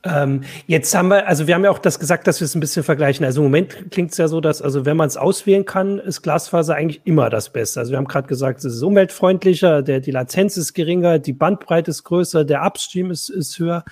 Ähm, 0.03 0.43
jetzt 0.67 0.93
haben 0.95 1.09
wir, 1.09 1.27
also 1.27 1.47
wir 1.47 1.55
haben 1.55 1.63
ja 1.63 1.71
auch 1.71 1.79
das 1.79 1.99
gesagt, 1.99 2.27
dass 2.27 2.39
wir 2.39 2.45
es 2.45 2.55
ein 2.55 2.59
bisschen 2.59 2.83
vergleichen. 2.83 3.25
Also 3.25 3.41
im 3.41 3.45
Moment 3.45 3.91
klingt 3.91 4.11
es 4.11 4.17
ja 4.17 4.27
so, 4.27 4.41
dass, 4.41 4.61
also 4.61 4.85
wenn 4.85 4.95
man 4.95 5.07
es 5.07 5.17
auswählen 5.17 5.65
kann, 5.65 5.99
ist 5.99 6.21
Glasfaser 6.21 6.75
eigentlich 6.75 7.01
immer 7.05 7.29
das 7.29 7.51
Beste. 7.51 7.79
Also 7.79 7.91
wir 7.91 7.97
haben 7.97 8.07
gerade 8.07 8.27
gesagt, 8.27 8.59
es 8.59 8.75
ist 8.75 8.83
umweltfreundlicher, 8.83 9.81
der, 9.81 9.99
die 9.99 10.11
Latenz 10.11 10.55
ist 10.57 10.73
geringer, 10.73 11.19
die 11.19 11.33
Bandbreite 11.33 11.91
ist 11.91 12.03
größer, 12.03 12.45
der 12.45 12.63
Upstream 12.63 13.11
ist, 13.11 13.29
ist 13.29 13.57
höher. 13.59 13.83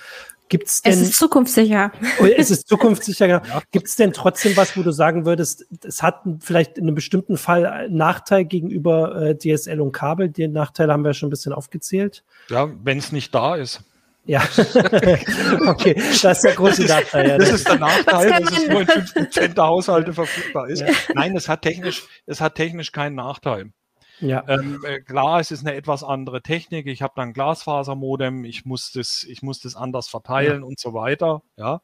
Gibt's 0.47 0.83
denn, 0.83 0.93
es 0.93 1.01
ist 1.01 1.15
zukunftssicher. 1.15 1.91
Oh, 2.21 2.25
es 2.25 2.51
ist 2.51 2.67
zukunftssicher. 2.67 3.27
Genau. 3.27 3.41
Ja. 3.45 3.61
Gibt 3.71 3.87
es 3.87 3.95
denn 3.95 4.13
trotzdem 4.13 4.55
was, 4.57 4.77
wo 4.77 4.83
du 4.83 4.91
sagen 4.91 5.25
würdest, 5.25 5.65
es 5.83 6.03
hat 6.03 6.21
vielleicht 6.39 6.77
in 6.77 6.85
einem 6.85 6.95
bestimmten 6.95 7.37
Fall 7.37 7.65
einen 7.65 7.95
Nachteil 7.95 8.45
gegenüber 8.45 9.21
äh, 9.21 9.37
DSL 9.37 9.81
und 9.81 9.91
Kabel? 9.91 10.29
Den 10.29 10.51
Nachteil 10.51 10.91
haben 10.91 11.03
wir 11.03 11.13
schon 11.13 11.27
ein 11.27 11.29
bisschen 11.31 11.53
aufgezählt. 11.53 12.23
Ja, 12.49 12.69
wenn 12.83 12.99
es 12.99 13.11
nicht 13.11 13.33
da 13.33 13.55
ist. 13.55 13.83
Ja, 14.27 14.41
okay, 15.67 15.93
das 15.93 16.23
ist 16.23 16.43
der 16.43 16.55
große 16.55 16.85
Nachteil. 16.85 17.29
Ja. 17.29 17.37
Das 17.37 17.51
ist 17.51 17.67
der 17.67 17.77
Nachteil, 17.77 18.29
das 18.31 18.41
dass 18.41 18.57
es 18.57 18.67
nur 18.67 18.81
in 18.81 18.87
5% 18.87 19.53
der 19.53 19.63
Haushalte 19.63 20.13
verfügbar 20.13 20.67
ist. 20.67 20.81
Ja. 20.81 20.87
Nein, 21.13 21.35
es 21.37 21.47
hat 21.47 21.61
technisch, 21.61 22.07
es 22.25 22.41
hat 22.41 22.55
technisch 22.55 22.91
keinen 22.91 23.15
Nachteil. 23.15 23.71
Ja. 24.19 24.43
Ähm, 24.47 24.83
äh, 24.85 25.01
klar, 25.01 25.39
es 25.39 25.51
ist 25.51 25.61
eine 25.65 25.75
etwas 25.75 26.03
andere 26.03 26.41
Technik. 26.41 26.87
Ich 26.87 27.01
habe 27.01 27.13
dann 27.15 27.33
Glasfasermodem, 27.33 28.45
ich 28.45 28.65
muss 28.65 28.91
das, 28.91 29.23
ich 29.23 29.43
muss 29.43 29.59
das 29.59 29.75
anders 29.75 30.07
verteilen 30.07 30.61
ja. 30.61 30.67
und 30.67 30.79
so 30.79 30.93
weiter. 30.93 31.43
Ja, 31.57 31.81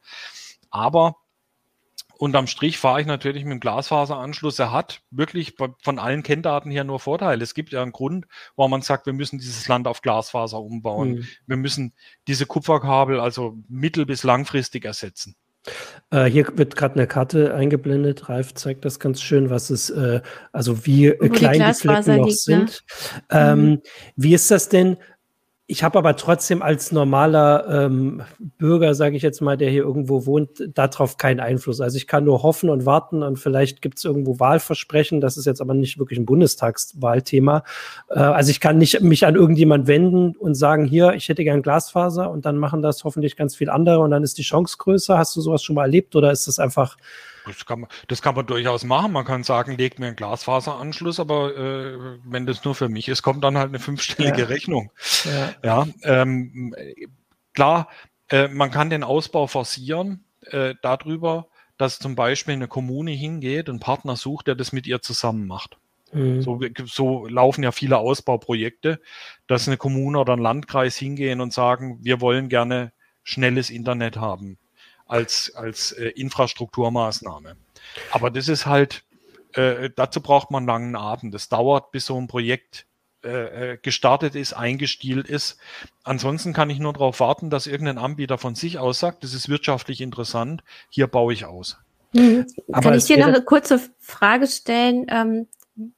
aber 0.70 1.16
unterm 2.18 2.46
Strich 2.46 2.78
fahre 2.78 3.00
ich 3.00 3.06
natürlich 3.06 3.44
mit 3.44 3.52
dem 3.52 3.60
Glasfaseranschluss. 3.60 4.58
Er 4.58 4.72
hat 4.72 5.00
wirklich 5.10 5.54
von 5.56 5.98
allen 5.98 6.22
Kenndaten 6.22 6.70
her 6.70 6.84
nur 6.84 7.00
Vorteile. 7.00 7.42
Es 7.42 7.54
gibt 7.54 7.72
ja 7.72 7.82
einen 7.82 7.92
Grund, 7.92 8.26
warum 8.56 8.70
man 8.70 8.82
sagt, 8.82 9.06
wir 9.06 9.12
müssen 9.12 9.38
dieses 9.38 9.68
Land 9.68 9.86
auf 9.86 10.02
Glasfaser 10.02 10.60
umbauen. 10.60 11.14
Mhm. 11.14 11.28
Wir 11.46 11.56
müssen 11.56 11.94
diese 12.26 12.46
Kupferkabel 12.46 13.20
also 13.20 13.58
mittel- 13.68 14.06
bis 14.06 14.22
langfristig 14.22 14.84
ersetzen. 14.84 15.36
Äh, 16.10 16.24
hier 16.24 16.46
wird 16.56 16.74
gerade 16.76 16.96
eine 16.96 17.06
Karte 17.06 17.54
eingeblendet. 17.54 18.28
Ralf 18.28 18.54
zeigt 18.54 18.84
das 18.84 18.98
ganz 18.98 19.22
schön, 19.22 19.48
was 19.48 19.70
es, 19.70 19.90
äh, 19.90 20.20
also 20.52 20.86
wie 20.86 21.12
Wo 21.18 21.28
klein 21.28 21.60
die, 21.60 21.66
die 21.66 21.74
Flecken 21.74 22.16
noch 22.16 22.26
liegt, 22.26 22.40
sind. 22.40 22.84
Ne? 23.12 23.22
Ähm, 23.30 23.64
mhm. 23.64 23.82
Wie 24.16 24.34
ist 24.34 24.50
das 24.50 24.68
denn? 24.68 24.96
Ich 25.72 25.82
habe 25.82 25.98
aber 25.98 26.16
trotzdem 26.16 26.60
als 26.60 26.92
normaler 26.92 27.66
ähm, 27.86 28.20
Bürger, 28.58 28.94
sage 28.94 29.16
ich 29.16 29.22
jetzt 29.22 29.40
mal, 29.40 29.56
der 29.56 29.70
hier 29.70 29.84
irgendwo 29.84 30.26
wohnt, 30.26 30.68
darauf 30.74 31.16
keinen 31.16 31.40
Einfluss. 31.40 31.80
Also 31.80 31.96
ich 31.96 32.06
kann 32.06 32.24
nur 32.24 32.42
hoffen 32.42 32.68
und 32.68 32.84
warten 32.84 33.22
und 33.22 33.38
vielleicht 33.38 33.80
gibt 33.80 33.96
es 33.96 34.04
irgendwo 34.04 34.38
Wahlversprechen. 34.38 35.22
Das 35.22 35.38
ist 35.38 35.46
jetzt 35.46 35.62
aber 35.62 35.72
nicht 35.72 35.98
wirklich 35.98 36.18
ein 36.18 36.26
Bundestagswahlthema. 36.26 37.64
Äh, 38.10 38.18
also 38.18 38.50
ich 38.50 38.60
kann 38.60 38.76
nicht 38.76 39.00
mich 39.00 39.24
an 39.24 39.34
irgendjemand 39.34 39.86
wenden 39.86 40.36
und 40.36 40.56
sagen, 40.56 40.84
hier, 40.84 41.14
ich 41.14 41.30
hätte 41.30 41.42
gern 41.42 41.62
Glasfaser 41.62 42.30
und 42.30 42.44
dann 42.44 42.58
machen 42.58 42.82
das 42.82 43.02
hoffentlich 43.04 43.34
ganz 43.34 43.56
viel 43.56 43.70
andere 43.70 44.00
und 44.00 44.10
dann 44.10 44.22
ist 44.22 44.36
die 44.36 44.42
Chance 44.42 44.76
größer. 44.76 45.16
Hast 45.16 45.34
du 45.36 45.40
sowas 45.40 45.62
schon 45.62 45.76
mal 45.76 45.84
erlebt 45.84 46.14
oder 46.14 46.32
ist 46.32 46.48
das 46.48 46.58
einfach 46.58 46.98
das 47.46 47.66
kann, 47.66 47.80
man, 47.80 47.90
das 48.08 48.22
kann 48.22 48.34
man 48.34 48.46
durchaus 48.46 48.84
machen. 48.84 49.12
Man 49.12 49.24
kann 49.24 49.44
sagen, 49.44 49.76
legt 49.76 49.98
mir 49.98 50.06
einen 50.06 50.16
Glasfaseranschluss, 50.16 51.20
aber 51.20 51.56
äh, 51.56 52.18
wenn 52.24 52.46
das 52.46 52.64
nur 52.64 52.74
für 52.74 52.88
mich 52.88 53.08
ist, 53.08 53.22
kommt 53.22 53.42
dann 53.44 53.58
halt 53.58 53.68
eine 53.68 53.78
fünfstellige 53.78 54.42
ja. 54.42 54.46
Rechnung. 54.46 54.90
Ja, 55.24 55.54
ja 55.62 55.88
ähm, 56.02 56.74
klar, 57.54 57.88
äh, 58.30 58.48
man 58.48 58.70
kann 58.70 58.90
den 58.90 59.04
Ausbau 59.04 59.46
forcieren 59.46 60.24
äh, 60.46 60.74
darüber, 60.82 61.48
dass 61.78 61.98
zum 61.98 62.14
Beispiel 62.14 62.54
eine 62.54 62.68
Kommune 62.68 63.12
hingeht, 63.12 63.68
einen 63.68 63.80
Partner 63.80 64.16
sucht, 64.16 64.46
der 64.46 64.54
das 64.54 64.72
mit 64.72 64.86
ihr 64.86 65.02
zusammen 65.02 65.46
macht. 65.46 65.78
Mhm. 66.12 66.42
So, 66.42 66.60
so 66.84 67.26
laufen 67.26 67.64
ja 67.64 67.72
viele 67.72 67.98
Ausbauprojekte, 67.98 69.00
dass 69.46 69.66
eine 69.66 69.78
Kommune 69.78 70.18
oder 70.18 70.34
ein 70.34 70.38
Landkreis 70.38 70.96
hingehen 70.96 71.40
und 71.40 71.52
sagen, 71.52 71.98
wir 72.02 72.20
wollen 72.20 72.48
gerne 72.48 72.92
schnelles 73.24 73.70
Internet 73.70 74.16
haben 74.16 74.58
als, 75.12 75.54
als 75.54 75.92
äh, 75.92 76.08
Infrastrukturmaßnahme. 76.08 77.56
Aber 78.12 78.30
das 78.30 78.48
ist 78.48 78.64
halt, 78.64 79.04
äh, 79.52 79.90
dazu 79.94 80.22
braucht 80.22 80.50
man 80.50 80.64
langen 80.64 80.96
Atem. 80.96 81.30
Das 81.30 81.50
dauert, 81.50 81.92
bis 81.92 82.06
so 82.06 82.18
ein 82.18 82.28
Projekt 82.28 82.86
äh, 83.22 83.72
äh, 83.72 83.78
gestartet 83.80 84.34
ist, 84.34 84.54
eingestielt 84.54 85.28
ist. 85.28 85.58
Ansonsten 86.02 86.54
kann 86.54 86.70
ich 86.70 86.78
nur 86.78 86.94
darauf 86.94 87.20
warten, 87.20 87.50
dass 87.50 87.66
irgendein 87.66 87.98
Anbieter 87.98 88.38
von 88.38 88.54
sich 88.54 88.78
aus 88.78 89.00
sagt, 89.00 89.22
das 89.22 89.34
ist 89.34 89.50
wirtschaftlich 89.50 90.00
interessant, 90.00 90.64
hier 90.88 91.08
baue 91.08 91.34
ich 91.34 91.44
aus. 91.44 91.76
Mhm. 92.14 92.46
Kann 92.72 92.94
ich 92.94 93.04
dir 93.04 93.18
noch 93.18 93.26
eine 93.26 93.42
kurze 93.42 93.80
Frage 94.00 94.46
stellen? 94.46 95.06
Ähm, 95.10 95.46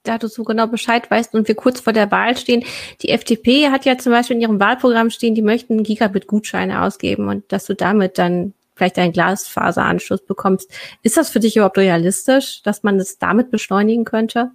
da 0.03 0.17
du 0.17 0.27
so 0.27 0.43
genau 0.43 0.67
Bescheid 0.67 1.09
weißt 1.09 1.35
und 1.35 1.47
wir 1.47 1.55
kurz 1.55 1.79
vor 1.79 1.93
der 1.93 2.11
Wahl 2.11 2.37
stehen. 2.37 2.63
Die 3.01 3.09
FDP 3.09 3.69
hat 3.69 3.85
ja 3.85 3.97
zum 3.97 4.11
Beispiel 4.11 4.35
in 4.37 4.41
ihrem 4.41 4.59
Wahlprogramm 4.59 5.09
stehen, 5.09 5.35
die 5.35 5.41
möchten 5.41 5.83
Gigabit-Gutscheine 5.83 6.81
ausgeben 6.81 7.27
und 7.27 7.51
dass 7.51 7.65
du 7.65 7.75
damit 7.75 8.17
dann 8.17 8.53
vielleicht 8.75 8.97
einen 8.97 9.13
Glasfaseranschluss 9.13 10.25
bekommst. 10.25 10.71
Ist 11.01 11.17
das 11.17 11.29
für 11.29 11.39
dich 11.39 11.55
überhaupt 11.55 11.77
realistisch, 11.77 12.61
dass 12.63 12.83
man 12.83 12.99
es 12.99 13.17
damit 13.17 13.51
beschleunigen 13.51 14.05
könnte? 14.05 14.51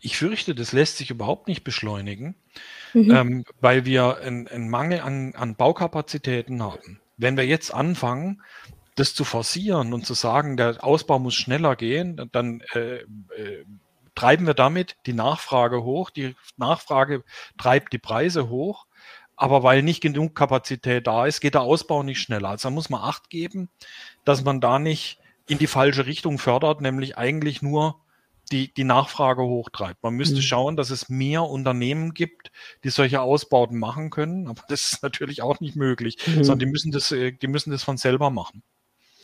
Ich 0.00 0.16
fürchte, 0.18 0.54
das 0.54 0.72
lässt 0.72 0.98
sich 0.98 1.10
überhaupt 1.10 1.48
nicht 1.48 1.64
beschleunigen, 1.64 2.34
mhm. 2.92 3.10
ähm, 3.10 3.44
weil 3.60 3.84
wir 3.84 4.18
einen 4.18 4.68
Mangel 4.68 5.00
an, 5.00 5.34
an 5.34 5.56
Baukapazitäten 5.56 6.62
haben. 6.62 7.00
Wenn 7.16 7.36
wir 7.36 7.46
jetzt 7.46 7.72
anfangen, 7.72 8.42
das 8.96 9.14
zu 9.14 9.24
forcieren 9.24 9.92
und 9.92 10.06
zu 10.06 10.14
sagen, 10.14 10.56
der 10.56 10.82
Ausbau 10.84 11.18
muss 11.18 11.34
schneller 11.34 11.76
gehen, 11.76 12.28
dann 12.32 12.62
äh, 12.74 12.96
äh, 12.96 13.64
treiben 14.14 14.46
wir 14.46 14.54
damit 14.54 14.96
die 15.06 15.12
Nachfrage 15.12 15.84
hoch. 15.84 16.10
Die 16.10 16.34
Nachfrage 16.56 17.22
treibt 17.58 17.92
die 17.92 17.98
Preise 17.98 18.48
hoch. 18.48 18.85
Aber 19.36 19.62
weil 19.62 19.82
nicht 19.82 20.00
genug 20.00 20.34
Kapazität 20.34 21.06
da 21.06 21.26
ist, 21.26 21.40
geht 21.40 21.54
der 21.54 21.62
Ausbau 21.62 22.02
nicht 22.02 22.20
schneller. 22.20 22.48
Also 22.48 22.68
da 22.68 22.74
muss 22.74 22.88
man 22.88 23.02
Acht 23.02 23.28
geben, 23.28 23.68
dass 24.24 24.44
man 24.44 24.60
da 24.60 24.78
nicht 24.78 25.18
in 25.46 25.58
die 25.58 25.66
falsche 25.66 26.06
Richtung 26.06 26.38
fördert, 26.38 26.80
nämlich 26.80 27.18
eigentlich 27.18 27.62
nur 27.62 28.00
die, 28.52 28.72
die 28.72 28.84
Nachfrage 28.84 29.42
hochtreibt. 29.42 30.02
Man 30.02 30.14
müsste 30.14 30.36
mhm. 30.36 30.42
schauen, 30.42 30.76
dass 30.76 30.90
es 30.90 31.08
mehr 31.08 31.42
Unternehmen 31.42 32.14
gibt, 32.14 32.52
die 32.84 32.90
solche 32.90 33.20
Ausbauten 33.20 33.78
machen 33.78 34.10
können. 34.10 34.48
Aber 34.48 34.62
das 34.68 34.92
ist 34.92 35.02
natürlich 35.02 35.42
auch 35.42 35.60
nicht 35.60 35.76
möglich, 35.76 36.16
mhm. 36.26 36.44
sondern 36.44 36.60
die 36.60 36.66
müssen 36.66 36.92
das, 36.92 37.12
äh, 37.12 37.32
die 37.32 37.48
müssen 37.48 37.70
das 37.70 37.82
von 37.82 37.96
selber 37.96 38.30
machen. 38.30 38.62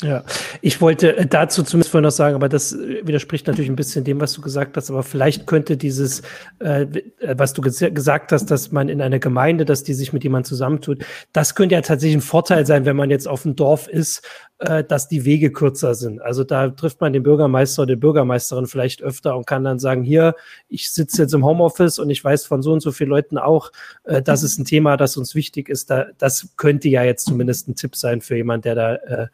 Ja, 0.03 0.25
ich 0.61 0.81
wollte 0.81 1.17
äh, 1.17 1.27
dazu 1.27 1.63
zumindest 1.63 1.91
vorhin 1.91 2.05
noch 2.05 2.11
sagen, 2.11 2.35
aber 2.35 2.49
das 2.49 2.73
äh, 2.73 3.07
widerspricht 3.07 3.47
natürlich 3.47 3.71
ein 3.71 3.77
bisschen 3.77 4.05
dem, 4.05 4.21
was 4.21 4.33
du 4.33 4.41
gesagt 4.41 4.77
hast, 4.77 4.91
aber 4.91 5.05
vielleicht 5.05 5.47
könnte 5.47 5.77
dieses, 5.77 6.23
äh, 6.59 6.83
äh 6.83 7.35
was 7.39 7.53
du 7.53 7.63
ges 7.63 7.79
gesagt 7.79 8.33
hast, 8.33 8.51
dass 8.51 8.73
man 8.73 8.89
in 8.89 9.01
einer 9.01 9.21
Gemeinde, 9.21 9.65
dass 9.65 9.85
die 9.85 9.95
sich 9.95 10.13
mit 10.13 10.25
jemandem 10.25 10.49
zusammentut, 10.49 11.05
das 11.33 11.55
könnte 11.55 11.77
ja 11.77 11.83
tatsächlich 11.83 12.17
ein 12.17 12.21
Vorteil 12.21 12.67
sein, 12.67 12.85
wenn 12.85 12.97
man 12.97 13.11
jetzt 13.11 13.29
auf 13.29 13.43
dem 13.43 13.55
Dorf 13.55 13.87
ist, 13.87 14.23
äh, 14.63 14.85
dass 14.85 15.09
die 15.09 15.25
Wege 15.25 15.51
kürzer 15.51 15.95
sind. 15.95 16.23
Also 16.23 16.45
da 16.45 16.69
trifft 16.69 17.01
man 17.01 17.13
den 17.13 17.25
Bürgermeister 17.25 17.83
oder 17.83 17.95
die 17.95 18.01
Bürgermeisterin 18.01 18.67
vielleicht 18.67 19.03
öfter 19.03 19.37
und 19.37 19.47
kann 19.47 19.65
dann 19.65 19.79
sagen, 19.79 20.05
hier, 20.05 20.37
ich 20.69 20.93
sitze 20.93 21.23
jetzt 21.23 21.35
im 21.35 21.45
Homeoffice 21.45 21.99
und 21.99 22.11
ich 22.11 22.23
weiß 22.23 22.47
von 22.47 22.63
so 22.63 22.73
und 22.73 22.81
so 22.81 22.93
vielen 22.93 23.11
Leuten 23.11 23.39
auch, 23.39 23.73
äh, 24.05 24.23
das 24.23 24.43
ist 24.43 24.59
ein 24.59 24.65
Thema, 24.65 24.97
das 24.97 25.17
uns 25.17 25.35
wichtig 25.35 25.69
ist. 25.69 25.91
Da, 25.91 26.07
das 26.19 26.49
könnte 26.57 26.89
ja 26.89 27.03
jetzt 27.03 27.27
zumindest 27.27 27.69
ein 27.69 27.75
Tipp 27.75 27.97
sein 27.97 28.21
für 28.21 28.37
jemand, 28.37 28.65
der 28.65 28.75
da 28.75 28.95
äh, 28.95 29.27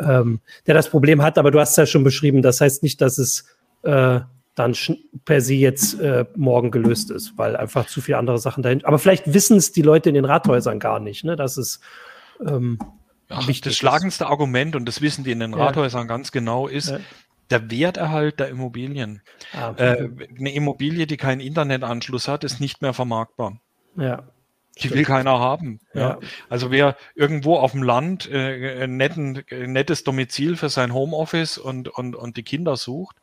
ähm, 0.00 0.40
der 0.66 0.74
das 0.74 0.88
Problem 0.88 1.22
hat, 1.22 1.38
aber 1.38 1.50
du 1.50 1.60
hast 1.60 1.70
es 1.70 1.76
ja 1.76 1.86
schon 1.86 2.04
beschrieben, 2.04 2.42
das 2.42 2.60
heißt 2.60 2.82
nicht, 2.82 3.00
dass 3.00 3.18
es 3.18 3.44
äh, 3.82 4.20
dann 4.54 4.74
per 5.24 5.40
se 5.40 5.54
jetzt 5.54 6.00
äh, 6.00 6.24
morgen 6.34 6.70
gelöst 6.70 7.10
ist, 7.10 7.36
weil 7.36 7.56
einfach 7.56 7.86
zu 7.86 8.00
viele 8.00 8.18
andere 8.18 8.38
Sachen 8.38 8.62
dahin. 8.62 8.84
Aber 8.84 8.98
vielleicht 8.98 9.32
wissen 9.32 9.56
es 9.56 9.72
die 9.72 9.82
Leute 9.82 10.08
in 10.08 10.14
den 10.14 10.24
Rathäusern 10.24 10.80
gar 10.80 10.98
nicht, 11.00 11.24
ne? 11.24 11.36
dass 11.36 11.56
es 11.56 11.80
ähm, 12.44 12.78
Ach, 13.28 13.46
das 13.46 13.76
schlagendste 13.76 14.24
ist. 14.24 14.30
Argument, 14.30 14.74
und 14.74 14.86
das 14.86 15.00
wissen 15.00 15.22
die 15.24 15.30
in 15.30 15.40
den 15.40 15.52
ja. 15.52 15.58
Rathäusern 15.58 16.08
ganz 16.08 16.32
genau, 16.32 16.66
ist, 16.66 16.90
ja. 16.90 16.98
der 17.50 17.70
Werterhalt 17.70 18.40
der 18.40 18.48
Immobilien. 18.48 19.22
Ah, 19.52 19.74
äh, 19.76 20.08
eine 20.36 20.52
Immobilie, 20.52 21.06
die 21.06 21.16
keinen 21.16 21.40
Internetanschluss 21.40 22.26
hat, 22.26 22.42
ist 22.42 22.60
nicht 22.60 22.82
mehr 22.82 22.94
vermarktbar. 22.94 23.60
Ja. 23.96 24.24
Die 24.82 24.90
will 24.90 25.04
keiner 25.04 25.38
haben. 25.38 25.80
Ja. 25.94 26.00
ja. 26.00 26.18
Also 26.48 26.70
wer 26.70 26.96
irgendwo 27.14 27.56
auf 27.56 27.72
dem 27.72 27.82
Land 27.82 28.30
äh, 28.30 28.84
ein, 28.84 28.96
netten, 28.96 29.44
ein 29.50 29.72
nettes 29.72 30.04
Domizil 30.04 30.56
für 30.56 30.68
sein 30.68 30.94
Homeoffice 30.94 31.58
und, 31.58 31.88
und, 31.88 32.14
und 32.14 32.36
die 32.36 32.42
Kinder 32.42 32.76
sucht, 32.76 33.16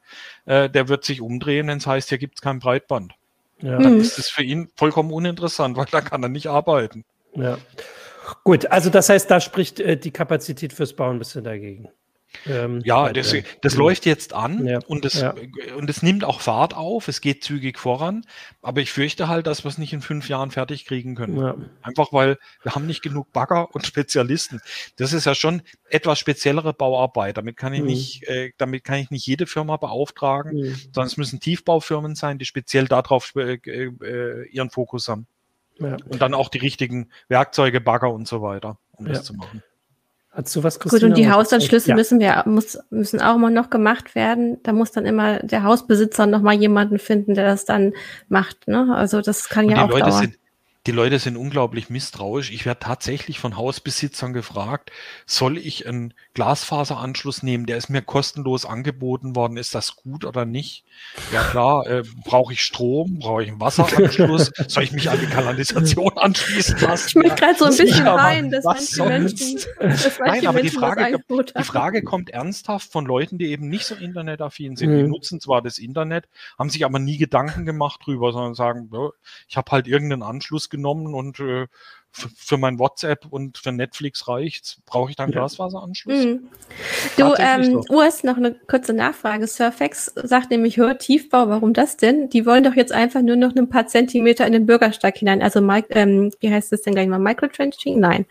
äh, 0.45 0.69
der 0.69 0.87
wird 0.87 1.05
sich 1.05 1.21
umdrehen, 1.21 1.67
wenn 1.67 1.77
es 1.77 1.87
heißt, 1.87 2.09
hier 2.09 2.17
gibt 2.17 2.35
es 2.35 2.41
kein 2.41 2.59
Breitband. 2.59 3.13
Ja. 3.61 3.79
Dann 3.79 3.99
ist 3.99 4.19
es 4.19 4.29
für 4.29 4.43
ihn 4.43 4.69
vollkommen 4.75 5.11
uninteressant, 5.11 5.77
weil 5.77 5.85
da 5.89 6.01
kann 6.01 6.21
er 6.21 6.29
nicht 6.29 6.47
arbeiten. 6.47 7.05
Ja. 7.33 7.57
Gut, 8.43 8.65
also 8.67 8.89
das 8.89 9.09
heißt, 9.09 9.29
da 9.29 9.39
spricht 9.39 9.79
äh, 9.79 9.97
die 9.97 10.11
Kapazität 10.11 10.73
fürs 10.73 10.93
Bauen 10.93 11.17
ein 11.17 11.19
bisschen 11.19 11.43
dagegen. 11.43 11.89
Ähm, 12.47 12.81
ja, 12.83 13.11
das, 13.11 13.33
das 13.61 13.75
läuft 13.75 14.05
jetzt 14.05 14.33
an 14.33 14.65
ja, 14.65 14.79
und, 14.87 15.05
das, 15.05 15.21
ja. 15.21 15.33
und 15.77 15.89
es 15.89 16.03
nimmt 16.03 16.23
auch 16.23 16.41
Fahrt 16.41 16.75
auf, 16.75 17.07
es 17.07 17.21
geht 17.21 17.43
zügig 17.43 17.79
voran, 17.79 18.25
aber 18.61 18.81
ich 18.81 18.91
fürchte 18.91 19.27
halt, 19.27 19.47
dass 19.47 19.63
wir 19.63 19.69
es 19.69 19.77
nicht 19.77 19.93
in 19.93 20.01
fünf 20.01 20.29
Jahren 20.29 20.51
fertig 20.51 20.85
kriegen 20.85 21.15
können. 21.15 21.37
Ja. 21.37 21.55
Einfach 21.81 22.13
weil 22.13 22.37
wir 22.63 22.75
haben 22.75 22.87
nicht 22.87 23.01
genug 23.01 23.31
Bagger 23.31 23.73
und 23.73 23.85
Spezialisten. 23.85 24.61
Das 24.97 25.13
ist 25.13 25.25
ja 25.25 25.35
schon 25.35 25.61
etwas 25.89 26.19
speziellere 26.19 26.73
Bauarbeit. 26.73 27.37
Damit 27.37 27.57
kann 27.57 27.73
ich 27.73 27.81
mhm. 27.81 27.87
nicht, 27.87 28.23
äh, 28.23 28.51
damit 28.57 28.83
kann 28.83 28.99
ich 28.99 29.11
nicht 29.11 29.25
jede 29.25 29.47
Firma 29.47 29.77
beauftragen, 29.77 30.57
mhm. 30.57 30.75
sondern 30.75 31.07
es 31.07 31.17
müssen 31.17 31.39
Tiefbaufirmen 31.39 32.15
sein, 32.15 32.37
die 32.37 32.45
speziell 32.45 32.87
darauf 32.87 33.33
äh, 33.35 33.55
äh, 33.65 34.47
ihren 34.49 34.69
Fokus 34.69 35.07
haben. 35.07 35.27
Und 35.77 36.21
dann 36.21 36.33
auch 36.33 36.47
die 36.47 36.59
richtigen 36.59 37.09
Werkzeuge, 37.27 37.81
Bagger 37.81 38.13
und 38.13 38.29
so 38.29 38.41
weiter, 38.41 38.77
um 38.93 39.07
das 39.07 39.25
zu 39.25 39.33
machen. 39.33 39.61
Hast 40.35 40.55
du 40.55 40.63
was, 40.63 40.79
Christina? 40.79 40.99
Gut, 40.99 41.09
und 41.09 41.17
die 41.17 41.31
Hausanschlüsse 41.31 41.89
ja. 41.89 41.95
müssen 41.95 42.19
wir, 42.19 42.43
muss, 42.45 42.77
müssen 42.89 43.21
auch 43.21 43.35
immer 43.35 43.49
noch 43.49 43.69
gemacht 43.69 44.15
werden. 44.15 44.57
Da 44.63 44.73
muss 44.73 44.91
dann 44.91 45.05
immer 45.05 45.39
der 45.39 45.63
Hausbesitzer 45.63 46.25
noch 46.25 46.41
mal 46.41 46.53
jemanden 46.53 46.99
finden, 46.99 47.35
der 47.35 47.45
das 47.45 47.65
dann 47.65 47.93
macht. 48.27 48.67
Ne? 48.67 48.93
Also 48.93 49.21
das 49.21 49.47
kann 49.47 49.65
und 49.65 49.71
ja 49.71 49.85
auch 49.85 49.89
Leute 49.89 50.09
dauern. 50.09 50.21
Sind, 50.23 50.37
die 50.87 50.91
Leute 50.91 51.17
sind 51.17 51.35
unglaublich 51.35 51.89
misstrauisch. 51.89 52.51
Ich 52.51 52.65
werde 52.65 52.79
tatsächlich 52.79 53.39
von 53.39 53.57
Hausbesitzern 53.57 54.33
gefragt, 54.33 54.91
soll 55.25 55.57
ich 55.57 55.87
einen 55.87 56.13
Glasfaseranschluss 56.35 57.41
nehmen? 57.41 57.65
Der 57.65 57.77
ist 57.77 57.89
mir 57.89 58.03
kostenlos 58.03 58.65
angeboten 58.65 59.35
worden. 59.35 59.57
Ist 59.57 59.73
das 59.73 59.95
gut 59.95 60.25
oder 60.25 60.45
nicht? 60.45 60.83
Ja 61.33 61.43
klar, 61.43 61.87
äh, 61.87 62.03
brauche 62.23 62.53
ich 62.53 62.61
Strom? 62.61 63.17
Brauche 63.19 63.43
ich 63.43 63.49
einen 63.49 63.59
Wasseranschluss? 63.59 64.51
soll 64.67 64.83
ich 64.83 64.91
mich 64.91 65.09
an 65.09 65.19
die 65.19 65.25
Kanalisation 65.25 66.11
anschließen 66.17 66.79
lassen? 66.79 67.07
Ich 67.07 67.15
möchte 67.15 67.35
gerade 67.35 67.57
so 67.57 67.65
ein 67.65 67.77
bisschen 67.77 68.07
rein, 68.07 68.51
dass 68.51 68.63
manche 68.63 69.05
Menschen, 69.05 69.55
dass 69.79 70.19
manche 70.19 70.19
Nein, 70.19 70.47
aber 70.47 70.53
Menschen 70.53 70.71
die 70.71 70.77
Frage, 70.77 71.19
die 71.57 71.63
Frage 71.63 72.03
kommt 72.03 72.29
ernsthaft 72.29 72.91
von 72.91 73.05
Leuten, 73.05 73.39
die 73.39 73.47
eben 73.47 73.69
nicht 73.69 73.85
so 73.85 73.95
internetaffin 73.95 74.75
sind. 74.75 74.91
Mhm. 74.91 74.97
Die 74.97 75.03
nutzen 75.03 75.39
zwar 75.39 75.63
das 75.63 75.79
Internet, 75.79 76.25
haben 76.59 76.69
sich 76.69 76.85
aber 76.85 76.99
nie 76.99 77.17
Gedanken 77.17 77.65
gemacht 77.65 78.01
drüber, 78.05 78.31
sondern 78.31 78.53
sagen, 78.53 78.91
ich 79.47 79.57
habe 79.57 79.71
halt 79.71 79.87
irgendeinen 79.87 80.21
Anschluss 80.21 80.69
genommen 80.75 81.13
und 81.13 81.39
äh, 81.39 81.67
für 82.11 82.57
mein 82.57 82.79
WhatsApp 82.79 83.25
und 83.29 83.57
für 83.57 83.71
Netflix 83.71 84.27
reicht, 84.27 84.77
brauche 84.85 85.09
ich 85.09 85.15
dann 85.15 85.31
ja. 85.31 85.39
Glasfaseranschluss? 85.39 86.25
Mhm. 86.25 86.47
Du, 87.17 87.33
ähm, 87.37 87.83
Urs, 87.89 88.23
noch 88.23 88.37
eine 88.37 88.55
kurze 88.67 88.93
Nachfrage. 88.93 89.47
Surfax 89.47 90.13
sagt 90.15 90.51
nämlich, 90.51 90.77
hör 90.77 90.97
Tiefbau, 90.97 91.49
warum 91.49 91.73
das 91.73 91.97
denn? 91.97 92.29
Die 92.29 92.45
wollen 92.45 92.63
doch 92.63 92.75
jetzt 92.75 92.93
einfach 92.93 93.21
nur 93.21 93.35
noch 93.35 93.53
ein 93.55 93.69
paar 93.69 93.87
Zentimeter 93.87 94.47
in 94.47 94.53
den 94.53 94.65
Bürgersteig 94.65 95.17
hinein. 95.17 95.41
Also, 95.41 95.59
ähm, 95.89 96.31
wie 96.39 96.51
heißt 96.51 96.71
das 96.71 96.83
denn 96.83 96.93
gleich 96.93 97.07
mal? 97.07 97.19
Microtrenching? 97.19 97.99
Nein. 97.99 98.25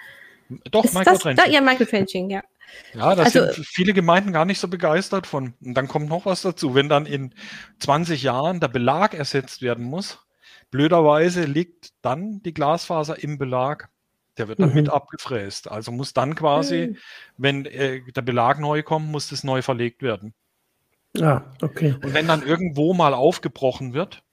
Doch, 0.70 0.84
Microtrenching. 0.84 1.36
Da, 1.36 1.50
ja, 1.50 1.60
Microtrenching, 1.60 2.30
ja. 2.30 2.42
Ja, 2.94 3.14
da 3.14 3.24
also, 3.24 3.52
sind 3.52 3.66
viele 3.66 3.92
Gemeinden 3.92 4.32
gar 4.32 4.44
nicht 4.44 4.58
so 4.58 4.68
begeistert 4.68 5.26
von. 5.26 5.54
Und 5.62 5.74
dann 5.74 5.88
kommt 5.88 6.08
noch 6.08 6.26
was 6.26 6.42
dazu. 6.42 6.74
Wenn 6.74 6.88
dann 6.88 7.06
in 7.06 7.34
20 7.80 8.22
Jahren 8.22 8.60
der 8.60 8.68
Belag 8.68 9.14
ersetzt 9.14 9.62
werden 9.62 9.84
muss, 9.84 10.23
Blöderweise 10.70 11.44
liegt 11.44 11.92
dann 12.02 12.42
die 12.42 12.54
Glasfaser 12.54 13.22
im 13.22 13.38
Belag. 13.38 13.88
Der 14.38 14.48
wird 14.48 14.58
dann 14.58 14.70
mhm. 14.70 14.74
mit 14.74 14.88
abgefräst. 14.88 15.70
Also 15.70 15.92
muss 15.92 16.12
dann 16.12 16.34
quasi, 16.34 16.88
mhm. 16.88 16.96
wenn 17.36 17.66
äh, 17.66 18.00
der 18.12 18.22
Belag 18.22 18.58
neu 18.58 18.82
kommt, 18.82 19.08
muss 19.08 19.28
das 19.28 19.44
neu 19.44 19.62
verlegt 19.62 20.02
werden. 20.02 20.34
Ah, 21.20 21.42
okay. 21.62 21.94
Und 22.02 22.14
wenn 22.14 22.26
dann 22.26 22.44
irgendwo 22.44 22.92
mal 22.92 23.14
aufgebrochen 23.14 23.94
wird, 23.94 24.24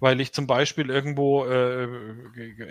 weil 0.00 0.20
ich 0.20 0.32
zum 0.32 0.46
Beispiel 0.46 0.90
irgendwo 0.90 1.44
äh, 1.44 1.88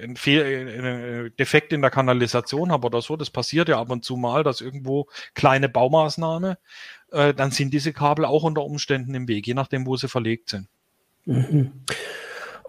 ein 0.01 0.15
Fehl, 0.15 0.41
äh, 0.41 1.29
Defekt 1.31 1.73
in 1.73 1.81
der 1.81 1.91
Kanalisation 1.91 2.71
habe 2.71 2.87
oder 2.87 3.01
so, 3.01 3.17
das 3.17 3.29
passiert 3.29 3.67
ja 3.67 3.79
ab 3.79 3.91
und 3.91 4.05
zu 4.05 4.15
mal, 4.15 4.43
dass 4.43 4.61
irgendwo 4.61 5.07
kleine 5.33 5.67
Baumaßnahme, 5.67 6.57
äh, 7.11 7.33
dann 7.33 7.51
sind 7.51 7.73
diese 7.73 7.91
Kabel 7.91 8.23
auch 8.25 8.43
unter 8.43 8.63
Umständen 8.63 9.13
im 9.13 9.27
Weg, 9.27 9.45
je 9.47 9.53
nachdem, 9.53 9.85
wo 9.85 9.97
sie 9.97 10.07
verlegt 10.07 10.49
sind. 10.49 10.67
Mhm. 11.25 11.71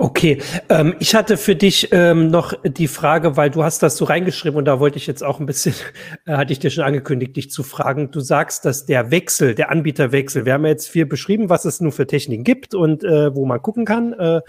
Okay, 0.01 0.41
ähm, 0.69 0.95
ich 1.01 1.17
hatte 1.17 1.37
für 1.37 1.57
dich 1.57 1.89
ähm, 1.91 2.31
noch 2.31 2.55
die 2.63 2.87
Frage, 2.87 3.37
weil 3.37 3.51
du 3.51 3.65
hast 3.65 3.83
das 3.83 3.97
so 3.97 4.05
reingeschrieben 4.05 4.57
und 4.57 4.65
da 4.65 4.79
wollte 4.79 4.97
ich 4.97 5.09
jetzt 5.09 5.25
auch 5.25 5.41
ein 5.41 5.47
bisschen, 5.47 5.75
äh, 6.25 6.37
hatte 6.37 6.53
ich 6.53 6.61
dir 6.61 6.71
schon 6.71 6.85
angekündigt, 6.85 7.35
dich 7.35 7.51
zu 7.51 7.65
fragen. 7.65 8.13
Du 8.13 8.21
sagst, 8.21 8.65
dass 8.65 8.87
der 8.87 9.11
Wechsel, 9.11 9.57
der 9.57 9.73
Anbieterwechsel, 9.73 10.47
wir 10.47 10.53
haben 10.53 10.65
ja 10.65 10.71
jetzt 10.71 10.87
viel 10.87 11.05
beschrieben, 11.05 11.49
was 11.49 11.65
es 11.65 11.81
nun 11.81 11.91
für 11.91 12.07
Techniken 12.07 12.45
gibt 12.45 12.77
und 12.77 13.03
äh, 13.03 13.35
wo 13.35 13.45
man 13.45 13.61
gucken 13.61 13.85
kann 13.85 14.13
äh, 14.13 14.41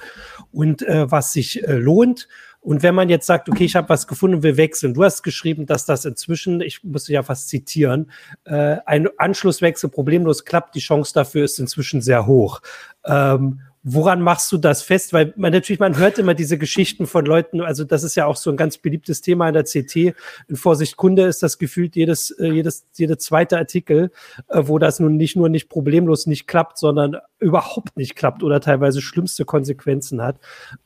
und 0.52 0.84
äh, 0.84 1.10
was 1.10 1.34
sich 1.34 1.68
äh, 1.68 1.74
lohnt. 1.74 2.28
Und 2.62 2.84
wenn 2.84 2.94
man 2.94 3.10
jetzt 3.10 3.26
sagt, 3.26 3.50
okay, 3.50 3.66
ich 3.66 3.76
habe 3.76 3.90
was 3.90 4.06
gefunden 4.06 4.36
und 4.36 4.44
wir 4.44 4.56
wechseln, 4.56 4.94
du 4.94 5.04
hast 5.04 5.24
geschrieben, 5.24 5.66
dass 5.66 5.86
das 5.86 6.06
inzwischen, 6.06 6.62
ich 6.62 6.84
muss 6.84 7.08
ja 7.08 7.24
fast 7.24 7.50
zitieren, 7.50 8.12
äh, 8.44 8.78
ein 8.86 9.10
Anschlusswechsel 9.18 9.90
problemlos 9.90 10.46
klappt, 10.46 10.76
die 10.76 10.80
Chance 10.80 11.14
dafür 11.16 11.46
ist 11.46 11.58
inzwischen 11.58 12.02
sehr 12.02 12.28
hoch. 12.28 12.62
Ähm, 13.04 13.62
woran 13.84 14.22
machst 14.22 14.52
du 14.52 14.58
das 14.58 14.82
fest? 14.82 15.14
Weil 15.14 15.34
man 15.38 15.52
natürlich, 15.52 15.80
man 15.80 15.98
hört 15.98 16.18
immer 16.20 16.34
diese 16.34 16.58
Geschichten 16.58 17.08
von 17.08 17.26
Leuten, 17.26 17.62
also 17.62 17.84
das 17.84 18.04
ist 18.04 18.16
ja 18.16 18.26
auch 18.26 18.36
so 18.36 18.50
ein 18.50 18.58
ganz 18.58 18.78
beliebtes 18.78 19.22
Thema 19.22 19.48
in 19.48 19.54
der 19.54 19.64
CT. 19.64 20.16
In 20.48 20.56
Vorsicht 20.56 20.98
Kunde 20.98 21.24
ist 21.24 21.42
das 21.44 21.58
gefühlt 21.58 21.96
jedes, 21.96 22.32
äh, 22.32 22.48
jedes, 22.48 22.86
jede 22.96 23.18
zweite 23.18 23.58
Artikel, 23.58 24.12
äh, 24.50 24.64
wo 24.66 24.80
das 24.80 25.00
nun 25.00 25.16
nicht 25.18 25.36
nur 25.36 25.50
nicht 25.50 25.70
problemlos 25.70 26.26
nicht 26.26 26.48
klappt, 26.48 26.78
sondern 26.78 27.18
überhaupt 27.40 27.96
nicht 27.98 28.16
klappt 28.16 28.44
oder 28.44 28.60
teilweise 28.60 29.02
schlimmste 29.02 29.46
Konsequenzen 29.46 30.22
hat. 30.22 30.38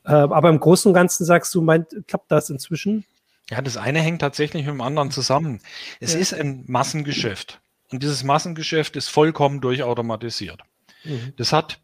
Äh, 0.04 0.12
aber 0.12 0.48
im 0.48 0.60
Großen 0.60 0.88
und 0.88 0.94
Ganzen 0.94 1.24
sagst 1.24 1.54
du, 1.54 1.62
meint, 1.62 1.88
klappt 2.06 2.30
das 2.30 2.50
inzwischen? 2.50 3.04
Ja, 3.50 3.60
das 3.60 3.76
eine 3.76 4.00
hängt 4.00 4.20
tatsächlich 4.20 4.64
mit 4.64 4.72
dem 4.72 4.80
anderen 4.80 5.10
zusammen. 5.10 5.60
Es 6.00 6.14
Ja. 6.14 6.20
ist 6.20 6.32
ein 6.32 6.64
Massengeschäft. 6.66 7.60
Und 7.92 8.02
dieses 8.02 8.24
Massengeschäft 8.24 8.96
ist 8.96 9.08
vollkommen 9.08 9.60
durchautomatisiert. 9.60 10.62
Mhm. 11.04 11.34
Das 11.36 11.52
hat 11.52 11.80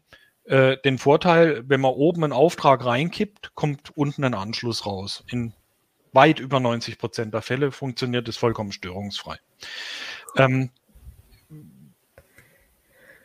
äh, 0.51 0.77
den 0.83 0.97
Vorteil, 0.97 1.63
wenn 1.69 1.79
man 1.79 1.93
oben 1.93 2.25
einen 2.25 2.33
Auftrag 2.33 2.83
reinkippt, 2.83 3.55
kommt 3.55 3.95
unten 3.95 4.25
ein 4.25 4.33
Anschluss 4.33 4.85
raus. 4.85 5.23
In 5.27 5.53
weit 6.11 6.41
über 6.41 6.59
90 6.59 6.97
Prozent 6.97 7.33
der 7.33 7.41
Fälle 7.41 7.71
funktioniert 7.71 8.27
es 8.27 8.35
vollkommen 8.35 8.73
störungsfrei. 8.73 9.37
Ähm, 10.35 10.71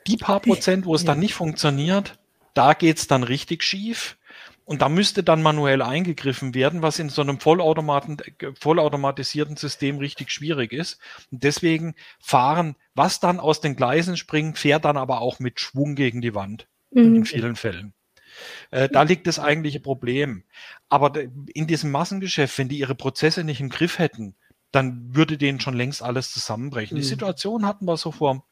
die 0.07 0.19
paar 0.19 0.39
Prozent, 0.39 0.87
wo 0.87 0.95
es 0.95 1.05
dann 1.05 1.19
nicht 1.19 1.35
funktioniert, 1.35 2.17
da 2.55 2.75
geht's 2.75 3.09
dann 3.09 3.25
richtig 3.25 3.65
schief. 3.65 4.17
Und 4.65 4.83
da 4.83 4.89
müsste 4.89 5.25
dann 5.25 5.43
manuell 5.43 5.83
eingegriffen 5.83 6.55
werden, 6.55 6.81
was 6.81 7.01
in 7.01 7.09
so 7.09 7.23
einem 7.23 7.41
vollautomatisierten 7.41 9.57
System 9.57 9.99
richtig 9.99 10.31
schwierig 10.31 10.73
ist. 10.73 11.01
Und 11.33 11.43
deswegen 11.43 11.97
fahren, 12.21 12.77
was 12.95 13.19
dann 13.19 13.41
aus 13.41 13.61
den 13.61 13.75
Gleisen 13.75 14.17
springt, 14.17 14.59
fährt 14.59 14.85
dann 14.85 14.97
aber 14.97 15.21
auch 15.21 15.41
mit 15.41 15.59
Schwung 15.59 15.97
gegen 15.97 16.21
die 16.21 16.37
Wand 16.37 16.69
in 16.97 17.19
Mhm. 17.21 17.25
vielen 17.25 17.57
Fällen. 17.57 17.95
Äh, 18.71 18.89
da 18.89 19.03
liegt 19.03 19.27
das 19.27 19.39
eigentliche 19.39 19.81
Problem. 19.81 20.45
Aber 20.89 21.13
in 21.55 21.67
diesem 21.67 21.91
Massengeschäft, 21.91 22.59
wenn 22.59 22.69
die 22.69 22.79
ihre 22.79 22.95
Prozesse 22.95 23.45
nicht 23.45 23.61
im 23.61 23.71
Griff 23.71 23.99
hätten, 23.99 24.35
dann 24.73 25.15
würde 25.15 25.39
denen 25.39 25.61
schon 25.61 25.75
längst 25.75 26.03
alles 26.03 26.33
zusammenbrechen. 26.33 26.97
Die 26.97 27.03
Mhm. 27.03 27.09
Situation 27.09 27.67
hatten 27.67 27.87
wir 27.87 27.97
so 27.97 28.13
vor 28.13 28.47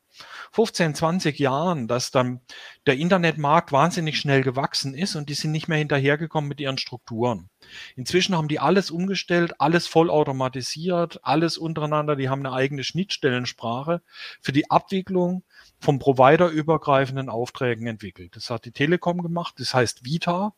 15, 0.53 0.95
20 0.95 1.38
Jahren, 1.38 1.88
dass 1.88 2.12
dann 2.12 2.40
der 2.86 2.97
Internetmarkt 2.97 3.72
wahnsinnig 3.72 4.18
schnell 4.18 4.42
gewachsen 4.42 4.95
ist 4.95 5.16
und 5.16 5.28
die 5.28 5.34
sind 5.34 5.51
nicht 5.51 5.68
mehr 5.68 5.78
hinterhergekommen 5.78 6.49
mit 6.49 6.61
ihren 6.61 6.78
Strukturen. 6.78 7.51
Inzwischen 7.97 8.37
haben 8.37 8.49
die 8.49 8.61
alles 8.61 8.91
umgestellt, 8.91 9.61
alles 9.61 9.87
vollautomatisiert, 9.87 11.21
alles 11.23 11.59
untereinander, 11.59 12.17
die 12.17 12.29
haben 12.29 12.45
eine 12.45 12.55
eigene 12.55 12.85
Schnittstellensprache 12.85 14.03
für 14.41 14.53
die 14.53 14.71
Abwicklung 14.71 15.43
vom 15.81 15.99
Provider 15.99 16.49
übergreifenden 16.49 17.29
Aufträgen 17.29 17.87
entwickelt. 17.87 18.37
Das 18.37 18.51
hat 18.51 18.65
die 18.65 18.73
Telekom 18.73 19.23
gemacht, 19.23 19.55
das 19.59 19.75
heißt 19.75 20.05
Vita 20.05 20.55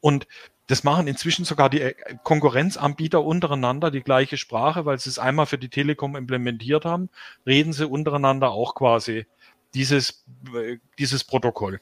und 0.00 0.26
das 0.66 0.82
machen 0.82 1.06
inzwischen 1.06 1.44
sogar 1.44 1.70
die 1.70 1.80
äh, 1.80 1.94
Konkurrenzanbieter 2.24 3.24
untereinander 3.24 3.90
die 3.90 4.02
gleiche 4.02 4.36
Sprache, 4.36 4.84
weil 4.84 4.98
sie 4.98 5.10
es 5.10 5.18
einmal 5.18 5.46
für 5.46 5.58
die 5.58 5.68
Telekom 5.68 6.16
implementiert 6.16 6.84
haben, 6.84 7.08
reden 7.46 7.72
sie 7.72 7.86
untereinander 7.86 8.50
auch 8.50 8.74
quasi 8.74 9.26
dieses, 9.74 10.24
äh, 10.54 10.78
dieses 10.98 11.24
Protokoll. 11.24 11.80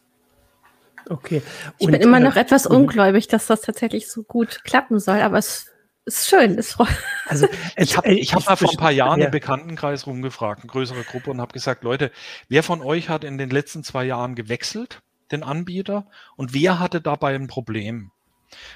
Okay. 1.09 1.43
Ich 1.79 1.87
Und, 1.87 1.93
bin 1.93 2.01
immer 2.01 2.19
äh, 2.19 2.21
noch 2.21 2.37
etwas 2.37 2.69
mhm. 2.69 2.77
ungläubig, 2.77 3.29
dass 3.29 3.47
das 3.47 3.63
tatsächlich 3.63 4.09
so 4.09 4.23
gut 4.23 4.63
klappen 4.65 4.99
soll, 4.99 5.21
aber 5.21 5.39
es 5.39 5.67
ist 6.05 6.29
schön. 6.29 6.59
Es 6.59 6.73
freut 6.73 6.89
Also 7.27 7.47
Ich 7.77 7.97
habe 7.97 8.09
äh, 8.09 8.15
ich 8.15 8.35
hab 8.35 8.47
mal 8.47 8.57
vor 8.57 8.71
ein 8.71 8.77
paar 8.77 8.91
Jahren 8.91 9.21
ja. 9.21 9.27
im 9.27 9.31
Bekanntenkreis 9.31 10.07
rumgefragt, 10.07 10.63
eine 10.63 10.71
größere 10.71 11.05
Gruppe, 11.05 11.31
und 11.31 11.41
habe 11.41 11.53
gesagt, 11.53 11.85
Leute, 11.85 12.11
wer 12.49 12.63
von 12.63 12.83
euch 12.83 13.09
hat 13.09 13.25
in 13.25 13.39
den 13.39 13.51
letzten 13.51 13.85
zwei 13.85 14.05
Jahren 14.05 14.35
gewechselt, 14.35 15.03
den 15.33 15.43
Anbieter, 15.43 16.07
und 16.37 16.55
wer 16.55 16.79
hatte 16.79 17.01
dabei 17.01 17.35
ein 17.35 17.47
Problem? 17.47 18.11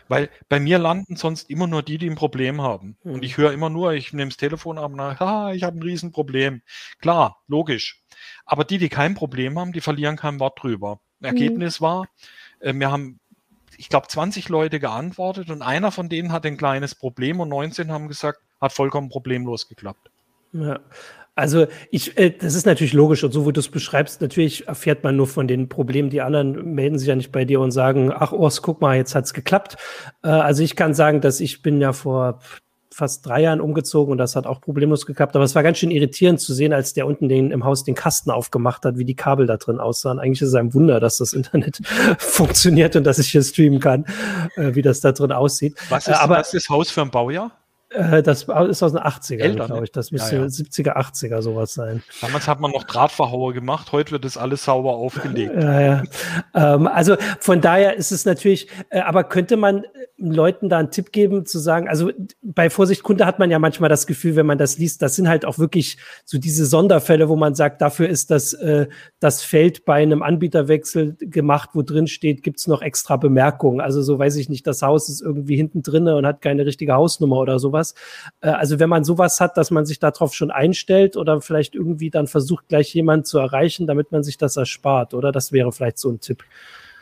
Weil 0.08 0.30
bei 0.48 0.58
mir 0.58 0.78
landen 0.78 1.16
sonst 1.16 1.48
immer 1.50 1.66
nur 1.66 1.82
die, 1.82 1.98
die 1.98 2.10
ein 2.10 2.16
Problem 2.16 2.60
haben. 2.62 2.96
Mhm. 3.04 3.12
Und 3.12 3.24
ich 3.24 3.36
höre 3.36 3.52
immer 3.52 3.70
nur, 3.70 3.92
ich 3.92 4.12
nehme 4.12 4.30
das 4.30 4.36
Telefon 4.36 4.78
ab 4.78 4.90
und 4.90 4.98
sage, 4.98 5.20
ah, 5.20 5.52
ich 5.52 5.62
habe 5.62 5.78
ein 5.78 5.82
Riesenproblem. 5.82 6.62
Klar, 7.00 7.42
logisch. 7.46 8.02
Aber 8.44 8.64
die, 8.64 8.78
die 8.78 8.88
kein 8.88 9.14
Problem 9.14 9.58
haben, 9.58 9.72
die 9.72 9.80
verlieren 9.80 10.16
kein 10.16 10.40
Wort 10.40 10.62
drüber. 10.62 11.00
Ergebnis 11.26 11.80
war, 11.80 12.06
äh, 12.60 12.74
wir 12.74 12.90
haben, 12.90 13.18
ich 13.76 13.88
glaube, 13.88 14.08
20 14.08 14.48
Leute 14.48 14.80
geantwortet 14.80 15.50
und 15.50 15.62
einer 15.62 15.90
von 15.90 16.08
denen 16.08 16.32
hat 16.32 16.46
ein 16.46 16.56
kleines 16.56 16.94
Problem 16.94 17.40
und 17.40 17.48
19 17.48 17.92
haben 17.92 18.08
gesagt, 18.08 18.40
hat 18.60 18.72
vollkommen 18.72 19.08
problemlos 19.08 19.68
geklappt. 19.68 20.10
Ja. 20.52 20.80
Also 21.38 21.68
ich, 21.92 22.18
äh, 22.18 22.30
das 22.30 22.56
ist 22.56 22.66
natürlich 22.66 22.92
logisch 22.92 23.22
und 23.22 23.30
so, 23.30 23.44
wo 23.44 23.52
du 23.52 23.60
es 23.60 23.68
beschreibst, 23.68 24.20
natürlich 24.20 24.66
erfährt 24.66 25.04
man 25.04 25.16
nur 25.16 25.28
von 25.28 25.46
den 25.46 25.68
Problemen. 25.68 26.10
Die 26.10 26.20
anderen 26.20 26.74
melden 26.74 26.98
sich 26.98 27.06
ja 27.06 27.14
nicht 27.14 27.30
bei 27.30 27.44
dir 27.44 27.60
und 27.60 27.70
sagen, 27.70 28.12
ach 28.12 28.32
Urs, 28.32 28.60
guck 28.60 28.80
mal, 28.80 28.96
jetzt 28.96 29.14
hat's 29.14 29.34
geklappt. 29.34 29.76
Äh, 30.24 30.30
also 30.30 30.64
ich 30.64 30.74
kann 30.74 30.94
sagen, 30.94 31.20
dass 31.20 31.38
ich 31.38 31.62
bin 31.62 31.80
ja 31.80 31.92
vor 31.92 32.40
fast 32.93 33.26
drei 33.26 33.43
Jahren 33.43 33.61
umgezogen 33.61 34.11
und 34.12 34.18
das 34.18 34.34
hat 34.36 34.47
auch 34.47 34.61
problemlos 34.61 35.07
geklappt. 35.07 35.36
Aber 35.36 35.45
es 35.45 35.55
war 35.55 35.62
ganz 35.62 35.78
schön 35.78 35.91
irritierend 35.91 36.41
zu 36.41 36.55
sehen, 36.55 36.72
als 36.72 36.95
der 36.95 37.07
unten 37.07 37.28
den, 37.28 37.51
im 37.51 37.64
Haus 37.64 37.84
den 37.84 37.95
Kasten 37.95 38.30
aufgemacht 38.30 38.84
hat, 38.84 38.97
wie 38.99 39.05
die 39.05 39.14
Kabel 39.14 39.47
da 39.47 39.57
drin 39.57 39.78
aussahen. 39.78 40.18
Eigentlich 40.18 40.43
ist 40.43 40.49
es 40.49 40.55
ein 40.55 40.72
Wunder, 40.74 40.99
dass 41.01 41.18
das 41.18 41.32
Internet 41.32 41.80
funktioniert 42.18 42.97
und 42.97 43.05
dass 43.05 43.18
ich 43.18 43.28
hier 43.28 43.43
streamen 43.43 43.80
kann, 43.80 44.05
äh, 44.57 44.74
wie 44.74 44.82
das 44.82 45.01
da 45.01 45.12
drin 45.12 45.32
aussieht. 45.32 45.76
Was 45.89 46.07
Äh, 46.09 46.12
ist 46.12 46.18
aber- 46.20 46.36
das 46.36 46.51
das 46.53 46.68
Haus 46.68 46.91
für 46.91 47.03
ein 47.03 47.11
Baujahr? 47.11 47.51
Äh, 47.91 48.22
das 48.22 48.43
ist 48.43 48.51
aus 48.82 48.93
den 48.93 49.01
80ern, 49.01 49.39
Älter, 49.39 49.66
glaube 49.66 49.80
ne? 49.80 49.84
ich. 49.84 49.93
Das 49.93 50.11
Ja, 50.11 50.14
müsste 50.14 50.36
ja. 50.36 50.43
70er, 50.43 50.97
80er 50.97 51.41
sowas 51.41 51.72
sein. 51.72 52.03
Damals 52.20 52.47
hat 52.47 52.61
man 52.61 52.70
noch 52.70 52.84
Drahtverhauer 52.84 53.55
gemacht, 53.55 53.93
heute 53.93 54.12
wird 54.12 54.24
das 54.24 54.36
alles 54.36 54.64
sauber 54.64 54.95
aufgelegt. 54.95 55.55
Ja, 55.55 55.80
ja. 55.80 56.03
Ähm, 56.55 56.86
also 56.86 57.16
von 57.41 57.61
daher 57.61 57.97
ist 57.97 58.12
es 58.12 58.24
natürlich, 58.26 58.68
äh, 58.91 59.01
aber 59.01 59.24
könnte 59.24 59.57
man 59.57 59.84
äh, 59.84 59.89
Leuten 60.18 60.68
da 60.68 60.78
einen 60.78 60.91
Tipp 60.91 61.12
geben, 61.12 61.47
zu 61.47 61.59
sagen, 61.59 61.89
also 61.89 62.11
bei 62.43 62.70
Vorsicht 62.70 63.03
Kunde 63.03 63.24
hat 63.24 63.39
man 63.39 63.51
ja 63.51 63.59
manchmal 63.59 63.89
das 63.89 64.07
Gefühl, 64.07 64.36
wenn 64.36 64.47
man 64.47 64.59
das 64.59 64.76
liest, 64.76 65.01
das 65.01 65.16
sind 65.16 65.28
halt 65.28 65.45
auch 65.45 65.59
wirklich 65.59 65.97
so 66.24 66.39
diese 66.39 66.66
Sonderfälle, 66.66 67.28
wo 67.28 67.36
man 67.36 67.55
sagt, 67.55 67.80
dafür 67.80 68.09
ist 68.09 68.30
das, 68.30 68.53
äh, 68.53 68.89
das 69.20 69.43
Feld 69.43 69.84
bei 69.84 70.03
einem 70.03 70.22
Anbieterwechsel 70.22 71.16
gemacht, 71.20 71.70
wo 71.72 71.82
drin 71.82 72.07
steht, 72.07 72.43
gibt's 72.43 72.66
noch 72.66 72.82
extra 72.82 73.16
Bemerkungen. 73.16 73.80
Also 73.80 74.03
so 74.03 74.18
weiß 74.18 74.36
ich 74.36 74.49
nicht, 74.49 74.66
das 74.66 74.82
Haus 74.82 75.09
ist 75.09 75.22
irgendwie 75.22 75.57
hinten 75.57 75.82
drinne 75.82 76.16
und 76.16 76.26
hat 76.26 76.43
keine 76.43 76.66
richtige 76.66 76.95
Hausnummer 76.95 77.36
oder 77.36 77.59
sowas. 77.59 77.77
Äh, 78.40 78.48
also 78.48 78.78
wenn 78.78 78.88
man 78.88 79.04
sowas 79.04 79.40
hat, 79.40 79.56
dass 79.56 79.70
man 79.70 79.86
sich 79.86 79.98
darauf 79.98 80.34
schon 80.34 80.50
einstellt 80.50 81.16
oder 81.16 81.40
vielleicht 81.40 81.74
irgendwie 81.74 82.10
dann 82.10 82.26
versucht, 82.26 82.68
gleich 82.68 82.94
jemanden 82.94 83.24
zu 83.24 83.38
erreichen, 83.38 83.86
damit 83.86 84.12
man 84.12 84.22
sich 84.22 84.38
das 84.38 84.56
erspart, 84.56 85.14
oder? 85.14 85.32
Das 85.32 85.52
wäre 85.52 85.72
vielleicht 85.72 85.98
so 85.98 86.10
ein 86.10 86.20
Tipp. 86.20 86.44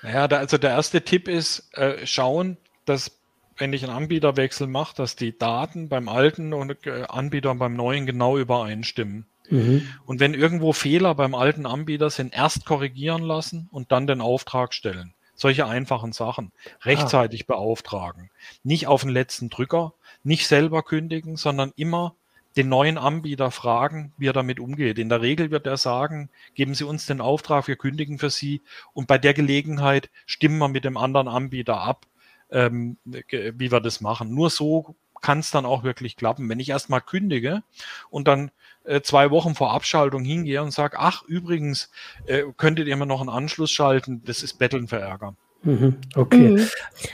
Naja, 0.03 0.29
da, 0.29 0.39
also 0.39 0.59
der 0.59 0.71
erste 0.71 1.03
Tipp 1.03 1.29
ist, 1.29 1.69
äh, 1.75 2.07
schauen, 2.07 2.57
dass 2.85 3.13
wenn 3.57 3.73
ich 3.73 3.85
einen 3.85 3.93
Anbieterwechsel 3.93 4.67
mache, 4.67 4.95
dass 4.97 5.17
die 5.17 5.37
Daten 5.37 5.89
beim 5.89 6.09
alten 6.09 6.53
und 6.53 6.87
äh, 6.87 7.05
Anbieter 7.09 7.55
beim 7.55 7.75
neuen 7.75 8.07
genau 8.07 8.37
übereinstimmen. 8.37 9.27
Mhm. 9.49 9.89
Und 10.05 10.21
wenn 10.21 10.35
irgendwo 10.35 10.73
Fehler 10.73 11.15
beim 11.15 11.35
alten 11.35 11.67
Anbieter 11.67 12.11
sind, 12.11 12.35
erst 12.35 12.67
korrigieren 12.67 13.23
lassen 13.23 13.69
und 13.71 13.93
dann 13.93 14.07
den 14.07 14.21
Auftrag 14.21 14.75
stellen. 14.75 15.15
Solche 15.35 15.67
einfachen 15.67 16.13
Sachen. 16.13 16.51
Rechtzeitig 16.83 17.47
beauftragen. 17.47 18.31
Nicht 18.63 18.87
auf 18.87 19.03
den 19.03 19.11
letzten 19.11 19.51
Drücker, 19.51 19.93
nicht 20.27 20.47
selber 20.47 20.83
kündigen, 20.83 21.37
sondern 21.37 21.73
immer 21.77 22.15
den 22.57 22.69
neuen 22.69 22.99
Anbieter 22.99 23.51
fragen, 23.51 24.13
wie 24.17 24.29
er 24.29 24.33
damit 24.33 24.59
umgeht. 24.59 24.99
In 24.99 25.09
der 25.09 25.23
Regel 25.23 25.51
wird 25.51 25.67
er 25.67 25.77
sagen, 25.77 26.31
geben 26.55 26.75
Sie 26.75 26.85
uns 26.85 27.07
den 27.07 27.21
Auftrag, 27.21 27.69
wir 27.69 27.77
kündigen 27.77 28.19
für 28.19 28.31
Sie 28.31 28.63
und 28.93 29.07
bei 29.07 29.19
der 29.19 29.35
Gelegenheit 29.35 30.11
stimmen 30.25 30.59
wir 30.59 30.69
mit 30.69 30.85
dem 30.85 30.97
anderen 30.97 31.29
Anbieter 31.29 31.81
ab, 31.81 32.07
ähm, 32.51 32.97
wie 33.05 33.71
wir 33.71 33.81
das 33.81 34.01
machen. 34.01 34.35
Nur 34.35 34.51
so 34.51 34.97
kann 35.21 35.39
es 35.39 35.51
dann 35.51 35.67
auch 35.67 35.85
wirklich 35.85 36.17
klappen. 36.17 36.49
Wenn 36.49 36.61
ich 36.61 36.71
erstmal 36.71 37.01
kündige 37.01 37.63
und 38.11 38.27
dann 38.27 38.51
äh, 38.85 39.03
zwei 39.03 39.31
Wochen 39.31 39.55
vor 39.55 39.73
Abschaltung 39.73 40.25
hingehe 40.25 40.63
und 40.63 40.73
sage, 40.73 40.99
ach 40.99 41.23
übrigens, 41.23 41.91
äh, 42.27 42.43
könntet 42.57 42.89
ihr 42.89 42.97
mir 42.97 43.07
noch 43.07 43.21
einen 43.21 43.31
Anschluss 43.31 43.71
schalten, 43.71 44.23
das 44.25 44.43
ist 44.43 44.55
Betteln 44.55 44.89
für 44.89 44.99
Ärger. 44.99 45.37
Mhm. 45.67 45.97
Okay. 46.15 46.51
Mhm. 46.51 46.69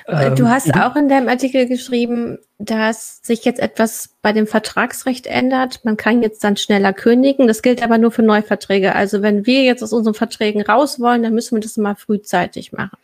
Ähm, 0.07 0.37
du 0.37 0.49
hast 0.49 0.69
mhm. 0.69 0.81
auch 0.83 0.95
in 0.95 1.09
deinem 1.09 1.29
Artikel 1.29 1.67
geschrieben, 1.67 2.39
dass 2.59 3.21
sich 3.23 3.47
jetzt 3.47 3.61
etwas 3.61 4.11
bei 4.21 4.35
dem 4.35 4.47
Vertragsrecht 4.47 5.27
ändert. 5.27 5.85
Man 5.85 5.97
kann 5.97 6.23
jetzt 6.23 6.45
dann 6.45 6.59
schneller 6.59 6.93
kündigen. 6.93 7.47
Das 7.47 7.63
gilt 7.63 7.83
aber 7.83 7.97
nur 7.97 8.13
für 8.13 8.23
Neuverträge. 8.23 8.95
Also 8.95 9.23
wenn 9.23 9.47
wir 9.47 9.63
jetzt 9.63 9.83
aus 9.83 9.95
unseren 9.95 10.15
Verträgen 10.15 10.61
raus 10.61 11.01
wollen, 11.01 11.23
dann 11.23 11.33
müssen 11.33 11.57
wir 11.57 11.63
das 11.63 11.79
mal 11.79 11.95
frühzeitig 11.95 12.73
machen. 12.73 12.99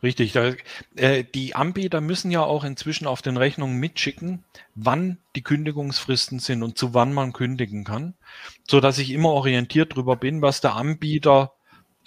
Richtig. 0.00 0.32
Da, 0.32 0.52
äh, 0.94 1.24
die 1.24 1.56
Anbieter 1.56 2.00
müssen 2.00 2.30
ja 2.30 2.42
auch 2.42 2.62
inzwischen 2.62 3.08
auf 3.08 3.20
den 3.20 3.36
Rechnungen 3.36 3.78
mitschicken, 3.78 4.44
wann 4.76 5.18
die 5.34 5.42
Kündigungsfristen 5.42 6.38
sind 6.38 6.62
und 6.62 6.78
zu 6.78 6.94
wann 6.94 7.12
man 7.12 7.32
kündigen 7.32 7.82
kann, 7.82 8.14
so 8.68 8.80
dass 8.80 8.98
ich 8.98 9.10
immer 9.10 9.30
orientiert 9.30 9.96
drüber 9.96 10.14
bin, 10.16 10.40
was 10.40 10.60
der 10.60 10.74
Anbieter 10.74 11.52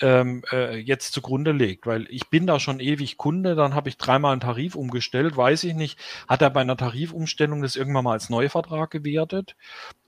ähm, 0.02 0.43
äh, 0.52 0.78
jetzt 0.78 1.14
zugrunde 1.14 1.52
legt, 1.52 1.86
weil 1.86 2.06
ich 2.10 2.30
bin 2.30 2.48
da 2.48 2.60
schon 2.60 2.80
ewig 2.80 3.18
Kunde, 3.18 3.56
dann 3.56 3.76
habe 3.76 3.89
ich 3.89 3.98
dreimal 3.98 4.34
einen 4.34 4.41
Tarif 4.41 4.76
umgestellt, 4.76 5.38
weiß 5.38 5.64
ich 5.64 5.74
nicht, 5.74 6.00
hat 6.28 6.41
er 6.41 6.50
bei 6.50 6.62
einer 6.62 6.78
Tarifumstellung 6.78 7.62
das 7.62 7.76
irgendwann 7.76 8.04
mal 8.04 8.14
als 8.14 8.30
Neuvertrag 8.30 8.91
gewertet 8.91 9.56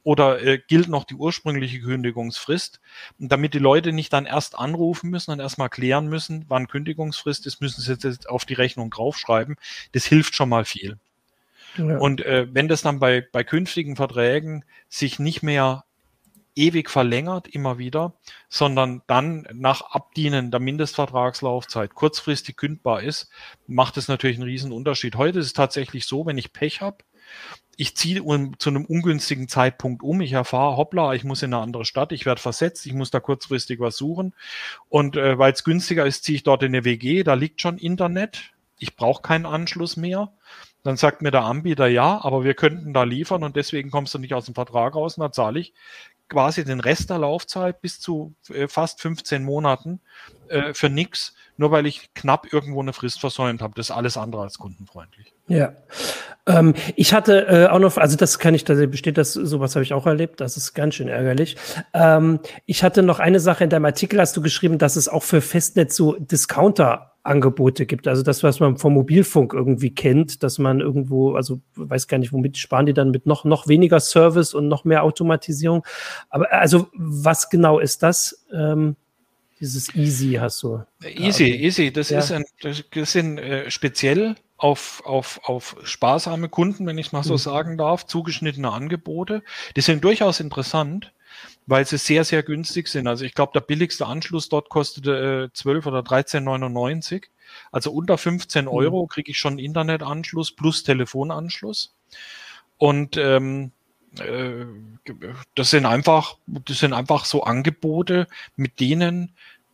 oder 0.04 0.42
äh, 0.42 0.58
gilt 0.58 0.88
noch 0.88 1.04
die 1.04 1.16
ursprüngliche 1.16 1.82
Kündigungsfrist? 1.82 2.80
Und 3.20 3.32
damit 3.32 3.54
die 3.54 3.60
Leute 3.60 3.92
nicht 3.92 4.14
dann 4.14 4.26
erst 4.26 4.58
anrufen 4.58 5.10
müssen 5.10 5.32
und 5.32 5.40
erstmal 5.40 5.70
klären 5.70 6.08
müssen, 6.08 6.46
wann 6.48 6.68
Kündigungsfrist 6.68 7.46
ist, 7.46 7.60
müssen 7.60 7.82
sie 7.82 7.92
jetzt 7.92 8.30
auf 8.30 8.46
die 8.46 8.54
Rechnung 8.54 8.90
draufschreiben. 8.90 9.58
Das 9.92 10.06
hilft 10.06 10.36
schon 10.36 10.50
mal 10.50 10.64
viel. 10.64 10.98
Ja. 11.78 11.98
Und 11.98 12.22
äh, 12.26 12.48
wenn 12.52 12.68
das 12.68 12.82
dann 12.82 13.00
bei, 13.00 13.26
bei 13.32 13.44
künftigen 13.44 13.96
Verträgen 13.96 14.64
sich 14.90 15.20
nicht 15.20 15.44
mehr 15.44 15.84
ewig 16.58 16.90
verlängert, 16.90 17.48
immer 17.48 17.78
wieder, 17.78 18.14
sondern 18.50 19.02
dann 19.08 19.48
nach 19.54 19.82
Abdienen 19.82 20.52
der 20.52 20.60
Mindestvertragslaufzeit 20.60 21.94
kurzfristig 21.94 22.58
kündbar 22.58 23.04
ist, 23.04 23.30
macht 23.68 23.98
es 23.98 24.08
natürlich 24.08 24.38
einen 24.38 24.50
riesen 24.50 24.72
Unterschied. 24.72 25.16
Heute 25.16 25.40
ist 25.40 25.46
es 25.46 25.54
tatsächlich 25.54 26.06
so, 26.06 26.26
wenn 26.26 26.38
ich 26.38 26.54
Pech 26.54 26.82
habe, 26.82 26.98
ich 27.80 27.96
ziehe 27.96 28.24
um, 28.24 28.58
zu 28.58 28.70
einem 28.70 28.86
ungünstigen 28.86 29.48
Zeitpunkt 29.48 30.02
um, 30.02 30.20
ich 30.22 30.32
erfahre, 30.34 30.78
hoppla, 30.78 31.14
ich 31.14 31.24
muss 31.24 31.44
in 31.44 31.54
eine 31.54 31.62
andere 31.62 31.86
Stadt, 31.86 32.12
ich 32.12 32.26
werde 32.26 32.42
versetzt, 32.42 32.86
ich 32.88 32.94
muss 32.94 33.12
da 33.12 33.20
kurzfristig 33.20 33.80
was 33.80 33.98
suchen. 33.98 34.34
Und 34.90 35.16
äh, 35.16 35.38
weil 35.38 35.54
es 35.54 35.64
günstiger 35.64 36.06
ist, 36.06 36.24
ziehe 36.24 36.38
ich 36.38 36.44
dort 36.44 36.64
in 36.64 36.74
eine 36.74 36.86
WG, 36.86 37.24
da 37.24 37.36
liegt 37.36 37.62
schon 37.62 37.78
Internet, 37.78 38.52
ich 38.80 38.96
brauche 38.96 39.22
keinen 39.22 39.46
Anschluss 39.46 39.96
mehr. 39.96 40.34
Dann 40.84 40.98
sagt 40.98 41.22
mir 41.22 41.32
der 41.32 41.44
Anbieter, 41.44 41.88
ja, 41.88 42.24
aber 42.24 42.44
wir 42.44 42.54
könnten 42.54 42.94
da 42.94 43.04
liefern 43.04 43.44
und 43.44 43.56
deswegen 43.56 43.92
kommst 43.92 44.14
du 44.14 44.20
nicht 44.20 44.34
aus 44.34 44.46
dem 44.46 44.56
Vertrag 44.56 44.96
raus 44.96 45.18
und 45.18 45.22
da 45.22 45.32
zahle 45.32 45.60
ich 45.60 45.74
quasi 46.30 46.64
den 46.64 46.80
Rest 46.80 47.10
der 47.10 47.20
Laufzeit 47.20 47.82
bis 47.82 48.00
zu 48.00 48.36
äh, 48.50 48.68
fast 48.68 49.02
15 49.02 49.44
Monaten 49.44 50.02
äh, 50.50 50.74
für 50.74 50.90
nichts, 50.90 51.36
nur 51.58 51.72
weil 51.72 51.86
ich 51.86 52.14
knapp 52.14 52.52
irgendwo 52.52 52.82
eine 52.82 52.94
Frist 52.94 53.20
versäumt 53.20 53.62
habe. 53.62 53.74
Das 53.76 53.90
ist 53.90 53.96
alles 53.96 54.18
andere 54.18 54.44
als 54.44 54.58
kundenfreundlich. 54.58 55.34
Ja. 55.48 55.74
Ähm, 56.46 56.74
ich 56.96 57.14
hatte 57.14 57.48
äh, 57.48 57.68
auch 57.68 57.80
noch, 57.80 57.98
also 57.98 58.16
das 58.18 58.40
kann 58.40 58.54
ich, 58.54 58.64
da 58.64 58.74
besteht 58.86 59.18
das, 59.18 59.34
sowas 59.34 59.76
habe 59.76 59.84
ich 59.84 59.94
auch 59.94 60.06
erlebt, 60.06 60.40
das 60.42 60.58
ist 60.58 60.74
ganz 60.74 60.96
schön 60.96 61.08
ärgerlich. 61.08 61.58
Ähm, 61.94 62.40
ich 62.66 62.84
hatte 62.84 63.04
noch 63.04 63.20
eine 63.20 63.40
Sache 63.40 63.64
in 63.64 63.70
deinem 63.70 63.86
Artikel, 63.86 64.20
hast 64.20 64.36
du 64.38 64.42
geschrieben, 64.42 64.78
dass 64.78 64.96
es 64.96 65.08
auch 65.10 65.24
für 65.24 65.42
Festnetz 65.42 65.96
so 65.96 66.16
Discounter 66.20 67.14
Angebote 67.28 67.86
gibt. 67.86 68.08
Also 68.08 68.24
das, 68.24 68.42
was 68.42 68.60
man 68.60 68.78
vom 68.78 68.94
Mobilfunk 68.94 69.54
irgendwie 69.54 69.94
kennt, 69.94 70.44
dass 70.44 70.58
man 70.58 70.80
irgendwo, 70.80 71.34
also 71.36 71.60
weiß 71.76 72.08
gar 72.08 72.18
nicht, 72.18 72.34
womit 72.34 72.58
sparen 72.58 72.86
die 72.86 72.94
dann 72.94 73.12
mit 73.12 73.26
noch, 73.26 73.44
noch 73.44 73.68
weniger 73.68 74.00
Service 74.00 74.54
und 74.54 74.68
noch 74.68 74.86
mehr 74.86 75.04
Automatisierung. 75.04 75.86
Aber 76.30 76.52
also 76.52 76.88
was 76.94 77.50
genau 77.50 77.80
ist 77.80 78.02
das? 78.02 78.46
Ähm, 78.52 78.96
dieses 79.60 79.94
Easy 79.96 80.34
hast 80.34 80.64
du. 80.64 80.84
Easy, 81.04 81.46
okay. 81.46 81.66
easy. 81.66 81.92
Das 81.92 82.10
ja. 82.10 82.20
ist 82.20 82.32
ein, 82.32 82.46
das, 82.62 83.12
sind 83.12 83.38
äh, 83.38 83.70
speziell 83.72 84.36
auf, 84.58 85.04
auf, 85.06 85.40
auf 85.44 85.78
sparsame 85.84 86.50
Kunden, 86.50 86.86
wenn 86.86 86.98
ich 86.98 87.08
es 87.08 87.12
mal 87.12 87.24
so 87.24 87.34
mhm. 87.34 87.40
sagen 87.40 87.78
darf, 87.78 88.06
zugeschnittene 88.06 88.72
Angebote. 88.72 89.44
Die 89.76 89.82
sind 89.82 90.04
durchaus 90.04 90.40
interessant 90.40 91.12
weil 91.68 91.86
sie 91.86 91.98
sehr, 91.98 92.24
sehr 92.24 92.44
günstig 92.44 92.88
sind. 92.88 93.08
Also 93.08 93.26
ich 93.26 93.34
glaube, 93.34 93.52
der 93.54 93.60
billigste 93.60 94.08
Anschluss 94.08 94.50
dort 94.50 94.70
kostete 94.70 95.50
äh, 95.52 95.54
12 95.54 95.86
oder 95.86 96.00
13,99. 96.00 97.26
Also 97.72 97.92
unter 97.92 98.18
15 98.18 98.66
mhm. 98.66 98.72
Euro 98.72 99.06
kriege 99.08 99.32
ich 99.32 99.38
schon 99.38 99.60
Internetanschluss 99.60 100.56
plus 100.56 100.84
Telefonanschluss. 100.84 101.94
Und 102.78 103.18
ähm, 103.18 103.66
äh, 103.66 103.77
das 105.56 105.70
sind 105.70 105.86
einfach, 105.86 106.38
das 106.48 106.80
sind 106.80 106.94
einfach 106.94 107.26
so 107.26 107.44
Angebote, 107.44 108.28
mit 108.56 108.80
denen 108.80 109.34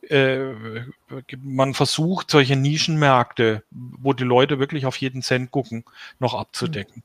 äh, 0.10 0.54
man 1.38 1.74
versucht, 1.74 2.30
solche 2.30 2.56
Nischenmärkte, 2.56 3.64
wo 3.72 4.14
die 4.14 4.24
Leute 4.24 4.60
wirklich 4.60 4.86
auf 4.86 4.98
jeden 4.98 5.22
Cent 5.22 5.52
gucken, 5.52 5.86
noch 6.20 6.34
abzudecken. 6.34 7.04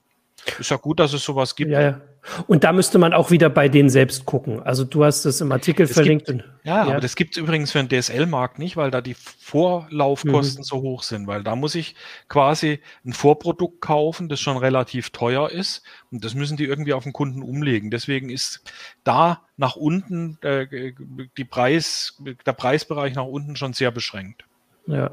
Ist 0.59 0.71
ja 0.71 0.77
gut, 0.77 1.01
dass 1.01 1.13
es 1.13 1.25
sowas 1.25 1.57
gibt. 1.57 1.71
Ja, 1.71 1.81
ja. 1.81 2.01
Und 2.47 2.65
da 2.65 2.73
müsste 2.73 2.99
man 2.99 3.13
auch 3.13 3.31
wieder 3.31 3.51
bei 3.51 3.69
denen 3.69 3.91
selbst 3.91 4.27
gucken. 4.27 4.63
Also 4.63 4.85
du 4.85 5.05
hast 5.05 5.25
es 5.25 5.41
im 5.41 5.53
Artikel 5.53 5.87
das 5.87 5.95
verlinkt. 5.95 6.27
Gibt, 6.27 6.45
ja, 6.65 6.85
ja, 6.85 6.91
aber 6.93 7.01
das 7.01 7.17
gibt 7.17 7.37
es 7.37 7.43
übrigens 7.43 7.73
für 7.73 7.83
den 7.83 7.89
DSL-Markt 7.89 8.59
nicht, 8.59 8.77
weil 8.77 8.91
da 8.91 9.01
die 9.01 9.15
Vorlaufkosten 9.15 10.61
mhm. 10.61 10.65
so 10.65 10.77
hoch 10.83 11.03
sind. 11.03 11.27
Weil 11.27 11.43
da 11.43 11.57
muss 11.57 11.75
ich 11.75 11.95
quasi 12.29 12.81
ein 13.05 13.13
Vorprodukt 13.13 13.81
kaufen, 13.81 14.29
das 14.29 14.41
schon 14.41 14.57
relativ 14.57 15.11
teuer 15.11 15.51
ist. 15.51 15.83
Und 16.11 16.25
das 16.25 16.35
müssen 16.35 16.57
die 16.57 16.65
irgendwie 16.65 16.93
auf 16.93 17.05
den 17.05 17.13
Kunden 17.13 17.43
umlegen. 17.43 17.91
Deswegen 17.91 18.31
ist 18.31 18.63
da 19.05 19.43
nach 19.57 19.77
unten 19.77 20.39
äh, 20.43 20.93
die 21.37 21.45
Preis, 21.45 22.21
der 22.47 22.53
Preisbereich 22.53 23.15
nach 23.15 23.25
unten 23.25 23.57
schon 23.57 23.73
sehr 23.73 23.91
beschränkt. 23.91 24.45
Ja. 24.87 25.11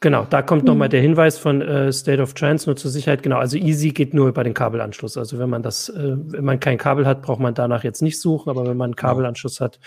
Genau, 0.00 0.24
da 0.24 0.42
kommt 0.42 0.62
mhm. 0.62 0.68
nochmal 0.68 0.88
der 0.88 1.00
Hinweis 1.00 1.38
von 1.38 1.60
äh, 1.60 1.92
State 1.92 2.22
of 2.22 2.34
Trance 2.34 2.66
nur 2.66 2.76
zur 2.76 2.90
Sicherheit. 2.90 3.24
Genau, 3.24 3.38
also 3.38 3.56
Easy 3.56 3.90
geht 3.90 4.14
nur 4.14 4.28
über 4.28 4.44
den 4.44 4.54
Kabelanschluss. 4.54 5.16
Also 5.16 5.40
wenn 5.40 5.50
man 5.50 5.64
das, 5.64 5.88
äh, 5.88 6.16
wenn 6.16 6.44
man 6.44 6.60
kein 6.60 6.78
Kabel 6.78 7.04
hat, 7.04 7.20
braucht 7.22 7.40
man 7.40 7.54
danach 7.54 7.82
jetzt 7.82 8.00
nicht 8.00 8.20
suchen, 8.20 8.48
aber 8.48 8.64
wenn 8.66 8.76
man 8.76 8.86
einen 8.86 8.96
genau. 8.96 9.08
Kabelanschluss 9.08 9.60
hat, 9.60 9.80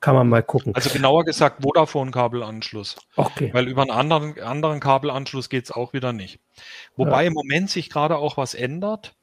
kann 0.00 0.14
man 0.14 0.28
mal 0.28 0.44
gucken. 0.44 0.72
Also 0.76 0.90
genauer 0.90 1.24
gesagt 1.24 1.62
Vodafone-Kabelanschluss. 1.62 2.96
Okay. 3.16 3.50
Weil 3.52 3.66
über 3.66 3.82
einen 3.82 3.90
anderen, 3.90 4.40
anderen 4.40 4.78
Kabelanschluss 4.78 5.48
geht's 5.48 5.72
auch 5.72 5.92
wieder 5.92 6.12
nicht. 6.12 6.38
Wobei 6.94 7.22
ja. 7.22 7.28
im 7.28 7.32
Moment 7.32 7.68
sich 7.68 7.90
gerade 7.90 8.18
auch 8.18 8.36
was 8.36 8.54
ändert 8.54 9.16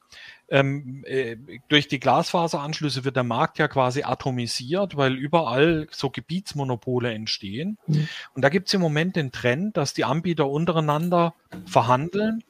ähm, 0.48 1.04
äh, 1.06 1.36
durch 1.68 1.88
die 1.88 2.00
Glasfaseranschlüsse 2.00 3.04
wird 3.04 3.16
der 3.16 3.24
Markt 3.24 3.58
ja 3.58 3.68
quasi 3.68 4.02
atomisiert, 4.02 4.96
weil 4.96 5.14
überall 5.14 5.88
so 5.90 6.10
Gebietsmonopole 6.10 7.12
entstehen. 7.12 7.78
Mhm. 7.86 8.08
Und 8.34 8.42
da 8.42 8.48
gibt 8.48 8.68
es 8.68 8.74
im 8.74 8.80
Moment 8.80 9.16
den 9.16 9.32
Trend, 9.32 9.76
dass 9.76 9.94
die 9.94 10.04
Anbieter 10.04 10.48
untereinander 10.48 11.34
verhandeln 11.66 12.44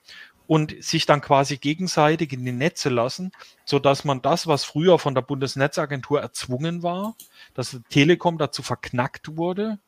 und 0.47 0.75
sich 0.83 1.07
dann 1.07 1.21
quasi 1.21 1.57
gegenseitig 1.57 2.33
in 2.33 2.45
die 2.45 2.53
Netze 2.53 2.91
lassen, 2.91 3.33
so 3.65 3.79
dass 3.79 4.05
man 4.05 4.21
das, 4.21 4.47
was 4.47 4.65
früher 4.65 4.99
von 4.99 5.15
der 5.15 5.23
Bundesnetzagentur 5.23 6.21
erzwungen 6.21 6.83
war, 6.83 7.15
dass 7.55 7.81
Telekom 7.89 8.39
dazu 8.39 8.63
verknackt 8.63 9.37
wurde, 9.37 9.79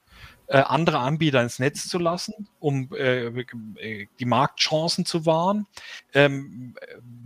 äh, 0.49 0.59
andere 0.59 0.99
Anbieter 0.99 1.43
ins 1.43 1.59
Netz 1.59 1.89
zu 1.89 1.99
lassen, 1.99 2.49
um 2.61 2.91
äh, 2.95 3.27
äh, 3.27 4.07
die 4.19 4.25
Marktchancen 4.25 5.05
zu 5.05 5.27
wahren. 5.27 5.67
Ähm, 6.15 6.75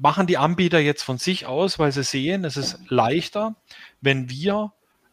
machen 0.00 0.26
die 0.26 0.38
Anbieter 0.38 0.78
jetzt 0.78 1.02
von 1.02 1.18
sich 1.18 1.46
aus, 1.46 1.78
weil 1.78 1.92
sie 1.92 2.02
sehen, 2.02 2.44
es 2.44 2.56
ist 2.56 2.78
leichter, 2.88 3.56
wenn 4.00 4.30
wir 4.30 4.72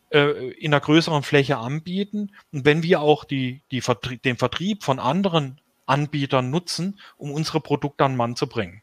äh, 0.09 0.51
in 0.51 0.73
einer 0.73 0.81
größeren 0.81 1.23
Fläche 1.23 1.57
anbieten 1.57 2.31
und 2.51 2.65
wenn 2.65 2.83
wir 2.83 3.01
auch 3.01 3.25
die, 3.25 3.61
die 3.71 3.81
Vertrie 3.81 4.17
den 4.17 4.37
Vertrieb 4.37 4.83
von 4.83 4.99
anderen 4.99 5.59
Anbietern 5.85 6.49
nutzen, 6.49 6.99
um 7.17 7.31
unsere 7.31 7.59
Produkte 7.59 8.05
an 8.05 8.11
den 8.13 8.17
Mann 8.17 8.35
zu 8.35 8.47
bringen. 8.47 8.81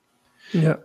Ja. 0.52 0.78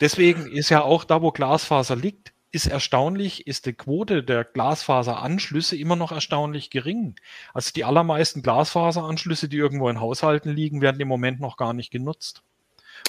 Deswegen 0.00 0.46
ist 0.46 0.68
ja 0.68 0.82
auch 0.82 1.04
da, 1.04 1.22
wo 1.22 1.30
Glasfaser 1.30 1.96
liegt, 1.96 2.32
ist 2.52 2.66
erstaunlich, 2.66 3.46
ist 3.46 3.66
die 3.66 3.72
Quote 3.72 4.22
der 4.22 4.44
Glasfaseranschlüsse 4.44 5.76
immer 5.76 5.96
noch 5.96 6.12
erstaunlich 6.12 6.70
gering. 6.70 7.16
Also 7.52 7.72
die 7.74 7.84
allermeisten 7.84 8.42
Glasfaseranschlüsse, 8.42 9.48
die 9.48 9.58
irgendwo 9.58 9.88
in 9.88 10.00
Haushalten 10.00 10.50
liegen, 10.50 10.80
werden 10.80 11.00
im 11.00 11.08
Moment 11.08 11.40
noch 11.40 11.56
gar 11.56 11.72
nicht 11.72 11.90
genutzt. 11.90 12.42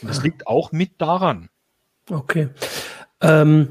Und 0.02 0.10
das 0.10 0.20
ah. 0.20 0.24
liegt 0.24 0.48
auch 0.48 0.72
mit 0.72 1.00
daran. 1.00 1.50
Okay. 2.10 2.50
Ähm, 3.22 3.70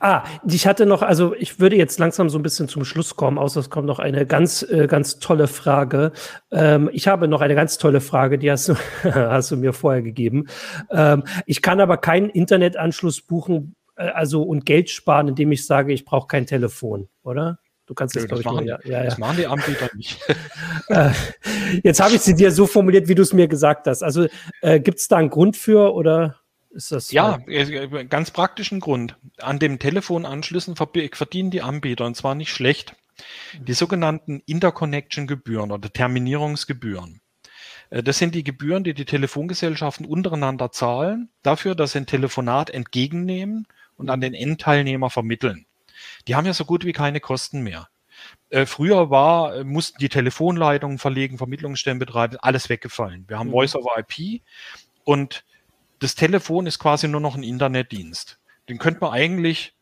ah, 0.00 0.24
ich 0.46 0.66
hatte 0.66 0.86
noch, 0.86 1.02
also 1.02 1.34
ich 1.34 1.60
würde 1.60 1.76
jetzt 1.76 1.98
langsam 1.98 2.28
so 2.28 2.38
ein 2.38 2.42
bisschen 2.42 2.68
zum 2.68 2.84
Schluss 2.84 3.16
kommen, 3.16 3.38
außer 3.38 3.60
es 3.60 3.70
kommt 3.70 3.86
noch 3.86 3.98
eine 3.98 4.26
ganz, 4.26 4.62
äh, 4.62 4.86
ganz 4.86 5.18
tolle 5.18 5.48
Frage. 5.48 6.12
Ähm, 6.50 6.90
ich 6.92 7.08
habe 7.08 7.28
noch 7.28 7.40
eine 7.40 7.54
ganz 7.54 7.78
tolle 7.78 8.00
Frage, 8.00 8.38
die 8.38 8.50
hast 8.50 8.68
du, 8.68 8.74
hast 9.04 9.50
du 9.50 9.56
mir 9.56 9.72
vorher 9.72 10.02
gegeben. 10.02 10.46
Ähm, 10.90 11.24
ich 11.46 11.62
kann 11.62 11.80
aber 11.80 11.96
keinen 11.98 12.30
Internetanschluss 12.30 13.22
buchen, 13.22 13.74
also 13.96 14.42
und 14.42 14.66
Geld 14.66 14.90
sparen, 14.90 15.28
indem 15.28 15.52
ich 15.52 15.66
sage, 15.66 15.92
ich 15.92 16.04
brauche 16.04 16.28
kein 16.28 16.46
Telefon, 16.46 17.08
oder? 17.22 17.58
Du 17.86 17.94
kannst 17.94 18.16
das, 18.16 18.24
Nö, 18.24 18.28
das, 18.28 18.40
glaube 18.40 18.62
ich, 18.62 18.68
machen, 18.68 18.84
ja, 18.84 18.98
ja, 18.98 19.04
das 19.04 19.16
machen 19.16 19.36
die 19.38 19.46
Anbieter 19.46 19.90
nicht. 19.94 20.20
Äh, 20.88 21.10
jetzt 21.82 21.98
habe 21.98 22.14
ich 22.14 22.20
sie 22.20 22.36
dir 22.36 22.52
so 22.52 22.64
formuliert, 22.64 23.08
wie 23.08 23.16
du 23.16 23.22
es 23.22 23.32
mir 23.32 23.48
gesagt 23.48 23.88
hast. 23.88 24.04
Also 24.04 24.28
äh, 24.60 24.78
gibt 24.78 25.00
es 25.00 25.08
da 25.08 25.16
einen 25.16 25.30
Grund 25.30 25.56
für 25.56 25.94
oder 25.94 26.36
ist 26.70 26.92
das? 26.92 27.10
Ja, 27.10 27.40
äh, 27.48 28.04
ganz 28.04 28.30
praktischen 28.30 28.78
Grund. 28.78 29.16
An 29.40 29.58
dem 29.58 29.80
Telefonanschlüssen 29.80 30.76
verdienen 30.76 31.50
die 31.50 31.62
Anbieter 31.62 32.06
und 32.06 32.14
zwar 32.14 32.36
nicht 32.36 32.52
schlecht. 32.52 32.94
Die 33.58 33.72
sogenannten 33.72 34.42
Interconnection-Gebühren 34.46 35.72
oder 35.72 35.92
Terminierungsgebühren. 35.92 37.20
Das 37.90 38.18
sind 38.18 38.36
die 38.36 38.44
Gebühren, 38.44 38.84
die 38.84 38.94
die 38.94 39.06
Telefongesellschaften 39.06 40.06
untereinander 40.06 40.70
zahlen, 40.70 41.30
dafür, 41.42 41.74
dass 41.74 41.92
sie 41.92 41.98
ein 41.98 42.06
Telefonat 42.06 42.70
entgegennehmen 42.70 43.66
und 43.96 44.10
an 44.10 44.20
den 44.20 44.34
Endteilnehmer 44.34 45.10
vermitteln. 45.10 45.66
Die 46.28 46.34
haben 46.34 46.46
ja 46.46 46.52
so 46.52 46.64
gut 46.64 46.84
wie 46.84 46.92
keine 46.92 47.20
Kosten 47.20 47.62
mehr. 47.62 47.88
Äh, 48.50 48.66
früher 48.66 49.10
war, 49.10 49.56
äh, 49.56 49.64
mussten 49.64 49.98
die 49.98 50.08
Telefonleitungen 50.08 50.98
verlegen, 50.98 51.38
Vermittlungsstellen 51.38 51.98
betreiben, 51.98 52.36
alles 52.40 52.68
weggefallen. 52.68 53.24
Wir 53.28 53.38
haben 53.38 53.48
mhm. 53.48 53.52
Voice 53.52 53.74
over 53.76 53.90
IP 53.98 54.42
und 55.04 55.44
das 55.98 56.14
Telefon 56.14 56.66
ist 56.66 56.78
quasi 56.78 57.08
nur 57.08 57.20
noch 57.20 57.36
ein 57.36 57.42
Internetdienst. 57.42 58.38
Den 58.68 58.78
könnte 58.78 59.00
man 59.00 59.12
eigentlich 59.12 59.74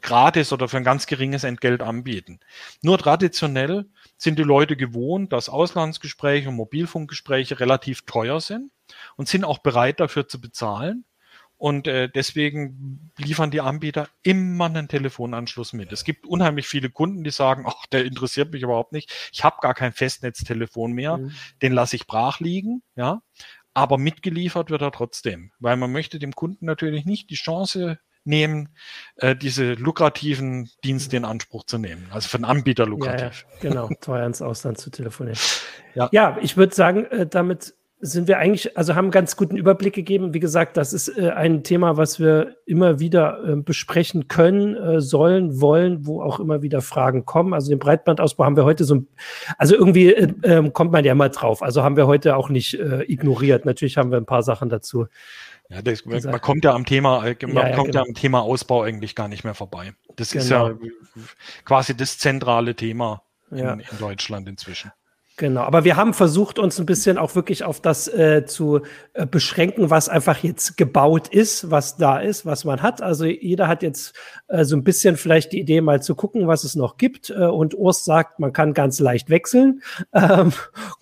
gratis 0.00 0.52
oder 0.52 0.68
für 0.68 0.76
ein 0.76 0.84
ganz 0.84 1.06
geringes 1.06 1.44
Entgelt 1.44 1.82
anbieten. 1.82 2.38
Nur 2.82 2.98
traditionell 2.98 3.86
sind 4.16 4.38
die 4.38 4.44
Leute 4.44 4.76
gewohnt, 4.76 5.32
dass 5.32 5.48
Auslandsgespräche 5.48 6.48
und 6.48 6.56
Mobilfunkgespräche 6.56 7.58
relativ 7.58 8.02
teuer 8.02 8.40
sind 8.40 8.70
und 9.16 9.28
sind 9.28 9.44
auch 9.44 9.58
bereit 9.58 10.00
dafür 10.00 10.28
zu 10.28 10.40
bezahlen. 10.40 11.04
Und 11.60 11.86
äh, 11.86 12.08
deswegen 12.08 13.12
liefern 13.18 13.50
die 13.50 13.60
Anbieter 13.60 14.08
immer 14.22 14.64
einen 14.64 14.88
Telefonanschluss 14.88 15.74
mit. 15.74 15.92
Es 15.92 16.04
gibt 16.04 16.24
unheimlich 16.24 16.66
viele 16.66 16.88
Kunden, 16.88 17.22
die 17.22 17.30
sagen, 17.30 17.64
ach, 17.66 17.84
der 17.92 18.06
interessiert 18.06 18.50
mich 18.50 18.62
überhaupt 18.62 18.92
nicht. 18.92 19.12
Ich 19.30 19.44
habe 19.44 19.58
gar 19.60 19.74
kein 19.74 19.92
Festnetztelefon 19.92 20.92
mehr. 20.92 21.18
Mhm. 21.18 21.32
Den 21.60 21.72
lasse 21.74 21.96
ich 21.96 22.06
brach 22.06 22.40
liegen. 22.40 22.82
Ja, 22.96 23.20
aber 23.74 23.98
mitgeliefert 23.98 24.70
wird 24.70 24.80
er 24.80 24.90
trotzdem, 24.90 25.52
weil 25.58 25.76
man 25.76 25.92
möchte 25.92 26.18
dem 26.18 26.34
Kunden 26.34 26.64
natürlich 26.64 27.04
nicht 27.04 27.28
die 27.28 27.34
Chance 27.34 27.98
nehmen, 28.24 28.70
äh, 29.16 29.36
diese 29.36 29.74
lukrativen 29.74 30.70
Dienste 30.82 31.18
in 31.18 31.26
Anspruch 31.26 31.64
zu 31.64 31.76
nehmen. 31.76 32.08
Also 32.10 32.30
für 32.30 32.38
einen 32.38 32.46
Anbieter 32.46 32.86
lukrativ. 32.86 33.44
Ja, 33.48 33.54
ja, 33.54 33.60
genau, 33.60 33.90
teuer 34.00 34.24
ins 34.24 34.40
Ausland 34.40 34.78
zu 34.78 34.90
telefonieren. 34.90 35.38
Ja, 35.94 36.08
ja 36.10 36.38
ich 36.40 36.56
würde 36.56 36.74
sagen, 36.74 37.04
äh, 37.04 37.26
damit 37.26 37.74
sind 38.02 38.28
wir 38.28 38.38
eigentlich, 38.38 38.76
also 38.78 38.94
haben 38.94 39.06
einen 39.06 39.10
ganz 39.10 39.36
guten 39.36 39.56
Überblick 39.56 39.94
gegeben. 39.94 40.32
Wie 40.32 40.40
gesagt, 40.40 40.76
das 40.76 40.92
ist 40.92 41.08
äh, 41.08 41.30
ein 41.30 41.62
Thema, 41.62 41.96
was 41.96 42.18
wir 42.18 42.56
immer 42.64 42.98
wieder 42.98 43.44
äh, 43.46 43.56
besprechen 43.56 44.26
können, 44.28 44.74
äh, 44.74 45.00
sollen, 45.00 45.60
wollen, 45.60 46.06
wo 46.06 46.22
auch 46.22 46.40
immer 46.40 46.62
wieder 46.62 46.80
Fragen 46.80 47.26
kommen. 47.26 47.52
Also 47.52 47.68
den 47.68 47.78
Breitbandausbau 47.78 48.44
haben 48.44 48.56
wir 48.56 48.64
heute 48.64 48.84
so, 48.84 49.04
also 49.58 49.74
irgendwie 49.74 50.14
äh, 50.14 50.32
ähm, 50.44 50.72
kommt 50.72 50.92
man 50.92 51.04
ja 51.04 51.14
mal 51.14 51.28
drauf. 51.28 51.62
Also 51.62 51.82
haben 51.82 51.96
wir 51.96 52.06
heute 52.06 52.36
auch 52.36 52.48
nicht 52.48 52.74
äh, 52.74 53.02
ignoriert. 53.02 53.66
Natürlich 53.66 53.98
haben 53.98 54.10
wir 54.10 54.18
ein 54.18 54.26
paar 54.26 54.42
Sachen 54.42 54.70
dazu. 54.70 55.06
Ja, 55.68 55.82
das, 55.82 56.04
man 56.04 56.40
kommt 56.40 56.64
ja 56.64 56.74
am 56.74 56.86
Thema, 56.86 57.26
äh, 57.26 57.36
man 57.42 57.54
ja, 57.54 57.68
ja, 57.68 57.76
kommt 57.76 57.92
genau. 57.92 58.02
ja 58.02 58.08
am 58.08 58.14
Thema 58.14 58.40
Ausbau 58.40 58.82
eigentlich 58.82 59.14
gar 59.14 59.28
nicht 59.28 59.44
mehr 59.44 59.54
vorbei. 59.54 59.92
Das 60.16 60.30
genau. 60.30 60.42
ist 60.42 60.50
ja 60.50 60.68
genau. 60.68 61.26
quasi 61.64 61.94
das 61.94 62.18
zentrale 62.18 62.74
Thema 62.74 63.22
in, 63.50 63.58
in 63.58 63.98
Deutschland 63.98 64.48
inzwischen. 64.48 64.90
Genau, 65.40 65.62
aber 65.62 65.84
wir 65.84 65.96
haben 65.96 66.12
versucht, 66.12 66.58
uns 66.58 66.78
ein 66.78 66.84
bisschen 66.84 67.16
auch 67.16 67.34
wirklich 67.34 67.64
auf 67.64 67.80
das 67.80 68.08
äh, 68.08 68.44
zu 68.44 68.82
äh, 69.14 69.24
beschränken, 69.24 69.88
was 69.88 70.10
einfach 70.10 70.42
jetzt 70.42 70.76
gebaut 70.76 71.28
ist, 71.28 71.70
was 71.70 71.96
da 71.96 72.18
ist, 72.18 72.44
was 72.44 72.66
man 72.66 72.82
hat. 72.82 73.00
Also 73.00 73.24
jeder 73.24 73.66
hat 73.66 73.82
jetzt 73.82 74.14
äh, 74.48 74.66
so 74.66 74.76
ein 74.76 74.84
bisschen 74.84 75.16
vielleicht 75.16 75.52
die 75.52 75.60
Idee, 75.60 75.80
mal 75.80 76.02
zu 76.02 76.14
gucken, 76.14 76.46
was 76.46 76.64
es 76.64 76.76
noch 76.76 76.98
gibt. 76.98 77.30
Äh, 77.30 77.46
und 77.46 77.74
Urs 77.74 78.04
sagt, 78.04 78.38
man 78.38 78.52
kann 78.52 78.74
ganz 78.74 79.00
leicht 79.00 79.30
wechseln, 79.30 79.80
ähm, 80.12 80.52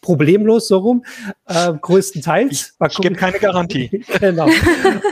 problemlos 0.03 0.69
so 0.69 0.79
rum, 0.79 1.05
äh, 1.47 1.73
größtenteils. 1.73 2.77
Ich, 2.81 2.93
ich 2.93 2.99
gebe 2.99 3.17
keine 3.17 3.41
Garantie. 3.41 4.05
genau. 4.21 4.49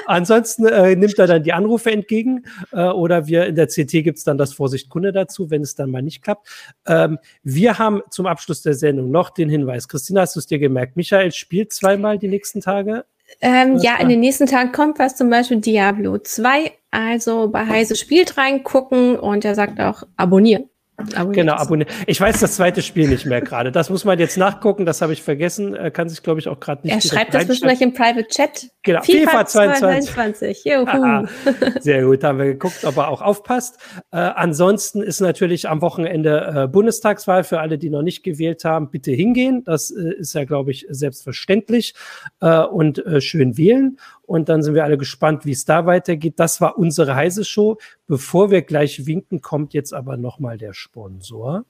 Ansonsten 0.07 0.67
äh, 0.67 0.95
nimmt 0.95 1.19
er 1.19 1.27
dann 1.27 1.43
die 1.43 1.53
Anrufe 1.53 1.91
entgegen 1.91 2.45
äh, 2.71 2.85
oder 2.85 3.27
wir 3.27 3.47
in 3.47 3.57
der 3.57 3.67
CT 3.67 4.05
gibt's 4.05 4.23
dann 4.23 4.39
das 4.39 4.53
Vorsicht 4.53 4.89
Kunde 4.89 5.11
dazu, 5.11 5.51
wenn 5.51 5.63
es 5.63 5.75
dann 5.75 5.91
mal 5.91 6.03
nicht 6.03 6.23
klappt. 6.23 6.47
Ähm, 6.87 7.19
wir 7.43 7.81
haben 7.81 8.03
zum 8.11 8.27
Abschluss 8.27 8.63
der 8.63 8.75
Sendung 8.75 9.16
noch 9.17 9.31
den 9.31 9.49
Hinweis. 9.49 9.89
Christina, 9.89 10.21
hast 10.21 10.37
du 10.37 10.41
es 10.41 10.47
dir 10.47 10.59
gemerkt? 10.59 10.97
Michael 10.97 11.33
spielt 11.33 11.73
zweimal 11.73 12.19
die 12.19 12.29
nächsten 12.29 12.61
Tage. 12.61 13.07
Ähm, 13.41 13.79
ja, 13.79 13.97
in 13.99 14.09
den 14.09 14.21
nächsten 14.21 14.47
Tagen 14.47 14.73
kommt 14.73 14.99
was, 14.99 15.17
zum 15.17 15.31
Beispiel 15.31 15.61
Diablo 15.61 16.19
2. 16.19 16.73
Also 16.91 17.49
bei 17.49 17.67
Heise 17.67 17.97
spielt 17.97 18.37
reingucken 18.37 19.19
und 19.19 19.45
er 19.45 19.55
sagt 19.55 19.81
auch 19.81 20.05
abonnieren. 20.17 20.69
Abonniert 20.97 21.35
genau, 21.35 21.55
abonnieren. 21.55 21.93
Ich 22.07 22.19
weiß 22.19 22.41
das 22.41 22.57
zweite 22.57 22.81
Spiel 22.81 23.09
nicht 23.09 23.27
mehr 23.27 23.43
gerade. 23.43 23.71
Das 23.71 23.91
muss 23.91 24.07
man 24.07 24.19
jetzt 24.19 24.39
nachgucken, 24.39 24.87
das 24.87 25.03
habe 25.03 25.13
ich 25.13 25.23
vergessen. 25.23 25.75
Er 25.75 25.91
kann 25.91 26.09
sich, 26.09 26.23
glaube 26.23 26.41
ich, 26.41 26.49
auch 26.49 26.59
gerade 26.59 26.87
nicht 26.87 26.95
Er 26.95 27.01
schreibt 27.03 27.35
das 27.35 27.47
bestimmt 27.47 27.81
im 27.83 27.93
Private 27.93 28.27
Chat. 28.29 28.71
Genau, 28.83 29.03
FIFA, 29.03 29.31
FIFA 29.31 29.47
22. 29.47 30.15
22. 30.15 30.65
Juhu. 30.65 31.27
Sehr 31.81 32.05
gut, 32.05 32.25
haben 32.25 32.39
wir 32.39 32.47
geguckt, 32.47 32.85
ob 32.85 32.97
er 32.97 33.09
auch 33.09 33.21
aufpasst. 33.21 33.79
Äh, 34.11 34.17
ansonsten 34.17 35.03
ist 35.03 35.21
natürlich 35.21 35.69
am 35.69 35.83
Wochenende 35.83 36.65
äh, 36.65 36.69
Bundestagswahl 36.69 37.45
für 37.45 37.61
alle, 37.61 37.77
die 37.77 37.91
noch 37.91 38.03
nicht 38.03 38.23
gewählt 38.23 38.65
haben. 38.65 38.91
Bitte 38.91 39.13
hingehen. 39.13 39.65
Das 39.65 39.91
äh, 39.91 40.15
ist 40.15 40.35
ja, 40.35 40.45
glaube 40.45 40.71
ich, 40.71 40.87
selbstverständlich. 40.89 41.95
Äh, 42.41 42.61
und 42.61 43.05
äh, 43.05 43.21
schön 43.21 43.59
wählen. 43.59 43.99
Und 44.27 44.49
dann 44.49 44.63
sind 44.63 44.75
wir 44.75 44.85
alle 44.85 44.99
gespannt, 44.99 45.47
wie 45.47 45.53
es 45.53 45.65
da 45.65 45.87
weitergeht. 45.87 46.35
Das 46.39 46.61
war 46.61 46.79
unsere 46.79 47.15
heiße 47.15 47.45
Show. 47.45 47.79
Bevor 48.07 48.51
wir 48.51 48.63
gleich 48.63 49.07
winken, 49.07 49.41
kommt 49.41 49.73
jetzt 49.73 49.95
aber 49.95 50.17
nochmal 50.17 50.59
der 50.59 50.75
Sponsor. 50.75 51.65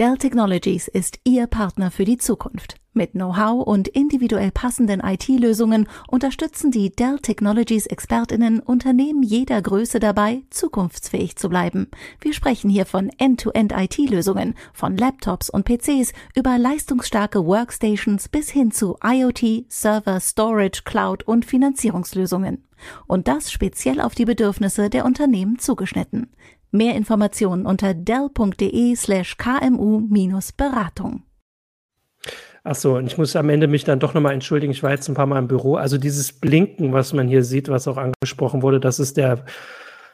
Dell 0.00 0.16
Technologies 0.16 0.88
ist 0.88 1.18
Ihr 1.24 1.46
Partner 1.46 1.90
für 1.90 2.06
die 2.06 2.16
Zukunft. 2.16 2.76
Mit 2.94 3.12
Know-how 3.12 3.66
und 3.66 3.86
individuell 3.86 4.50
passenden 4.50 5.00
IT-Lösungen 5.00 5.90
unterstützen 6.08 6.70
die 6.70 6.88
Dell 6.88 7.18
Technologies 7.18 7.84
Expertinnen 7.84 8.60
Unternehmen 8.60 9.22
jeder 9.22 9.60
Größe 9.60 10.00
dabei, 10.00 10.40
zukunftsfähig 10.48 11.36
zu 11.36 11.50
bleiben. 11.50 11.88
Wir 12.18 12.32
sprechen 12.32 12.70
hier 12.70 12.86
von 12.86 13.10
End-to-End 13.18 13.74
IT-Lösungen, 13.76 14.54
von 14.72 14.96
Laptops 14.96 15.50
und 15.50 15.66
PCs 15.66 16.14
über 16.34 16.56
leistungsstarke 16.56 17.44
Workstations 17.44 18.30
bis 18.30 18.48
hin 18.48 18.70
zu 18.70 18.96
IoT, 19.04 19.66
Server, 19.68 20.18
Storage, 20.18 20.80
Cloud 20.86 21.24
und 21.24 21.44
Finanzierungslösungen. 21.44 22.64
Und 23.06 23.28
das 23.28 23.52
speziell 23.52 24.00
auf 24.00 24.14
die 24.14 24.24
Bedürfnisse 24.24 24.88
der 24.88 25.04
Unternehmen 25.04 25.58
zugeschnitten. 25.58 26.30
Mehr 26.70 26.94
Informationen 26.94 27.66
unter 27.66 27.94
dell.de 27.94 28.94
slash 28.94 29.36
kmu-beratung. 29.36 31.22
Achso, 32.62 32.98
und 32.98 33.06
ich 33.06 33.16
muss 33.16 33.34
am 33.36 33.48
Ende 33.48 33.68
mich 33.68 33.84
dann 33.84 34.00
doch 34.00 34.12
nochmal 34.12 34.34
entschuldigen. 34.34 34.70
Ich 34.70 34.82
war 34.82 34.90
jetzt 34.90 35.08
ein 35.08 35.14
paar 35.14 35.26
Mal 35.26 35.38
im 35.38 35.48
Büro. 35.48 35.76
Also 35.76 35.96
dieses 35.96 36.32
Blinken, 36.32 36.92
was 36.92 37.12
man 37.12 37.26
hier 37.26 37.42
sieht, 37.42 37.68
was 37.68 37.88
auch 37.88 37.96
angesprochen 37.96 38.62
wurde, 38.62 38.80
das 38.80 38.98
ist 38.98 39.16
der 39.16 39.44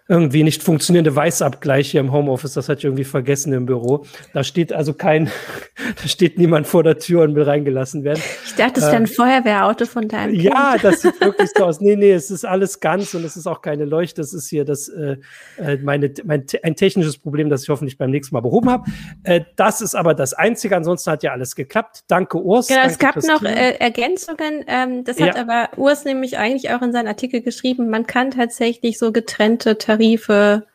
irgendwie 0.08 0.44
nicht 0.44 0.62
funktionierende 0.62 1.16
Weißabgleich 1.16 1.90
hier 1.90 2.00
im 2.00 2.12
Homeoffice. 2.12 2.54
Das 2.54 2.68
hatte 2.68 2.78
ich 2.78 2.84
irgendwie 2.84 3.04
vergessen 3.04 3.52
im 3.52 3.66
Büro. 3.66 4.04
Da 4.32 4.44
steht 4.44 4.72
also 4.72 4.94
kein, 4.94 5.26
da 6.00 6.08
steht 6.08 6.38
niemand 6.38 6.68
vor 6.68 6.84
der 6.84 6.98
Tür 6.98 7.22
und 7.22 7.34
will 7.34 7.42
reingelassen 7.42 8.04
werden. 8.04 8.22
Ich 8.44 8.54
dachte, 8.54 8.80
das 8.80 8.84
wäre 8.84 8.96
ein 8.96 9.04
äh, 9.04 9.08
Feuerwehrauto 9.08 9.86
von 9.86 10.06
deinem. 10.06 10.34
Ja, 10.34 10.76
das 10.80 11.02
sieht 11.02 11.20
wirklich 11.20 11.50
so 11.56 11.64
aus. 11.64 11.80
Nee, 11.80 11.96
nee, 11.96 12.12
es 12.12 12.30
ist 12.30 12.44
alles 12.44 12.78
ganz 12.78 13.14
und 13.14 13.24
es 13.24 13.36
ist 13.36 13.48
auch 13.48 13.62
keine 13.62 13.84
Leuchte. 13.84 14.20
Das 14.20 14.32
ist 14.32 14.48
hier 14.48 14.64
das, 14.64 14.88
äh, 14.88 15.16
äh 15.58 15.78
meine, 15.78 16.12
mein, 16.24 16.44
ein 16.62 16.76
technisches 16.76 17.18
Problem, 17.18 17.50
das 17.50 17.64
ich 17.64 17.68
hoffentlich 17.68 17.98
beim 17.98 18.10
nächsten 18.10 18.36
Mal 18.36 18.42
behoben 18.42 18.70
habe. 18.70 18.88
Äh, 19.24 19.40
das 19.56 19.80
ist 19.80 19.96
aber 19.96 20.14
das 20.14 20.34
Einzige. 20.34 20.76
Ansonsten 20.76 21.10
hat 21.10 21.24
ja 21.24 21.32
alles 21.32 21.56
geklappt. 21.56 22.04
Danke, 22.06 22.40
Urs. 22.40 22.68
Genau, 22.68 22.82
danke, 22.82 22.92
es 22.92 22.98
gab 23.00 23.14
Christine. 23.14 23.34
noch 23.34 23.42
äh, 23.42 23.76
Ergänzungen. 23.78 24.64
Ähm, 24.68 25.02
das 25.02 25.20
hat 25.20 25.34
ja. 25.34 25.40
aber 25.40 25.76
Urs 25.76 26.04
nämlich 26.04 26.38
eigentlich 26.38 26.70
auch 26.70 26.82
in 26.82 26.92
seinem 26.92 27.08
Artikel 27.08 27.40
geschrieben. 27.40 27.90
Man 27.90 28.06
kann 28.06 28.30
tatsächlich 28.30 28.98
so 28.98 29.10
getrennte 29.10 29.76
Tarif 29.78 29.95
Tarife 29.96 30.66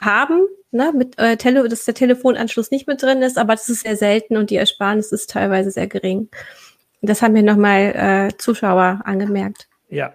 haben, 0.00 0.46
ne, 0.70 0.92
mit, 0.96 1.18
äh, 1.18 1.36
Tele 1.36 1.68
dass 1.68 1.84
der 1.84 1.94
Telefonanschluss 1.94 2.70
nicht 2.70 2.86
mit 2.86 3.02
drin 3.02 3.22
ist, 3.22 3.38
aber 3.38 3.54
das 3.54 3.68
ist 3.68 3.82
sehr 3.82 3.96
selten 3.96 4.36
und 4.36 4.50
die 4.50 4.56
Ersparnis 4.56 5.12
ist 5.12 5.30
teilweise 5.30 5.70
sehr 5.70 5.86
gering. 5.86 6.28
Das 7.02 7.22
haben 7.22 7.32
mir 7.32 7.42
nochmal 7.42 8.28
äh, 8.30 8.36
Zuschauer 8.36 9.00
angemerkt. 9.04 9.68
Ja. 9.88 10.12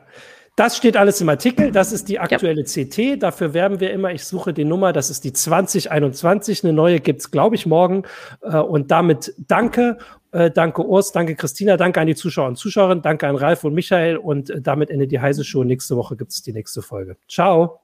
Das 0.56 0.78
steht 0.78 0.96
alles 0.96 1.20
im 1.20 1.28
Artikel. 1.28 1.72
Das 1.74 1.92
ist 1.92 2.08
die 2.08 2.18
aktuelle 2.18 2.64
ja. 2.66 2.86
CT. 2.86 3.22
Dafür 3.22 3.54
werben 3.54 3.82
wir 3.82 3.92
immer. 3.92 4.14
Ich 4.14 4.24
suche 4.24 4.54
die 4.54 4.64
Nummer. 4.64 4.94
Das 4.94 5.10
ist 5.10 5.26
die 5.26 5.34
2021. 5.34 6.64
Eine 6.64 6.72
neue 6.72 7.02
gibt's, 7.02 7.30
glaube 7.30 7.56
ich, 7.56 7.66
morgen. 7.66 8.04
Äh, 8.42 8.58
und 8.60 8.90
damit 8.90 9.34
danke. 9.38 9.98
Äh, 10.32 10.52
danke 10.52 10.86
Urs, 10.86 11.12
danke 11.12 11.36
Christina, 11.36 11.78
danke 11.78 12.02
an 12.02 12.08
die 12.08 12.16
Zuschauer 12.16 12.50
und 12.50 12.58
Zuschauerinnen, 12.58 13.02
danke 13.02 13.26
an 13.28 13.36
Ralf 13.36 13.64
und 13.64 13.74
Michael. 13.74 14.18
Und 14.18 14.50
äh, 14.50 14.62
damit 14.62 14.90
endet 14.90 15.12
die 15.12 15.20
heiße 15.20 15.44
Show. 15.44 15.66
Nächste 15.66 15.98
Woche 15.98 16.16
gibt's 16.16 16.42
die 16.42 16.54
nächste 16.54 16.82
Folge. 16.82 17.18
Ciao. 17.28 17.82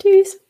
Tschüss. 0.00 0.45